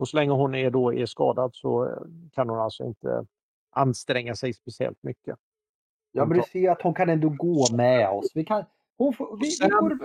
Och 0.00 0.08
så 0.08 0.16
länge 0.16 0.32
hon 0.32 0.54
är, 0.54 0.70
då 0.70 0.94
är 0.94 1.06
skadad 1.06 1.50
så 1.54 1.86
eh, 1.86 1.92
kan 2.32 2.48
hon 2.48 2.58
alltså 2.58 2.84
inte 2.84 3.26
anstränga 3.70 4.34
sig 4.34 4.52
speciellt 4.52 5.02
mycket. 5.02 5.36
Ja, 6.12 6.24
men 6.24 6.38
du 6.38 6.44
ser 6.52 6.70
att 6.70 6.82
hon 6.82 6.94
kan 6.94 7.08
ändå 7.08 7.28
gå 7.28 7.66
med 7.72 8.08
oss. 8.10 8.30
Vi 8.34 8.44
kan, 8.44 8.64
hon 8.98 9.12
får, 9.12 9.36
vi, 9.36 9.46
vi 9.46 9.50
Sen- 9.50 9.98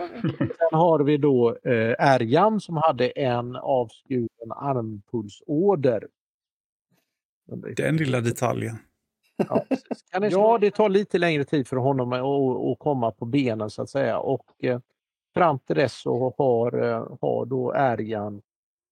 Sen 0.58 0.80
har 0.80 1.00
vi 1.00 1.18
då 1.18 1.56
eh, 1.64 1.96
Erjan 2.00 2.60
som 2.62 2.78
hade 2.78 3.08
en 3.10 3.56
avskuren 3.56 4.52
armpulsåder. 4.52 6.08
Den 7.78 7.98
lilla 7.98 8.22
detaljen. 8.22 8.76
Ja, 9.38 9.66
ja, 10.32 10.58
det 10.58 10.72
tar 10.72 10.90
lite 10.90 11.18
längre 11.18 11.44
tid 11.46 11.68
för 11.68 11.78
honom 11.78 12.14
att, 12.14 12.22
att 12.72 12.80
komma 12.80 13.12
på 13.12 13.26
benen 13.26 13.70
så 13.70 13.82
att 13.82 13.90
säga. 13.90 14.20
Och 14.20 14.46
eh, 14.64 14.80
fram 15.34 15.60
till 15.60 15.76
dess 15.76 16.02
så 16.02 16.34
har, 16.38 16.84
eh, 16.84 17.18
har 17.22 17.46
då 17.46 17.74
Erjan 17.74 18.42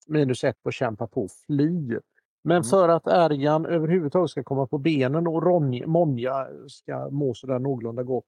minus 0.07 0.43
ett 0.43 0.63
på 0.63 0.69
att 0.69 0.75
kämpa 0.75 1.07
på 1.07 1.27
fly. 1.47 1.99
Men 2.43 2.57
Mm. 2.57 2.63
för 2.63 2.89
att 2.89 3.07
Erjan 3.07 3.65
överhuvudtaget 3.65 4.29
ska 4.31 4.43
komma 4.43 4.67
på 4.67 4.77
benen 4.77 5.27
och 5.27 5.43
Ronja, 5.43 5.87
Monja 5.87 6.47
ska 6.67 7.09
må 7.09 7.33
sådär 7.33 7.59
någorlunda 7.59 8.03
gott 8.03 8.25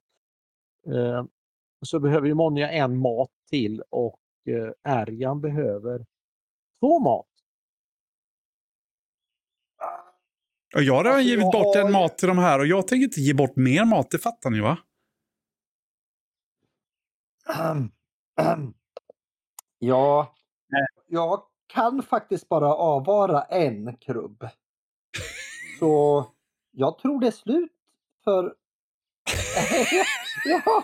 eh, 0.88 1.26
så 1.86 2.00
behöver 2.00 2.28
ju 2.28 2.34
Monja 2.34 2.72
en 2.72 2.98
mat 2.98 3.30
till 3.50 3.82
och 3.90 4.20
eh, 4.48 4.72
Ärjan 4.94 5.42
behöver 5.42 6.06
två 6.80 7.00
mat. 7.00 7.26
Och 10.76 10.84
jag 10.84 10.94
har 10.94 11.04
redan 11.04 11.16
Alltså, 11.18 11.30
givit 11.30 11.52
bort 11.52 11.76
har 11.76 11.86
en 11.86 11.92
mat 11.92 12.18
till 12.18 12.28
de 12.28 12.38
här 12.38 12.60
och 12.60 12.66
jag 12.66 12.88
tänker 12.88 13.04
inte 13.04 13.22
ge 13.22 13.34
bort 13.34 13.56
mer 13.56 13.86
mat, 13.86 14.12
det 14.12 14.18
fattar 14.18 14.50
ni 14.50 14.62
va? 14.62 14.78
Ahem. 17.46 17.92
Ahem. 18.36 18.74
Ja, 19.80 20.36
jag 21.08 21.44
kan 21.68 22.04
faktiskt 22.04 22.50
bara 22.50 22.74
avvara 22.74 23.42
en 23.42 23.98
krubb. 23.98 24.48
Så 25.80 26.26
jag 26.72 26.98
tror 26.98 27.20
det 27.20 27.28
är 27.28 27.32
slut 27.32 27.72
för... 28.24 28.54
jag 30.46 30.60
har 30.60 30.84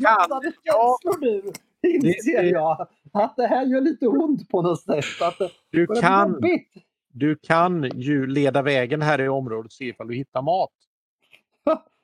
ja. 0.00 0.40
känslor 0.64 1.20
nu, 1.20 1.42
inser 1.82 2.42
jag. 2.42 2.86
Att 3.12 3.36
det 3.36 3.46
här 3.46 3.66
gör 3.66 3.80
lite 3.80 4.06
ont 4.06 4.48
på 4.48 4.62
något 4.62 4.82
sätt. 4.82 5.04
Det 5.38 5.50
Du 5.70 5.86
kan, 5.86 6.40
du 7.12 7.36
kan 7.36 7.90
ju 7.94 8.26
leda 8.26 8.62
vägen 8.62 9.02
här 9.02 9.20
i 9.20 9.28
området 9.28 9.66
och 9.66 9.72
se 9.72 9.84
ifall 9.84 10.08
du 10.08 10.14
hittar 10.14 10.42
mat. 10.42 10.70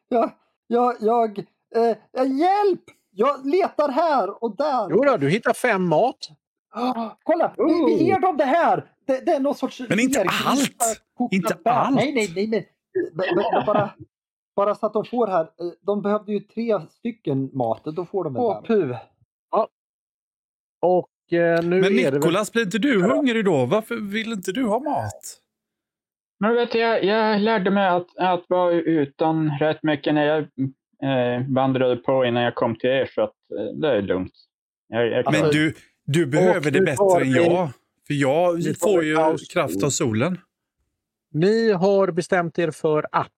Jag, 0.09 0.31
jag, 0.67 0.97
jag, 1.01 1.39
eh, 1.75 1.97
hjälp! 2.13 2.83
Jag 3.11 3.47
letar 3.47 3.89
här 3.89 4.45
och 4.45 4.57
där. 4.57 4.89
Jo 4.91 5.05
då, 5.05 5.17
du 5.17 5.29
hittar 5.29 5.53
fem 5.53 5.89
mat. 5.89 6.29
Kolla, 7.23 7.55
vi, 7.57 7.85
vi 7.87 8.05
ger 8.05 8.21
dem 8.21 8.37
det 8.37 8.45
här! 8.45 8.85
Det, 9.07 9.27
det 9.27 9.33
är 9.33 9.41
någon 9.41 9.55
sorts... 9.55 9.81
Men 9.89 10.01
inte 10.01 10.27
allt! 10.47 11.03
Inte 11.31 11.57
bär. 11.65 11.71
allt! 11.71 11.97
Nej, 11.97 12.15
nej, 12.15 12.33
nej. 12.35 12.47
nej. 12.47 12.69
B- 13.15 13.23
b- 13.37 13.63
bara, 13.67 13.95
bara 14.57 14.75
så 14.75 14.87
att 14.87 14.93
de 14.93 15.05
får 15.05 15.27
här. 15.27 15.43
eh, 15.43 15.49
De 15.81 16.03
behövde 16.03 16.33
ju 16.33 16.41
tre 16.41 16.81
stycken 16.91 17.51
mat. 17.53 17.85
Då 17.85 18.05
får 18.07 18.25
de 18.25 18.37
en 18.37 18.43
Åh, 18.43 18.63
puh. 18.63 18.97
Och 20.83 21.33
eh, 21.33 21.65
nu 21.65 21.81
Men 21.81 21.85
är 21.85 21.91
det 21.91 22.03
väl... 22.05 22.15
Nikolas, 22.15 22.53
blir 22.53 22.63
inte 22.63 22.79
du 22.79 23.03
hungrig 23.03 23.45
då? 23.45 23.67
Varför 23.67 23.97
vill 23.97 24.33
inte 24.33 24.53
du 24.53 24.65
ha 24.65 24.79
mat? 24.79 25.43
Men 26.41 26.55
vet 26.55 26.73
du, 26.73 26.79
jag, 26.79 27.05
jag 27.05 27.41
lärde 27.41 27.71
mig 27.71 27.89
att, 27.89 28.17
att 28.17 28.45
vara 28.49 28.73
utan 28.73 29.51
rätt 29.59 29.83
mycket 29.83 30.15
när 30.15 30.25
jag 30.25 30.39
eh, 31.03 31.43
vandrade 31.49 31.97
på 31.97 32.25
innan 32.25 32.43
jag 32.43 32.55
kom 32.55 32.77
till 32.79 32.91
er, 32.91 33.07
så 33.15 33.23
att, 33.23 33.35
eh, 33.59 33.65
det 33.65 33.89
är 33.89 34.03
lugnt. 34.03 34.33
Jag, 34.89 35.09
jag 35.09 35.33
Men 35.33 35.51
du, 35.51 35.75
du 36.07 36.27
behöver 36.27 36.71
det 36.71 36.81
bättre 36.81 37.21
än 37.21 37.31
jag. 37.31 37.71
För 38.07 38.15
jag 38.15 38.79
får 38.81 39.05
ju 39.05 39.17
paus. 39.17 39.49
kraft 39.49 39.83
av 39.83 39.91
solen. 39.91 40.39
Ni 41.33 41.71
har 41.73 42.11
bestämt 42.11 42.59
er 42.59 42.71
för 42.71 43.07
att 43.13 43.33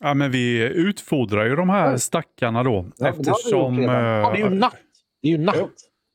Ja, 0.00 0.14
men 0.14 0.30
vi 0.30 0.62
utfodrar 0.62 1.44
ju 1.44 1.56
de 1.56 1.68
här 1.70 1.96
stackarna 1.96 2.62
då. 2.62 2.82
det 2.82 3.04
vi 3.04 3.08
eftersom... 3.08 3.74
gjort 3.74 3.80
redan. 3.80 3.94
Ja, 4.04 4.30
det 4.30 4.36
är 4.36 4.38
ju 4.38 4.44
eh, 4.44 4.50
natt. 4.58 4.76
Det 5.22 5.28
är 5.28 5.32
ju 5.32 5.38
natt. 5.38 5.56
Jo. 5.58 5.68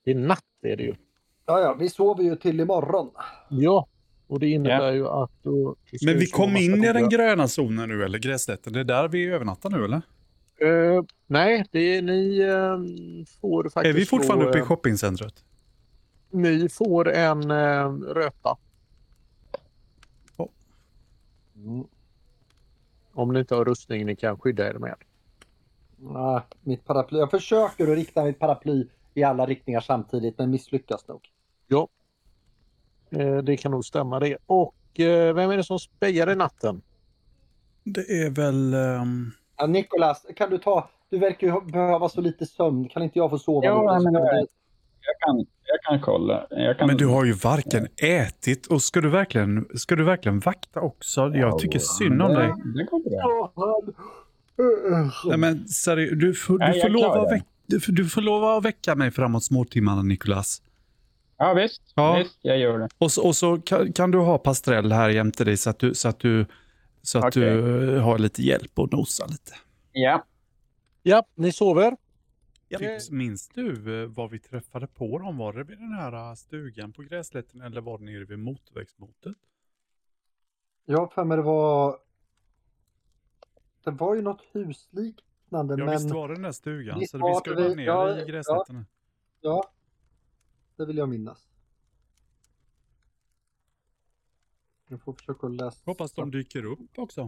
Det 0.06 0.12
är 0.12 0.16
natt 0.16 0.44
är 0.64 0.76
det 0.78 0.84
ju. 0.84 0.96
Ja, 1.46 1.60
ja, 1.60 1.74
vi 1.80 1.90
sover 1.90 2.24
ju 2.24 2.36
till 2.36 2.60
imorgon. 2.60 3.10
Ja, 3.50 3.88
och 4.28 4.40
det 4.40 4.48
innebär 4.48 4.80
Ja. 4.88 4.94
ju 4.94 5.08
att 5.08 5.32
då... 5.44 5.76
Men 6.06 6.18
vi 6.20 6.26
kom 6.26 6.58
in 6.58 6.84
i 6.84 6.94
den 6.94 7.10
gröna 7.10 7.48
zonen 7.48 7.90
nu, 7.90 8.04
eller 8.04 8.20
grässlätten. 8.20 8.74
Det 8.74 8.80
är 8.80 8.84
där 8.84 9.08
vi 9.08 9.26
övernattar 9.26 9.70
nu, 9.70 9.86
eller? 9.86 10.02
Eh, 10.58 11.04
nej, 11.28 11.66
det 11.72 11.80
är, 11.80 12.02
ni 12.02 12.40
eh, 12.40 12.78
får 13.42 13.64
faktiskt... 13.64 13.96
Är 13.96 14.00
vi 14.00 14.06
fortfarande 14.06 14.46
då, 14.46 14.50
uppe 14.50 14.58
i 14.58 14.62
eh, 14.62 14.68
shoppingcentret? 14.68 15.44
Ni 16.30 16.70
får 16.70 17.10
en 17.10 17.52
eh, 17.52 17.92
röta. 17.94 18.58
Mm. 21.56 21.88
Om 23.14 23.34
ni 23.34 23.40
inte 23.40 23.56
har 23.56 23.66
rustning 23.66 24.06
ni 24.06 24.16
kan 24.16 24.40
skydda 24.40 24.70
er 24.70 24.74
med. 24.74 24.96
Nej, 25.98 26.42
mitt 26.62 26.86
paraply. 26.86 27.20
Jag 27.20 27.32
försöker 27.32 27.92
att 27.92 27.98
rikta 27.98 28.24
mitt 28.24 28.40
paraply 28.40 28.88
i 29.14 29.24
alla 29.24 29.46
riktningar 29.46 29.82
samtidigt, 29.82 30.38
men 30.38 30.52
misslyckas 30.52 31.08
nog. 31.08 31.30
Eh, 33.10 33.38
det 33.38 33.58
kan 33.58 33.72
nog 33.72 33.86
stämma 33.86 34.20
det. 34.20 34.38
Och 34.46 35.00
eh, 35.00 35.34
vem 35.34 35.52
är 35.52 35.58
det 35.58 35.64
som 35.64 35.80
spejar 35.80 36.30
i 36.30 36.36
natten? 36.36 36.82
Det 37.84 38.24
är 38.24 38.30
väl... 38.30 38.74
ehm, 38.74 39.32
Ja, 39.58 39.66
Nikolas, 39.66 40.26
kan 40.36 40.50
du 40.50 40.58
ta... 40.58 40.90
Du 41.10 41.20
verkar 41.20 41.48
ju 41.48 41.62
behöva 41.62 42.10
så 42.10 42.22
lite 42.22 42.46
sömn. 42.46 42.90
Kan 42.90 43.04
inte 43.04 43.20
jag 43.20 43.30
få 43.30 43.40
sova 43.40 43.68
Jo, 43.68 43.82
lite? 43.82 44.00
Så 44.00 44.12
men 44.12 44.14
jag, 44.14 45.20
kan, 45.20 45.46
jag 45.66 45.82
kan 45.88 46.02
kolla. 46.02 46.48
Jag 46.50 46.78
kan, 46.78 46.88
Men 46.88 46.98
du 46.98 47.08
har 47.08 47.26
ju 47.26 47.34
varken 47.34 47.88
ätit 47.98 48.68
och 48.68 48.82
ska 48.82 49.02
du 49.02 49.10
verkligen, 49.10 49.66
ska 49.76 49.96
du 49.96 50.04
verkligen 50.04 50.40
vakta 50.40 50.80
också? 50.80 51.32
Jag 51.36 51.60
tycker 51.60 51.80
synd 51.80 52.22
om 52.22 52.34
dig. 52.34 52.54
Det, 52.76 52.84
går 52.84 53.10
bra. 53.10 53.54
Nej 55.26 55.38
men 55.38 55.68
seriöst, 55.68 56.20
du 56.20 56.34
får, 56.34 56.60
du, 56.84 56.90
lova 56.90 57.30
väck, 57.30 57.44
du 57.88 58.06
får 58.10 58.22
lova 58.22 58.58
att 58.58 58.66
väcka 58.66 58.96
mig 58.96 59.12
framåt 59.12 59.44
småtimmarna 59.44 60.02
Nikolas. 60.02 60.62
Ja, 61.38 61.54
visst. 61.54 61.82
Ja. 61.96 62.16
visst. 62.18 62.40
Jag 62.42 62.58
gör 62.58 62.80
det. 62.80 62.90
Och 62.98 63.12
så, 63.12 63.28
och 63.28 63.36
så 63.36 63.58
kan, 63.58 63.94
kan 63.94 64.12
du 64.12 64.18
ha 64.18 64.38
Pastrell 64.38 64.92
här 64.92 65.10
jämte 65.10 65.44
dig 65.44 65.58
så 65.58 65.70
att 65.70 65.80
du, 65.80 65.94
så 65.94 66.08
att 66.10 66.20
du, 66.20 66.46
så 67.04 67.18
att 67.20 67.26
Okej. 67.26 67.56
du 67.56 68.00
har 68.00 68.18
lite 68.18 68.42
hjälp 68.44 68.80
och 68.80 68.94
nosa 68.94 69.26
lite. 69.26 69.56
Ja. 69.92 70.26
Ja, 71.04 71.26
ni 71.36 71.52
sover. 71.52 71.98
Tips, 72.78 73.12
minns 73.12 73.50
du 73.50 74.04
eh, 74.04 74.10
vad 74.10 74.30
vi 74.32 74.40
träffade 74.40 74.88
på 74.88 75.18
dem? 75.20 75.38
Var 75.38 75.54
det 75.54 75.64
vid 75.64 75.78
den 75.78 75.92
här 75.94 76.30
eh, 76.30 76.36
stugan 76.36 76.94
på 76.94 77.02
gräslätten 77.02 77.62
eller 77.62 77.82
var 77.82 77.98
det 77.98 78.04
nere 78.04 78.26
vid 78.26 78.40
motorvägsmotet? 78.40 79.38
Jag 80.86 81.14
för 81.14 81.24
mig 81.24 81.38
det 81.38 81.44
var... 81.44 82.00
Det 83.84 83.92
var 83.92 84.16
ju 84.16 84.22
något 84.22 84.42
husliknande, 84.52 85.76
Ja 85.78 85.86
men... 85.86 85.90
visst 85.90 86.12
var 86.12 86.28
det 86.28 86.34
den 86.34 86.42
där 86.44 86.52
stugan, 86.52 87.00
Visst 87.00 87.12
så 87.12 87.18
vi 87.18 87.22
vara 87.22 87.70
det. 87.70 87.76
nere 87.76 87.86
Ja, 87.86 88.20
i 88.22 88.26
gräslätten. 88.26 88.86
Ja, 89.42 89.72
det 90.76 90.86
vill 90.86 90.98
jag 90.98 91.10
minnas. 91.10 91.48
Jag 94.94 95.02
får 95.02 95.14
försöka 95.14 95.48
läsa. 95.48 95.78
Hoppas 95.86 96.12
de 96.12 96.32
dyker 96.32 96.66
upp 96.66 96.80
också. 96.98 97.28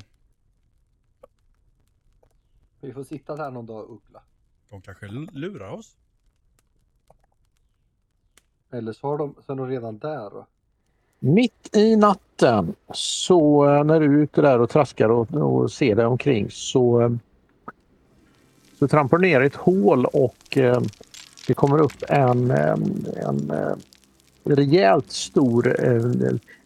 Vi 2.82 2.94
får 2.94 3.04
sitta 3.04 3.36
där 3.36 3.52
någon 3.52 3.66
dag 3.66 3.84
och 3.84 3.96
uggla. 3.96 4.22
De 4.70 4.82
kanske 4.82 5.08
lurar 5.32 5.70
oss. 5.70 5.98
Eller 8.72 8.94
så, 8.94 9.08
har 9.08 9.18
de, 9.18 9.36
så 9.46 9.52
är 9.52 9.56
de 9.56 9.68
redan 9.68 9.98
där. 9.98 10.34
Och... 10.34 10.46
Mitt 11.20 11.76
i 11.76 11.96
natten 11.96 12.76
så 12.94 13.70
eh, 13.70 13.84
när 13.84 14.00
du 14.00 14.06
är 14.06 14.24
ute 14.24 14.42
där 14.42 14.60
och 14.60 14.70
traskar 14.70 15.10
och, 15.10 15.34
och 15.34 15.72
ser 15.72 15.96
dig 15.96 16.06
omkring 16.06 16.52
så, 16.52 17.02
eh, 17.02 17.12
så 18.80 18.88
trampar 18.88 19.18
du 19.18 19.28
ner 19.28 19.42
i 19.42 19.46
ett 19.46 19.56
hål 19.56 20.06
och 20.06 20.58
eh, 20.58 20.82
det 21.48 21.54
kommer 21.54 21.82
upp 21.82 22.04
en, 22.10 22.52
eh, 22.52 22.76
en 23.16 23.52
eh, 23.52 23.76
rejält 24.46 25.12
stor... 25.12 25.68
eh, 25.68 26.02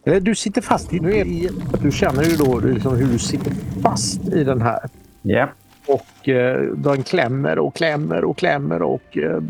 Eller 0.03 0.19
du 0.19 0.35
sitter 0.35 0.61
fast 0.61 0.93
i... 0.93 0.99
Nu 0.99 1.13
är 1.15 1.25
det, 1.25 1.49
du 1.81 1.91
känner 1.91 2.23
ju 2.23 2.35
då 2.35 2.59
liksom 2.59 2.95
hur 2.95 3.07
du 3.07 3.19
sitter 3.19 3.53
fast 3.81 4.27
i 4.27 4.43
den 4.43 4.61
här. 4.61 4.89
Ja. 5.21 5.49
Och 5.87 6.29
eh, 6.29 6.61
den 6.61 7.03
klämmer 7.03 7.59
och 7.59 7.75
klämmer 7.75 8.23
och 8.23 8.37
klämmer 8.37 8.81
och 8.81 9.17
eh, 9.17 9.41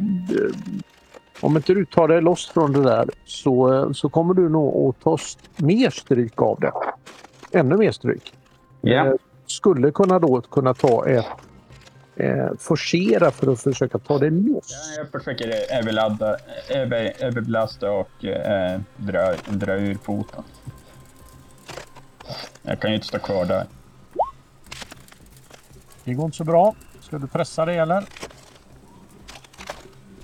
om 1.41 1.57
inte 1.57 1.73
du 1.73 1.86
tar 1.86 2.07
dig 2.07 2.21
loss 2.21 2.49
från 2.49 2.73
det 2.73 2.84
där 2.84 3.09
så, 3.25 3.73
eh, 3.73 3.91
så 3.91 4.09
kommer 4.09 4.34
du 4.34 4.49
nog 4.49 4.89
att 4.89 5.03
ta 5.03 5.17
mer 5.57 5.89
stryk 5.89 6.41
av 6.41 6.59
det. 6.59 6.71
Ännu 7.59 7.77
mer 7.77 7.91
stryk. 7.91 8.34
Ja. 8.82 9.05
Eh, 9.07 9.13
skulle 9.45 9.91
kunna 9.91 10.19
då 10.19 10.41
kunna 10.41 10.73
ta 10.73 11.07
ett 11.07 11.25
eh, 12.20 12.49
forcera 12.59 13.32
för 13.32 13.51
att 13.51 13.61
försöka 13.61 13.99
ta 13.99 14.17
det 14.17 14.30
loss. 14.30 14.95
Ja, 14.97 15.01
Jag 15.03 15.11
försöker 15.11 15.74
överladda, 15.78 16.38
över, 16.70 17.13
överbelasta 17.20 17.91
och 17.91 18.26
eh, 18.26 18.80
dra, 18.97 19.34
dra 19.49 19.74
ur 19.74 19.95
foten. 19.95 20.43
Jag 22.61 22.80
kan 22.80 22.89
ju 22.89 22.95
inte 22.95 23.07
stå 23.07 23.20
kvar 23.20 23.45
där. 23.45 23.65
Det 26.03 26.13
går 26.13 26.26
inte 26.26 26.38
så 26.38 26.43
bra. 26.43 26.76
Ska 27.01 27.17
du 27.17 27.28
pressa 27.28 27.65
det 27.65 27.74
eller? 27.74 28.03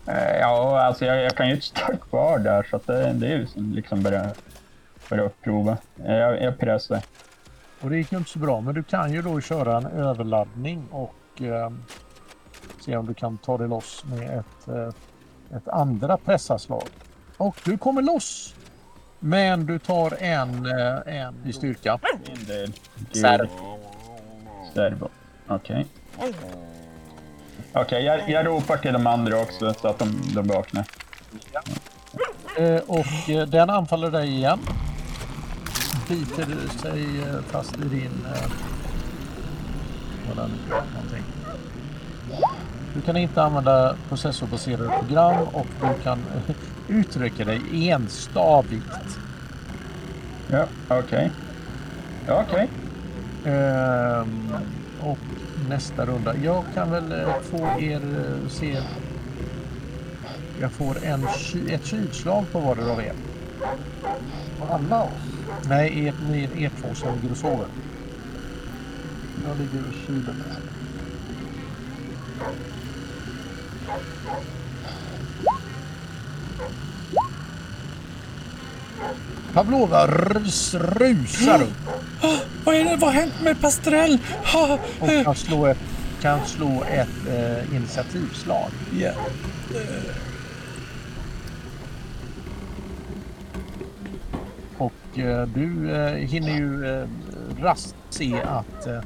Eh, 0.08 0.38
ja, 0.40 0.82
alltså 0.82 1.06
jag, 1.06 1.24
jag 1.24 1.36
kan 1.36 1.48
ju 1.48 1.54
inte 1.56 1.66
stå 1.76 1.98
kvar 1.98 2.40
där 2.40 2.68
så 2.70 2.76
att 2.76 2.88
det, 2.88 3.14
det 3.14 3.28
är 3.28 3.38
ju 3.38 3.48
som 3.48 3.74
liksom 3.74 4.04
bara, 4.04 4.30
bara 5.10 5.26
att 5.26 5.42
prova. 5.42 5.78
Jag, 5.96 6.44
jag 6.44 6.60
pressar. 6.60 7.02
Och 7.82 7.90
det 7.90 7.98
gick 7.98 8.12
ju 8.12 8.18
inte 8.18 8.30
så 8.30 8.40
bra, 8.40 8.62
men 8.62 8.76
du 8.76 8.84
kan 8.84 9.14
ju 9.14 9.22
då 9.22 9.42
köra 9.42 9.78
en 9.78 9.86
överladdning 9.86 10.88
och 10.92 11.16
eh, 11.42 11.70
se 12.80 12.98
om 12.98 13.06
du 13.06 13.14
kan 13.14 13.38
ta 13.38 13.58
dig 13.58 13.68
loss 13.68 14.04
med 14.06 14.40
ett, 14.40 14.68
eh, 14.68 15.58
ett 15.58 15.68
andra 15.68 16.18
pressaslag. 16.18 16.88
Och 17.38 17.56
du 17.64 17.78
kommer 17.78 18.02
loss! 18.02 18.56
Men 19.20 19.66
du 19.66 19.80
tar 19.80 20.24
en, 20.24 20.66
eh, 20.66 21.16
en 21.16 21.36
i 21.46 21.54
styrka. 21.54 22.00
Serv. 23.12 23.50
Servo. 24.74 25.10
Okej. 25.48 25.86
Okej, 27.74 28.04
jag, 28.04 28.30
jag 28.30 28.46
ropar 28.46 28.78
till 28.78 28.94
de 28.94 29.08
andra 29.08 29.42
också 29.42 29.74
så 29.74 29.88
att 29.88 30.00
de, 30.00 30.22
de 30.36 30.48
vaknar. 30.48 30.86
Eh, 32.58 32.82
och 32.88 33.30
eh, 33.30 33.48
den 33.48 33.70
anfaller 33.70 34.12
dig 34.12 34.30
igen. 34.30 34.60
Biter 36.10 36.80
sig 36.82 37.22
eh, 37.22 37.42
fast 37.52 37.78
i 37.78 37.88
din... 37.88 38.28
Gör 40.28 40.84
någonting. 40.94 41.24
Du 42.94 43.02
kan 43.02 43.18
inte 43.18 43.44
använda 43.44 43.96
processorbaserade 44.10 44.90
program 45.00 45.48
och 45.54 45.68
du 45.82 46.04
kan 46.04 46.20
uttrycka 46.88 47.46
dig 47.46 47.90
enstavigt. 47.90 49.20
Ja, 50.52 50.66
okej. 50.90 51.32
Ja, 52.28 52.44
Okej. 52.48 52.70
Ehm, 53.46 54.54
och 55.02 55.18
nästa 55.70 56.06
runda. 56.06 56.36
Jag 56.44 56.64
kan 56.74 56.92
väl 56.92 57.12
eh, 57.12 57.28
få 57.42 57.58
er 57.80 57.96
eh, 57.96 58.50
se. 58.50 58.78
Jag 60.62 60.72
får 60.72 61.06
en, 61.06 61.28
ett 61.70 61.86
kylslag 61.86 62.46
på 62.52 62.60
vardera 62.60 62.92
av 62.92 63.00
er. 63.02 63.14
Och 64.60 64.74
alla 64.74 65.04
oss. 65.04 65.12
Nej, 65.70 66.06
er, 66.06 66.14
ni, 66.30 66.64
er 66.64 66.72
två 66.82 66.96
som 66.96 67.16
ligger 67.16 67.32
och 67.32 67.38
sover. 67.38 67.68
Jag 69.48 69.58
ligger 69.58 69.80
i 69.80 70.06
kylen. 70.08 70.44
Pavlova 79.54 80.08
rus, 80.08 80.74
rusar 80.74 81.62
upp 81.62 81.70
Vad 82.66 82.76
är 82.76 82.84
det? 82.84 82.96
Vad 82.96 83.14
har 83.14 83.22
hänt 83.22 83.34
med 83.44 83.62
Pastrell? 83.62 84.20
Ha, 84.54 84.80
och 85.00 85.10
eh, 85.10 85.24
kan 85.24 85.36
slå 85.36 85.66
ett, 85.66 85.78
kan 86.22 86.46
slå 86.46 86.84
ett 86.84 87.28
eh, 87.28 87.76
initiativslag. 87.76 88.72
Och 94.78 95.20
eh, 95.20 95.48
du 95.48 95.92
eh, 95.92 96.14
hinner 96.14 96.58
ju 96.58 97.00
eh, 97.02 97.08
raskt 97.62 97.96
se 98.10 98.42
att 98.42 98.88
eh, 98.88 99.02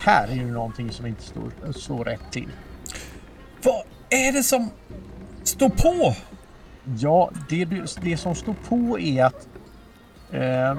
här 0.00 0.28
är 0.28 0.34
ju 0.34 0.50
någonting 0.50 0.92
som 0.92 1.06
inte 1.06 1.22
står, 1.22 1.72
står 1.72 2.04
rätt 2.04 2.32
till. 2.32 2.48
Vad 3.62 3.82
är 4.10 4.32
det 4.32 4.42
som 4.42 4.70
står 5.42 5.68
på? 5.68 6.14
Ja, 6.98 7.30
det, 7.48 7.64
det 8.02 8.16
som 8.16 8.34
står 8.34 8.54
på 8.68 8.98
är 8.98 9.24
att 9.24 9.48
eh, 10.30 10.78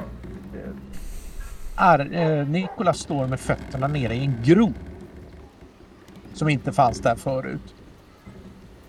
är, 1.75 2.13
eh, 2.13 2.47
Nikolas 2.47 2.99
står 2.99 3.27
med 3.27 3.39
fötterna 3.39 3.87
nere 3.87 4.15
i 4.15 4.25
en 4.25 4.35
grop. 4.43 4.73
Som 6.33 6.49
inte 6.49 6.71
fanns 6.71 6.99
där 6.99 7.15
förut. 7.15 7.75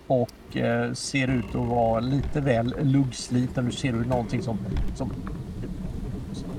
Och 0.07 0.57
eh, 0.57 0.93
ser 0.93 1.27
ut 1.27 1.55
att 1.55 1.67
vara 1.67 1.99
lite 1.99 2.41
väl 2.41 2.75
luggsliten. 2.81 3.65
Du 3.65 3.71
ser 3.71 3.93
hur 3.93 4.05
någonting 4.05 4.41
som, 4.41 4.57
som 4.95 5.11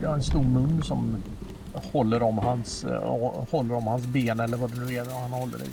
ja, 0.02 0.14
en 0.14 0.22
stor 0.22 0.42
mun 0.42 0.82
som 0.82 1.16
håller 1.92 2.22
om 2.22 2.38
hans, 2.38 2.84
eh, 2.84 3.02
håller 3.50 3.74
om 3.74 3.86
hans 3.86 4.06
ben 4.06 4.40
eller 4.40 4.56
vad 4.56 4.70
det 4.70 4.80
nu 4.80 4.94
är 4.94 5.20
han 5.20 5.32
håller 5.32 5.62
i. 5.62 5.68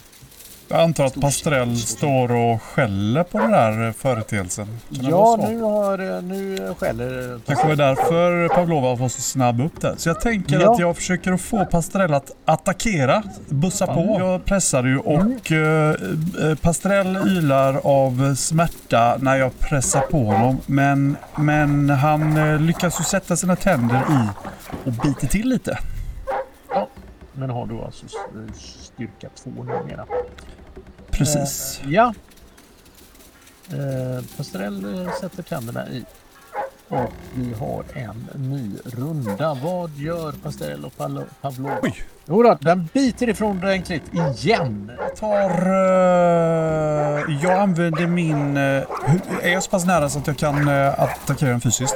Jag 0.72 0.82
antar 0.82 1.06
att 1.06 1.22
Pastrell 1.22 1.78
står 1.78 2.32
och 2.32 2.62
skäller 2.62 3.24
på 3.24 3.38
den 3.38 3.88
eh, 3.88 3.94
företeelsen. 3.94 4.68
Kan 4.96 5.06
Ja, 5.10 5.38
nu, 5.50 5.62
har, 5.62 6.16
eh, 6.18 6.22
nu 6.22 6.74
skäller 6.78 7.40
Kanske 7.46 7.68
var 7.68 7.76
därför 7.76 8.48
Pavlova 8.48 8.96
var 8.96 9.10
så 9.10 9.22
snabb 9.22 9.62
upp 9.62 9.82
där. 9.82 9.94
Så 9.98 10.10
jag 10.10 10.22
tänker 10.22 10.60
Ja. 10.60 10.72
att 10.74 10.80
jag 10.80 10.96
försöker 10.96 11.32
att 11.32 11.42
få 11.42 11.66
Pastrell 11.66 12.14
att 12.14 12.32
attackera, 12.46 13.24
bussa 13.50 13.88
på. 13.88 14.16
Jag 14.20 14.46
pressar 14.46 14.84
ju 14.84 14.98
och 15.00 15.52
eh, 15.52 15.96
eh, 16.50 16.56
Pastrell 16.62 17.18
ylar 17.18 17.82
av 17.84 18.36
smärta 18.36 19.18
när 19.20 19.36
jag 19.36 19.60
pressar 19.60 20.02
på 20.02 20.18
honom. 20.24 20.58
Men, 20.66 21.18
men 21.36 21.90
han 21.90 22.38
eh, 22.38 22.60
lyckas 22.60 23.00
ju 23.00 23.04
sätta 23.04 23.36
sina 23.36 23.56
tänder 23.56 24.02
i 24.10 24.28
och 24.88 24.92
biter 24.92 25.28
till 25.28 25.50
lite. 25.50 25.78
Men 27.34 27.50
har 27.50 27.66
du 27.66 27.82
alltså 27.82 28.06
styrka 28.58 29.28
2 29.44 29.50
numera? 29.50 30.06
Precis. 31.12 31.82
Eh, 31.84 31.90
ja. 31.92 32.14
Eh, 33.70 34.26
Pastrell 34.38 35.06
eh, 35.06 35.14
sätter 35.22 35.44
tänderna 35.44 35.90
i. 35.90 36.06
Och 36.90 37.12
vi 37.34 37.54
har 37.54 37.84
en 37.94 38.30
ny 38.36 38.72
runda. 38.86 39.58
Vad 39.64 39.92
gör 39.92 40.32
Pastrell 40.32 40.86
och 40.86 40.98
Pavlova? 41.42 41.78
Oj. 41.82 41.96
Jodå, 42.26 42.58
den 42.62 42.90
biter 42.94 43.30
ifrån 43.30 43.60
dig 43.60 43.78
en 43.78 43.84
krit 43.84 44.04
igen. 44.14 44.92
Jag 45.00 45.16
tar... 45.16 45.50
eh, 45.50 47.38
jag 47.44 47.60
använder 47.60 48.08
min... 48.08 48.58
eh, 48.58 48.84
är 49.42 49.50
jag 49.50 49.64
så 49.64 49.70
pass 49.70 49.86
nära 49.86 50.10
så 50.10 50.20
att 50.20 50.28
jag 50.28 50.38
kan 50.38 50.68
uh, 50.68 51.00
attackera 51.00 51.50
den 51.50 51.62
fysiskt? 51.62 51.96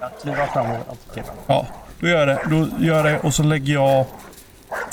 Jag 0.00 0.10
kliver 0.22 0.46
fram 0.46 0.70
och 0.70 0.76
attackerar. 0.76 1.34
Ja, 1.46 1.66
då 2.00 2.08
gör 2.08 2.18
jag 2.18 2.28
det. 2.28 2.40
Då 2.50 2.84
gör 2.84 2.96
jag 2.96 3.04
det 3.04 3.18
och 3.18 3.34
så 3.34 3.42
lägger 3.42 3.74
jag 3.74 4.06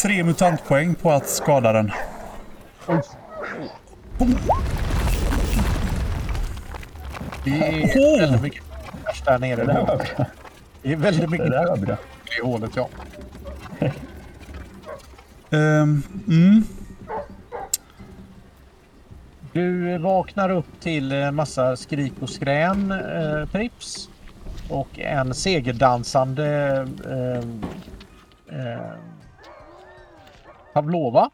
tre 0.02 0.24
mutantpoäng 0.24 0.96
på 0.96 1.12
att 1.12 1.30
skada 1.30 1.74
den. 1.74 1.92
Oj. 2.88 3.02
Det 7.44 7.50
är 7.52 8.20
väldigt 8.20 8.42
mycket 8.42 8.64
cash 9.06 9.24
där 9.26 9.40
nere. 9.40 9.56
Det 9.56 9.66
där 9.66 9.86
Där. 9.86 10.26
Det 10.82 10.92
är 10.92 10.96
väldigt 10.96 11.22
Det 11.22 11.28
mycket 11.28 11.52
där 11.52 11.68
var 11.68 11.78
bra. 11.78 11.98
i 12.40 12.46
hålet, 12.46 12.72
ja. 12.76 12.90
Ehm, 15.54 16.04
mm. 16.28 16.64
Du 19.54 19.98
vaknar 19.98 20.50
upp 20.50 20.80
till 20.80 21.32
massa 21.32 21.76
skrik 21.76 22.14
och 22.22 22.30
skrän, 22.30 22.92
eh, 22.92 23.46
Prips. 23.52 24.10
Och 24.70 25.00
en 25.00 25.34
segerdansande 25.34 26.72
eh, 27.10 27.44
eh, 28.60 28.82
Pavlova. 30.74 31.30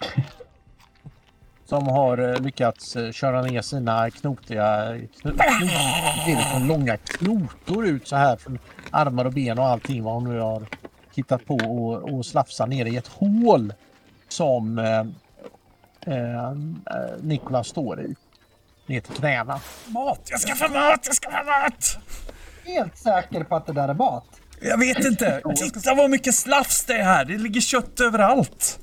Som 1.68 1.88
har 1.88 2.18
eh, 2.18 2.40
lyckats 2.40 2.96
eh, 2.96 3.12
köra 3.12 3.42
ner 3.42 3.62
sina 3.62 4.10
knotiga, 4.10 4.96
kno, 5.20 5.30
knot, 5.30 5.38
det 6.26 6.32
är 6.32 6.36
liksom 6.36 6.68
långa 6.68 6.96
knotor 6.96 7.86
ut 7.86 8.08
så 8.08 8.16
här 8.16 8.36
från 8.36 8.58
armar 8.90 9.24
och 9.24 9.32
ben 9.32 9.58
och 9.58 9.66
allting 9.66 10.02
vad 10.02 10.14
hon 10.14 10.24
nu 10.24 10.40
har 10.40 10.66
hittat 11.14 11.46
på 11.46 11.56
och, 11.56 12.14
och 12.14 12.26
slafsa 12.26 12.66
ner 12.66 12.86
i 12.86 12.96
ett 12.96 13.06
hål 13.08 13.74
som 14.28 14.78
eh, 14.78 15.00
eh, 16.14 16.52
Nikolas 17.20 17.68
står 17.68 18.00
i. 18.00 18.14
Ner 18.86 19.00
till 19.00 19.14
knäna. 19.14 19.60
Mat! 19.86 20.20
Jag 20.30 20.40
ska 20.40 20.54
få 20.54 20.68
mat! 20.68 21.00
Jag 21.06 21.14
ska 21.14 21.30
få 21.30 21.44
mat! 21.44 21.98
Helt 22.64 22.98
säker 22.98 23.44
på 23.44 23.56
att 23.56 23.66
det 23.66 23.72
där 23.72 23.88
är 23.88 23.94
mat. 23.94 24.40
Jag 24.60 24.78
vet 24.78 25.04
inte. 25.04 25.42
Titta 25.56 25.94
vad 25.94 26.10
mycket 26.10 26.34
slafs 26.34 26.84
det 26.84 26.94
är 26.94 27.04
här. 27.04 27.24
Det 27.24 27.38
ligger 27.38 27.60
kött 27.60 28.00
överallt. 28.00 28.80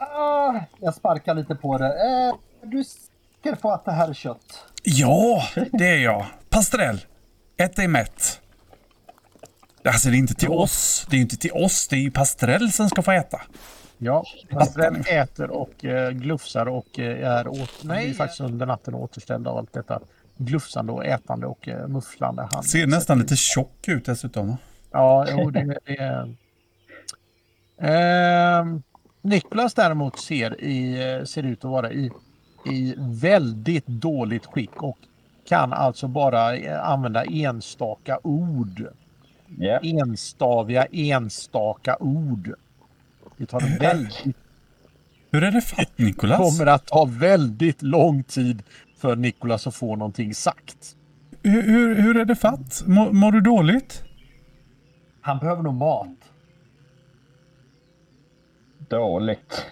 Ah, 0.00 0.60
jag 0.80 0.94
sparkar 0.94 1.34
lite 1.34 1.54
på 1.54 1.78
det. 1.78 1.86
Eh, 1.86 2.34
är 2.62 2.66
du 2.66 2.84
säker 2.84 3.54
på 3.54 3.70
att 3.70 3.84
det 3.84 3.92
här 3.92 4.08
är 4.08 4.14
kött? 4.14 4.64
Ja, 4.82 5.42
det 5.72 5.88
är 5.88 5.98
jag. 5.98 6.26
Pastrell. 6.48 7.00
Ät 7.56 7.76
dig 7.76 7.88
mätt. 7.88 8.40
Alltså 9.84 10.08
det 10.08 10.16
är 10.16 10.18
inte 10.18 10.34
till 10.34 10.48
oss. 10.48 11.06
Det 11.10 11.16
är 11.16 11.20
inte 11.20 11.36
till 11.36 11.52
oss. 11.52 11.88
Det 11.88 11.96
är 11.96 12.00
ju 12.00 12.10
Pastrell 12.10 12.72
som 12.72 12.88
ska 12.88 13.02
få 13.02 13.12
äta. 13.12 13.40
Ja, 13.98 14.24
Pastrell 14.50 15.02
äter 15.06 15.50
och 15.50 15.84
eh, 15.84 16.10
glufsar 16.10 16.66
och 16.68 16.98
eh, 16.98 17.30
är 17.30 17.48
åt, 17.48 17.84
nej, 17.84 18.10
är 18.10 18.14
faktiskt 18.14 18.40
under 18.40 18.66
natten 18.66 18.94
återställd 18.94 19.48
av 19.48 19.56
allt 19.56 19.72
detta 19.72 20.00
glufsande 20.36 20.92
och 20.92 21.06
ätande 21.06 21.46
och 21.46 21.68
eh, 21.68 21.88
mufflande. 21.88 22.48
Han 22.52 22.62
Ser 22.62 22.86
nästan 22.86 23.18
lite 23.18 23.36
tjock 23.36 23.88
ut 23.88 24.04
dessutom. 24.04 24.56
Ja, 24.90 25.26
jo, 25.30 25.50
det, 25.50 25.78
det 25.84 25.98
är... 25.98 26.34
Ehm, 27.80 28.82
Niklas 29.22 29.74
däremot 29.74 30.18
ser, 30.18 30.64
i, 30.64 31.02
eh, 31.18 31.24
ser 31.24 31.42
ut 31.42 31.64
att 31.64 31.70
vara 31.70 31.92
i, 31.92 32.10
i 32.66 32.94
väldigt 32.98 33.86
dåligt 33.86 34.46
skick 34.46 34.82
och 34.82 34.98
kan 35.48 35.72
alltså 35.72 36.08
bara 36.08 36.56
eh, 36.56 36.88
använda 36.88 37.24
enstaka 37.24 38.18
ord. 38.22 38.86
Ja. 39.58 39.78
Enstaviga 39.82 40.84
enstaka 40.84 41.96
ord. 42.00 42.54
Det 43.36 43.46
tar 43.46 43.78
väldigt, 43.78 44.36
Hur 45.30 45.44
är 45.44 45.50
det 45.50 45.60
fatt 45.60 45.98
Nikolas? 45.98 46.38
kommer 46.38 46.66
att 46.70 46.86
ta 46.86 47.04
väldigt 47.04 47.82
lång 47.82 48.22
tid 48.22 48.62
för 48.96 49.16
Niklas 49.16 49.66
att 49.66 49.74
få 49.74 49.96
någonting 49.96 50.34
sagt. 50.34 50.96
Hur, 51.42 51.62
hur, 51.62 51.94
hur 51.94 52.16
är 52.16 52.24
det 52.24 52.36
fatt? 52.36 52.82
Mår, 52.86 53.12
mår 53.12 53.32
du 53.32 53.40
dåligt? 53.40 54.02
Han 55.20 55.38
behöver 55.38 55.62
nog 55.62 55.74
mat. 55.74 56.08
Dåligt. 58.90 59.66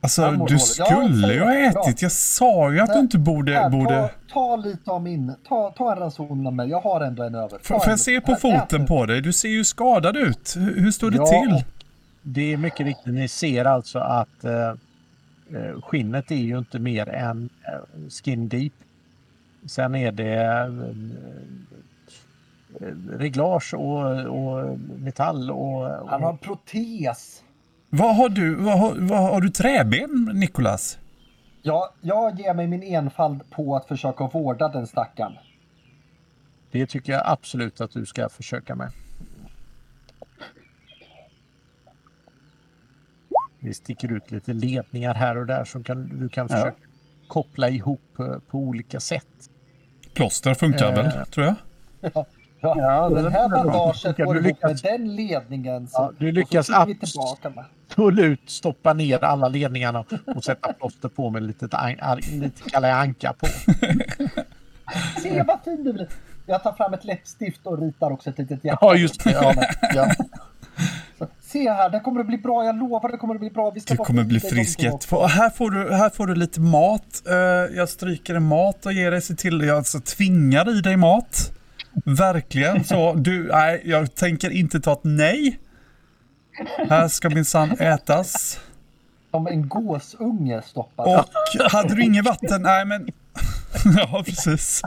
Alltså 0.00 0.30
du 0.30 0.36
dåligt. 0.36 0.62
Skulle 0.62 1.32
ju 1.34 1.40
ha. 1.40 1.70
Bra. 1.72 1.82
ätit. 1.82 2.02
Jag 2.02 2.12
sa 2.12 2.72
ju 2.72 2.80
att 2.80 2.92
du 2.92 2.98
inte 2.98 3.18
borde... 3.18 3.52
Här, 3.52 3.70
borde... 3.70 4.08
ta, 4.08 4.10
ta 4.32 4.56
lite 4.56 4.90
av 4.90 5.02
min. 5.02 5.34
Ta, 5.48 5.70
ta 5.70 5.92
en 5.92 5.98
ranson 5.98 6.46
av 6.46 6.52
mig. 6.52 6.68
Jag 6.68 6.80
har 6.80 7.00
ändå 7.00 7.22
en 7.22 7.34
över. 7.34 7.58
Får 7.62 7.80
jag 7.86 8.00
se 8.00 8.20
på 8.20 8.32
Ät 8.32 8.40
foten 8.40 8.86
på 8.86 9.06
dig? 9.06 9.20
Du 9.20 9.32
ser 9.32 9.48
ju 9.48 9.64
skadad 9.64 10.16
ut. 10.16 10.54
Hur, 10.58 10.80
hur 10.80 10.90
står 10.90 11.10
det 11.10 11.16
Ja, 11.16 11.26
till? 11.26 11.64
Det 12.22 12.52
är 12.52 12.56
mycket 12.56 12.86
riktigt. 12.86 13.14
Ni 13.14 13.28
ser 13.28 13.64
alltså 13.64 13.98
att 13.98 14.44
eh, 14.44 14.68
eh, 15.54 15.80
skinnet 15.82 16.30
är 16.30 16.36
ju 16.36 16.58
inte 16.58 16.78
mer 16.78 17.08
än 17.08 17.48
eh, 17.62 18.08
skin 18.10 18.48
deep. 18.48 18.72
Sen 19.66 19.94
är 19.94 20.12
det 20.12 20.34
eh, 20.34 20.72
reglage 23.10 23.74
och, 23.74 24.26
och 24.26 24.78
metall 24.98 25.50
och, 25.50 26.08
Han 26.08 26.22
har 26.22 26.36
protes. 26.36 27.42
Vad 27.94 28.16
har 28.16 28.28
du, 28.28 28.54
vad 28.54 28.78
har, 28.78 28.94
vad 28.98 29.18
har 29.22 29.40
du 29.40 29.48
träben, 29.50 30.30
Nikolas? 30.34 30.98
Ja, 31.62 31.92
jag 32.00 32.40
ger 32.40 32.54
mig 32.54 32.66
min 32.66 32.82
enfald 32.82 33.50
på 33.50 33.76
att 33.76 33.88
försöka 33.88 34.26
vårda 34.26 34.68
den 34.68 34.86
stackaren. 34.86 35.32
Det 36.70 36.86
tycker 36.86 37.12
jag 37.12 37.22
absolut 37.24 37.80
att 37.80 37.90
du 37.90 38.06
ska 38.06 38.28
försöka 38.28 38.74
med. 38.74 38.92
Vi 43.58 43.74
sticker 43.74 44.12
ut 44.12 44.30
lite 44.30 44.52
ledningar 44.52 45.14
här 45.14 45.36
och 45.36 45.46
där 45.46 45.64
som 45.64 45.84
kan, 45.84 46.18
du 46.20 46.28
kan 46.28 46.46
Ja. 46.50 46.56
försöka 46.56 46.76
koppla 47.28 47.68
ihop 47.68 48.18
eh, 48.18 48.26
på 48.50 48.58
olika 48.58 49.00
sätt. 49.00 49.50
Plåster 50.14 50.54
funkar 50.54 50.88
Eh. 50.88 50.94
väl, 50.94 51.26
tror 51.26 51.46
jag. 51.46 51.54
Ja, 52.14 52.26
Ja, 52.60 53.08
det 53.08 53.22
den 53.22 53.32
här 53.32 53.48
bandaget 53.48 54.16
går 54.16 54.38
ihop 54.46 54.62
med 54.62 54.80
den 54.82 55.16
ledningen. 55.16 55.88
Så, 55.88 55.96
Ja, 56.02 56.12
du 56.18 56.32
lyckas 56.32 56.68
och 56.68 56.74
så 56.74 56.82
sticker 56.82 56.94
vi 57.00 57.02
abs- 57.04 57.64
med. 57.96 58.04
Absolut 58.06 58.50
stoppa 58.50 58.92
ner 58.92 59.24
alla 59.24 59.48
ledningarna 59.48 60.04
och 60.36 60.44
sätta 60.44 60.72
plåster 60.72 61.08
på 61.08 61.30
med 61.30 61.42
lite, 61.42 61.68
lite 62.32 62.70
Kalle 62.70 62.94
Anka 62.94 63.32
på. 63.32 63.46
Se 65.22 65.42
vad 65.42 65.58
fin 65.64 65.84
du 65.84 65.92
blir. 65.92 66.08
Jag 66.46 66.62
tar 66.62 66.72
fram 66.72 66.94
ett 66.94 67.04
läppstift 67.04 67.60
och 67.66 67.80
ritar 67.80 68.10
också 68.10 68.30
ett 68.30 68.38
litet 68.38 68.64
hjärta. 68.64 68.78
Ja, 68.80 68.94
just 68.94 69.24
det. 69.24 69.32
Ja, 69.32 69.54
ja. 69.94 70.14
Så, 71.18 71.26
se 71.40 71.70
här, 71.70 71.90
det 71.90 72.00
kommer 72.00 72.20
att 72.20 72.26
bli 72.26 72.38
bra. 72.38 72.64
Jag 72.64 72.78
lovar 72.78 73.08
det 73.12 73.16
kommer 73.16 73.34
att 73.34 73.40
bli 73.40 73.50
bra. 73.50 73.70
Vi 73.70 73.80
ska 73.80 73.94
Du 73.94 73.98
kommer 73.98 74.24
bli 74.24 74.40
frisk. 74.40 74.82
jättefort. 74.82 75.30
Här, 75.30 75.50
får 75.50 75.70
du, 75.70 75.94
här 75.94 76.10
får 76.10 76.26
du 76.26 76.34
lite 76.34 76.60
mat. 76.60 77.22
Eh, 77.28 77.36
jag 77.76 77.88
stryker 77.88 78.34
en 78.34 78.42
mat 78.42 78.86
och 78.86 78.92
ger 78.92 79.10
dig 79.10 79.22
se 79.22 79.34
till. 79.34 79.60
Jag 79.60 79.76
alltså 79.76 80.00
tvingar 80.00 80.78
i 80.78 80.80
dig 80.80 80.96
mat. 80.96 81.52
Verkligen 82.04 82.84
så. 82.84 83.14
Du, 83.14 83.48
nej, 83.52 83.82
jag 83.84 84.14
tänker 84.14 84.50
inte 84.50 84.80
ta 84.80 84.92
ett 84.92 85.00
nej. 85.02 85.58
Här 86.88 87.08
ska 87.08 87.30
minsann 87.30 87.70
ätas. 87.70 88.60
Som 89.30 89.46
en 89.46 89.68
gåsunge 89.68 90.62
stoppad. 90.62 91.06
Och 91.06 91.70
hade 91.70 91.94
du 91.94 92.04
inget 92.04 92.24
vatten? 92.24 92.62
Nej 92.62 92.84
men... 92.84 93.08
Ja, 93.96 94.22
precis. 94.26 94.82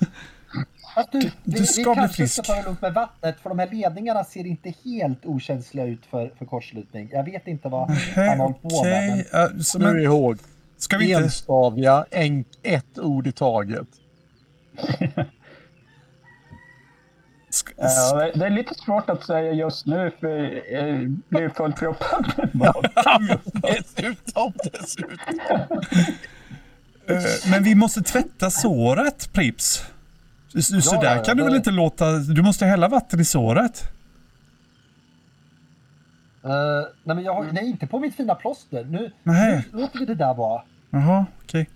Fast 0.95 1.11
du, 1.11 1.19
vi, 1.19 1.31
du 1.43 1.65
ska 1.65 1.81
vi 1.81 1.83
bli 1.83 1.95
kanske 1.95 2.15
frisk. 2.15 2.33
ska 2.33 2.43
ta 2.43 2.69
det 2.69 2.75
med 2.81 2.93
vattnet 2.93 3.39
för 3.39 3.49
de 3.49 3.59
här 3.59 3.69
ledningarna 3.71 4.23
ser 4.23 4.45
inte 4.45 4.73
helt 4.85 5.25
okänsliga 5.25 5.85
ut 5.85 6.05
för, 6.05 6.31
för 6.37 6.45
kortslutning. 6.45 7.09
Jag 7.11 7.23
vet 7.23 7.47
inte 7.47 7.69
vad 7.69 7.89
han 8.15 8.39
håller 8.39 8.53
på 8.53 8.83
med. 8.83 9.25
Men... 9.31 9.63
Nu 9.75 9.93
men 9.93 10.03
ihåg, 10.03 10.37
ska 10.77 10.97
vi 10.97 11.11
inte... 11.11 11.23
enstaviga, 11.23 12.05
en, 12.11 12.45
ett 12.63 12.99
ord 12.99 13.27
i 13.27 13.31
taget. 13.31 13.87
Ja, 17.77 18.31
det- 18.35 18.45
är 18.45 18.49
lite 18.49 18.73
svårt 18.75 19.09
att 19.09 19.25
säga 19.25 19.51
just 19.51 19.85
nu 19.85 20.11
för 20.19 20.27
jag 20.73 21.09
blir 21.29 21.49
fullproppad 21.49 22.31
med 22.37 22.55
mat. 22.55 22.85
dessutom, 23.53 24.53
dessutom. 24.73 25.17
eh, 27.07 27.23
men 27.51 27.63
vi 27.63 27.75
måste 27.75 28.01
tvätta 28.01 28.49
såret, 28.49 29.33
Prips. 29.33 29.85
Så, 30.53 30.61
så 30.61 30.95
Ja, 30.95 31.01
där 31.01 31.15
ja, 31.15 31.23
kan 31.23 31.37
du 31.37 31.43
det- 31.43 31.49
väl 31.49 31.55
inte 31.57 31.71
låta... 31.71 32.11
Du 32.17 32.41
måste 32.41 32.65
hälla 32.65 32.87
vatten 32.87 33.19
i 33.19 33.25
såret. 33.25 33.83
Eh, 36.43 36.49
nej, 37.03 37.15
men 37.15 37.23
jag 37.23 37.33
har, 37.33 37.43
nej, 37.51 37.65
inte 37.69 37.87
på 37.87 37.99
mitt 37.99 38.15
fina 38.15 38.35
plåster. 38.35 38.83
Nu, 38.83 39.11
Nej. 39.23 39.63
nu 39.73 39.81
låter 39.81 39.99
vi 39.99 40.05
det 40.05 40.15
där 40.15 40.33
vara. 40.33 40.61
Jaha, 40.89 41.25
okej. 41.43 41.69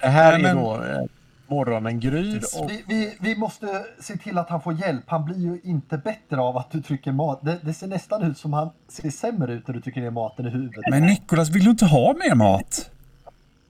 Det 0.00 0.06
här 0.08 0.32
Nej, 0.38 0.40
är 0.50 0.54
men- 0.54 0.64
då 0.64 1.06
morgonen 1.50 2.00
gryr 2.00 2.42
och 2.58 2.70
Vi, 2.70 2.84
vi, 2.86 3.16
vi 3.20 3.36
måste 3.36 3.84
se 4.00 4.16
till 4.16 4.38
att 4.38 4.48
han 4.50 4.60
får 4.60 4.72
hjälp. 4.74 5.04
Han 5.06 5.24
blir 5.24 5.38
ju 5.38 5.60
inte 5.64 5.98
bättre 5.98 6.40
av 6.40 6.56
att 6.56 6.70
du 6.70 6.82
trycker 6.82 7.12
mat. 7.12 7.40
Det, 7.42 7.58
det 7.62 7.74
ser 7.74 7.86
nästan 7.86 8.22
ut 8.22 8.38
som 8.38 8.52
han 8.52 8.70
ser 8.88 9.10
sämre 9.10 9.52
ut 9.52 9.66
när 9.68 9.74
du 9.74 9.80
trycker 9.80 10.00
ner 10.00 10.10
maten 10.10 10.46
i 10.46 10.50
huvudet. 10.50 10.84
Men 10.90 11.02
Nikolas, 11.02 11.48
vill 11.48 11.64
du 11.64 11.70
inte 11.70 11.86
ha 11.86 12.14
mer 12.14 12.34
mat? 12.34 12.90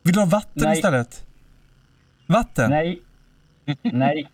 Vill 0.02 0.14
du 0.14 0.20
ha 0.20 0.26
vatten 0.26 0.62
Nej. 0.62 0.76
istället? 0.76 1.26
Vatten? 2.26 2.70
Nej. 2.70 3.02
Nej. 3.82 4.30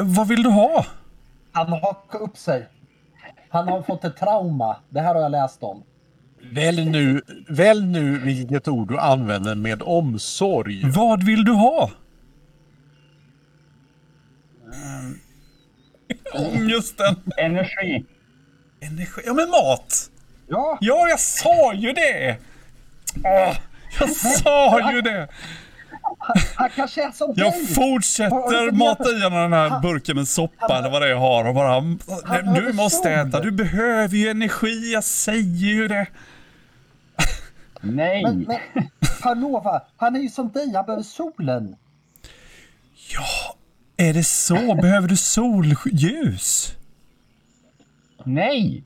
Vad 0.00 0.28
vill 0.28 0.42
du 0.42 0.50
ha? 0.50 0.86
Han 1.52 1.72
hakar 1.72 2.18
upp 2.18 2.36
sig. 2.36 2.68
Han 3.48 3.68
har 3.68 3.82
fått 3.82 4.04
ett 4.04 4.16
trauma. 4.16 4.76
Det 4.88 5.00
här 5.00 5.14
har 5.14 5.22
jag 5.22 5.30
läst 5.32 5.62
om. 5.62 5.82
välj 6.52 6.84
nu, 6.84 7.22
välj 7.48 7.86
nu 7.86 8.18
vilket 8.18 8.68
ord 8.68 8.88
du 8.88 8.98
använder 8.98 9.54
med 9.54 9.82
omsorg. 9.82 10.90
Vad 10.90 11.22
vill 11.22 11.44
du 11.44 11.52
ha? 11.52 11.90
Just 16.70 16.98
den. 16.98 17.16
Energi. 17.36 18.04
Energi. 18.80 19.22
Ja, 19.26 19.34
men 19.34 19.50
mat! 19.50 20.10
Ja, 20.48 20.78
Ja, 20.80 21.08
jag 21.08 21.20
sa 21.20 21.72
ju 21.74 21.92
det! 21.92 22.36
Åh, 23.24 23.56
jag 24.00 24.10
sa 24.10 24.92
ju 24.92 25.00
det! 25.02 25.28
han 26.54 26.70
kanske 26.76 27.02
är 27.04 27.10
som 27.10 27.34
Jag 27.36 27.52
dig. 27.52 27.66
Fortsätter 27.66 28.66
du 28.66 28.72
mata 28.72 29.10
i 29.10 29.22
honom 29.22 29.38
den 29.42 29.52
här 29.52 29.68
Han- 29.70 29.82
burken 29.82 30.16
med 30.16 30.28
soppa 30.28 30.78
eller 30.78 30.90
vad 30.90 31.02
det 31.02 31.06
är 31.06 31.10
jag 31.10 31.18
har 31.18 31.44
och 31.48 31.54
bara... 31.54 31.80
Du 31.80 32.42
behöver 32.42 32.72
måste 32.72 32.96
sol. 33.02 33.28
äta, 33.28 33.40
du 33.40 33.50
behöver 33.50 34.16
ju 34.16 34.28
energi, 34.28 34.92
jag 34.92 35.04
säger 35.04 35.72
ju 35.74 35.88
det. 35.88 36.06
Nej. 37.80 38.22
Men, 38.22 38.38
men 38.38 38.58
Panova, 39.22 39.82
han 39.96 40.16
är 40.16 40.20
ju 40.20 40.28
som 40.28 40.48
dig. 40.52 40.72
Han 40.74 40.86
behöver 40.86 41.02
solen. 41.02 41.76
Ja, 43.12 43.45
är 43.96 44.14
det 44.14 44.24
så? 44.24 44.74
Behöver 44.74 45.08
du 45.08 45.16
solljus? 45.16 46.76
Nej. 48.24 48.84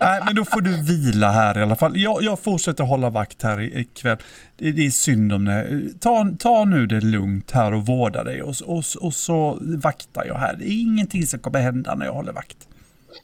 Nej, 0.00 0.20
men 0.24 0.34
då 0.34 0.44
får 0.44 0.60
du 0.60 0.82
vila 0.82 1.30
här 1.30 1.58
i 1.58 1.62
alla 1.62 1.76
fall. 1.76 1.96
Jag, 1.96 2.22
jag 2.22 2.38
fortsätter 2.38 2.84
hålla 2.84 3.10
vakt 3.10 3.42
här 3.42 3.60
ikväll. 3.60 4.18
Det, 4.56 4.72
det 4.72 4.86
är 4.86 4.90
synd 4.90 5.32
om 5.32 5.44
det. 5.44 5.84
Ta, 6.00 6.30
ta 6.38 6.64
nu 6.64 6.86
det 6.86 7.00
lugnt 7.00 7.50
här 7.50 7.74
och 7.74 7.86
vårda 7.86 8.24
dig 8.24 8.42
och, 8.42 8.54
och, 8.66 8.84
och 9.00 9.14
så 9.14 9.58
vaktar 9.60 10.24
jag 10.24 10.34
här. 10.34 10.56
Det 10.56 10.64
är 10.64 10.80
ingenting 10.80 11.26
som 11.26 11.40
kommer 11.40 11.60
hända 11.60 11.94
när 11.94 12.06
jag 12.06 12.12
håller 12.12 12.32
vakt. 12.32 12.68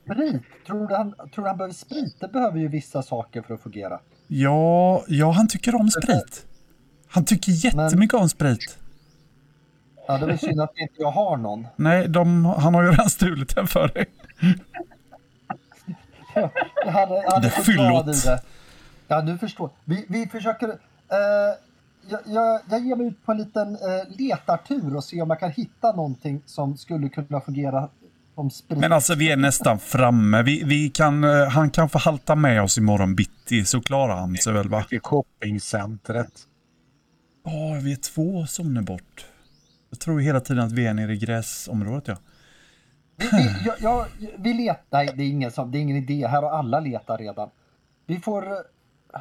Sprit. 0.04 0.42
Tror 0.66 0.88
du 0.88 0.94
han, 0.94 1.14
tror 1.34 1.44
du 1.44 1.48
han 1.48 1.56
behöver 1.56 1.74
sprit? 1.74 2.16
Det 2.20 2.28
behöver 2.28 2.58
ju 2.58 2.68
vissa 2.68 3.02
saker 3.02 3.42
för 3.42 3.54
att 3.54 3.62
fungera. 3.62 4.00
Ja, 4.26 5.04
ja, 5.08 5.30
han 5.30 5.48
tycker 5.48 5.74
om 5.74 5.90
sprit. 5.90 6.46
Han 7.08 7.24
tycker 7.24 7.52
jättemycket 7.52 8.14
om 8.14 8.28
sprit. 8.28 8.77
Ja, 10.08 10.18
det 10.18 10.24
är 10.24 10.26
väl 10.26 10.38
synd 10.38 10.60
att 10.60 10.72
inte 10.76 10.94
jag 10.98 11.10
har 11.10 11.36
någon. 11.36 11.66
Nej, 11.76 12.08
de, 12.08 12.44
han 12.44 12.74
har 12.74 12.82
ju 12.82 12.90
redan 12.90 13.10
stulit 13.10 13.54
den 13.56 13.66
för 13.66 13.88
dig. 13.88 14.06
Han, 16.34 16.42
är- 17.12 17.30
han 17.32 17.42
Det 17.42 17.48
är 17.48 17.58
är 17.60 17.62
så 17.64 17.72
glad 17.72 18.04
fyllot. 18.04 18.24
det. 18.24 18.42
Ja, 19.08 19.22
nu 19.22 19.38
förstår 19.38 19.70
vi. 19.84 20.04
Vi 20.08 20.26
försöker... 20.26 20.68
Eh, 20.68 20.76
jag, 22.10 22.20
jag, 22.26 22.60
jag 22.70 22.80
ger 22.86 22.96
mig 22.96 23.06
ut 23.06 23.24
på 23.26 23.32
en 23.32 23.38
liten 23.38 23.74
eh, 23.74 24.16
letartur 24.18 24.96
och 24.96 25.04
ser 25.04 25.22
om 25.22 25.30
jag 25.30 25.40
kan 25.40 25.50
hitta 25.50 25.92
någonting 25.96 26.42
som 26.46 26.76
skulle 26.76 27.08
kunna 27.08 27.40
fungera 27.40 27.88
som 28.34 28.50
sprit. 28.50 28.78
Men 28.78 28.92
alltså 28.92 29.14
vi 29.14 29.30
är 29.32 29.36
nästan 29.36 29.78
framme. 29.78 30.42
Vi, 30.42 30.62
vi 30.64 30.90
kan, 30.90 31.24
eh, 31.24 31.48
han 31.48 31.70
kan 31.70 31.88
få 31.88 31.98
halta 31.98 32.34
med 32.34 32.62
oss 32.62 32.78
imorgon 32.78 33.14
bitti 33.14 33.64
så 33.64 33.80
klarar 33.80 34.16
han 34.16 34.36
sig 34.36 34.52
väl 34.52 34.68
va? 34.68 34.84
Till 34.88 35.00
shoppingcentret. 35.00 36.32
Ja, 37.44 37.78
vi 37.82 37.92
är 37.92 37.96
två 37.96 38.46
zoner 38.46 38.82
bort. 38.82 39.26
Jag 39.90 39.98
tror 40.00 40.20
hela 40.20 40.40
tiden 40.40 40.64
att 40.64 40.72
vi 40.72 40.86
är 40.86 40.94
nere 40.94 41.12
i 41.12 41.16
gräsområdet 41.16 42.08
ja. 42.08 42.16
Vi, 43.16 43.26
vi, 43.32 43.50
jag, 43.64 43.74
jag, 43.80 44.06
vi 44.38 44.52
letar. 44.54 44.84
Nej, 44.90 45.10
det 45.16 45.22
är, 45.22 45.28
ingen 45.28 45.50
det 45.70 45.78
är 45.78 45.82
ingen 45.82 45.96
idé. 45.96 46.26
Här 46.26 46.42
har 46.42 46.50
alla 46.50 46.80
letat 46.80 47.20
redan. 47.20 47.50
Vi 48.06 48.18
får... 48.20 48.46
eh, 48.52 49.20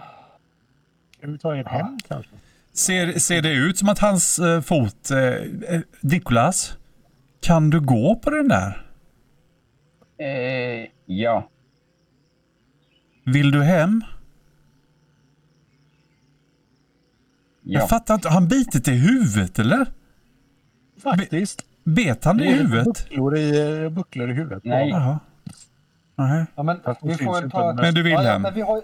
Ska 1.17 1.27
vi 1.27 1.37
ta 1.37 1.55
er 1.55 1.63
hem 1.63 1.97
kanske? 2.07 2.31
Ser, 2.73 3.19
ser 3.19 3.41
det 3.41 3.53
ut 3.53 3.77
som 3.77 3.89
att 3.89 3.99
hans 3.99 4.39
eh, 4.39 4.61
fot... 4.61 5.11
Eh, 5.11 5.17
eh, 5.17 5.81
Nikolas? 6.01 6.77
Kan 7.41 7.69
du 7.69 7.79
gå 7.81 8.15
på 8.15 8.29
den 8.29 8.47
där? 8.47 8.85
Eh, 10.17 10.87
ja. 11.05 11.49
Vill 13.23 13.51
du 13.51 13.63
hem? 13.63 14.03
Jag 17.61 17.81
Ja. 17.83 17.87
fattar 17.87 18.13
inte. 18.15 18.27
Har 18.27 18.33
han 18.33 18.47
bitit 18.47 18.87
i 18.87 18.91
huvudet 18.91 19.59
eller? 19.59 19.85
Faktiskt. 21.15 21.65
Bet 21.83 22.23
han 22.25 22.37
Det 22.37 22.43
i 22.45 22.47
är 22.47 22.57
huvudet? 22.57 22.85
bucklor 22.85 23.37
i, 23.37 23.89
bucklor 23.89 24.29
i 24.31 24.33
huvudet. 24.33 24.63
Nej. 24.63 24.89
Jaha. 24.89 25.19
Nej. 26.15 26.45
Ja, 26.55 26.63
men 26.63 26.79
vi 27.01 27.15
får 27.15 27.41
väl 27.41 27.51
ta... 27.51 27.73
Men 27.73 27.93
du 27.93 28.03
vill 28.03 28.13
ja, 28.13 28.39
men 28.39 28.53
vi 28.53 28.61
har, 28.61 28.81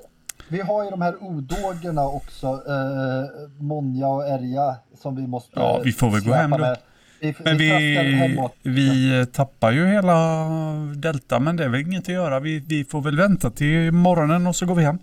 vi 0.48 0.62
har 0.62 0.84
ju 0.84 0.90
de 0.90 1.02
här 1.02 1.16
odågorna 1.24 2.02
också. 2.08 2.48
Eh, 2.48 3.64
Monja 3.64 4.08
och 4.08 4.28
Erja 4.28 4.76
som 5.02 5.16
vi 5.16 5.28
måste... 5.28 5.60
Ja, 5.60 5.82
vi 5.84 5.92
får 5.92 6.10
väl 6.12 6.22
gå 6.26 6.34
hem 6.34 6.50
då. 6.52 6.58
med. 6.58 6.78
Vi, 7.22 7.36
Men 7.44 7.58
vi, 7.58 7.72
vi, 8.64 8.70
vi 8.72 9.26
tappar 9.26 9.72
ju 9.72 9.88
hela 9.88 10.46
Delta, 10.96 11.40
men 11.40 11.56
det 11.56 11.64
är 11.64 11.70
väl 11.70 11.82
inget 11.82 12.04
att 12.04 12.08
göra. 12.10 12.40
Vi, 12.40 12.60
vi 12.60 12.86
får 12.86 13.02
väl 13.02 13.18
vänta 13.18 13.50
till 13.50 13.92
morgonen 13.92 14.48
och 14.48 14.56
så 14.56 14.66
går 14.66 14.76
vi 14.76 14.84
hem. 14.84 14.98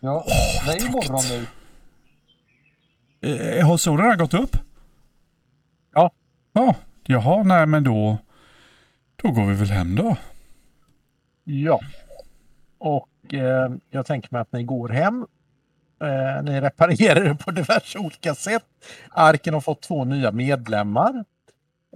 Ja, 0.00 0.24
det 0.66 0.72
är 0.72 0.80
ju 0.80 0.90
morgon 0.90 1.22
nu. 1.30 1.46
Eh, 3.58 3.66
har 3.66 3.76
solen 3.76 4.18
gått 4.18 4.34
upp? 4.34 4.56
Ja. 6.56 6.64
Ja, 6.64 6.74
jaha, 7.04 7.42
nej 7.42 7.66
men 7.66 7.84
då, 7.84 8.18
då 9.16 9.30
går 9.30 9.46
vi 9.46 9.54
väl 9.54 9.70
hem 9.70 9.94
då. 9.94 10.16
Ja. 11.44 11.80
Och 12.78 13.34
eh, 13.34 13.70
jag 13.90 14.06
tänker 14.06 14.28
mig 14.32 14.40
att 14.40 14.52
ni 14.52 14.62
går 14.62 14.88
hem. 14.88 15.26
Eh, 16.00 16.42
ni 16.42 16.60
reparerar 16.60 17.24
det 17.24 17.34
på 17.34 17.50
diverse 17.50 17.98
olika 17.98 18.34
sätt. 18.34 18.64
Arken 19.10 19.54
har 19.54 19.60
fått 19.60 19.82
två 19.82 20.04
nya 20.04 20.32
medlemmar. 20.32 21.24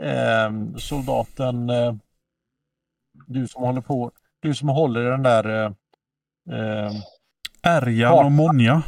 Eh, 0.01 0.51
soldaten, 0.77 1.71
eh, 1.71 1.95
du 3.27 3.49
som 3.49 3.63
håller 3.63 3.81
på, 3.81 4.13
du 4.41 4.55
som 4.55 4.69
håller 4.69 5.11
den 5.11 5.23
där 5.23 5.49
eh, 5.49 5.73
eh, 6.59 6.93
Ärjan 7.63 8.25
och 8.25 8.33
Monja. 8.33 8.83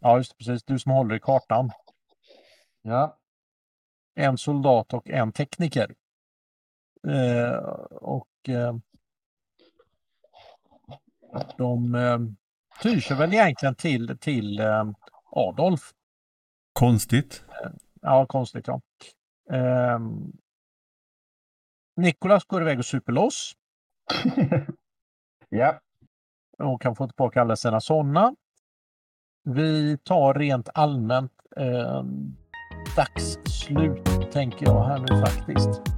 Ja, 0.00 0.16
just 0.16 0.30
det, 0.30 0.44
precis. 0.44 0.64
Du 0.64 0.78
som 0.78 0.92
håller 0.92 1.14
i 1.14 1.20
kartan. 1.20 1.70
Ja. 2.82 3.17
En 4.18 4.38
soldat 4.38 4.94
och 4.94 5.08
en 5.10 5.32
tekniker. 5.32 5.94
Eh, 7.08 7.56
och 7.90 8.28
eh, 8.48 8.76
de 11.58 11.94
eh, 11.94 12.18
tyr 12.82 13.00
sig 13.00 13.16
väl 13.16 13.34
egentligen 13.34 13.74
till, 13.74 14.18
till 14.18 14.60
eh, 14.60 14.84
Adolf. 15.30 15.92
Konstigt. 16.72 17.44
Ja, 18.00 18.26
konstigt 18.26 18.66
ja. 18.66 18.80
Eh, 19.50 19.98
Nikolas 21.96 22.44
går 22.44 22.62
iväg 22.62 22.78
och 22.78 22.86
super 22.86 23.12
loss 23.12 23.52
Ja. 25.48 25.80
och 26.58 26.82
kan 26.82 26.96
få 26.96 27.06
tillbaka 27.06 27.40
alla 27.40 27.56
sina 27.56 27.80
sådana. 27.80 28.34
Vi 29.44 29.98
tar 29.98 30.34
rent 30.34 30.68
allmänt 30.74 31.32
eh, 31.56 32.04
dagsslut 32.96 34.32
tänker 34.32 34.66
jag 34.66 34.84
här 34.84 34.98
nu 34.98 35.20
faktiskt. 35.20 35.97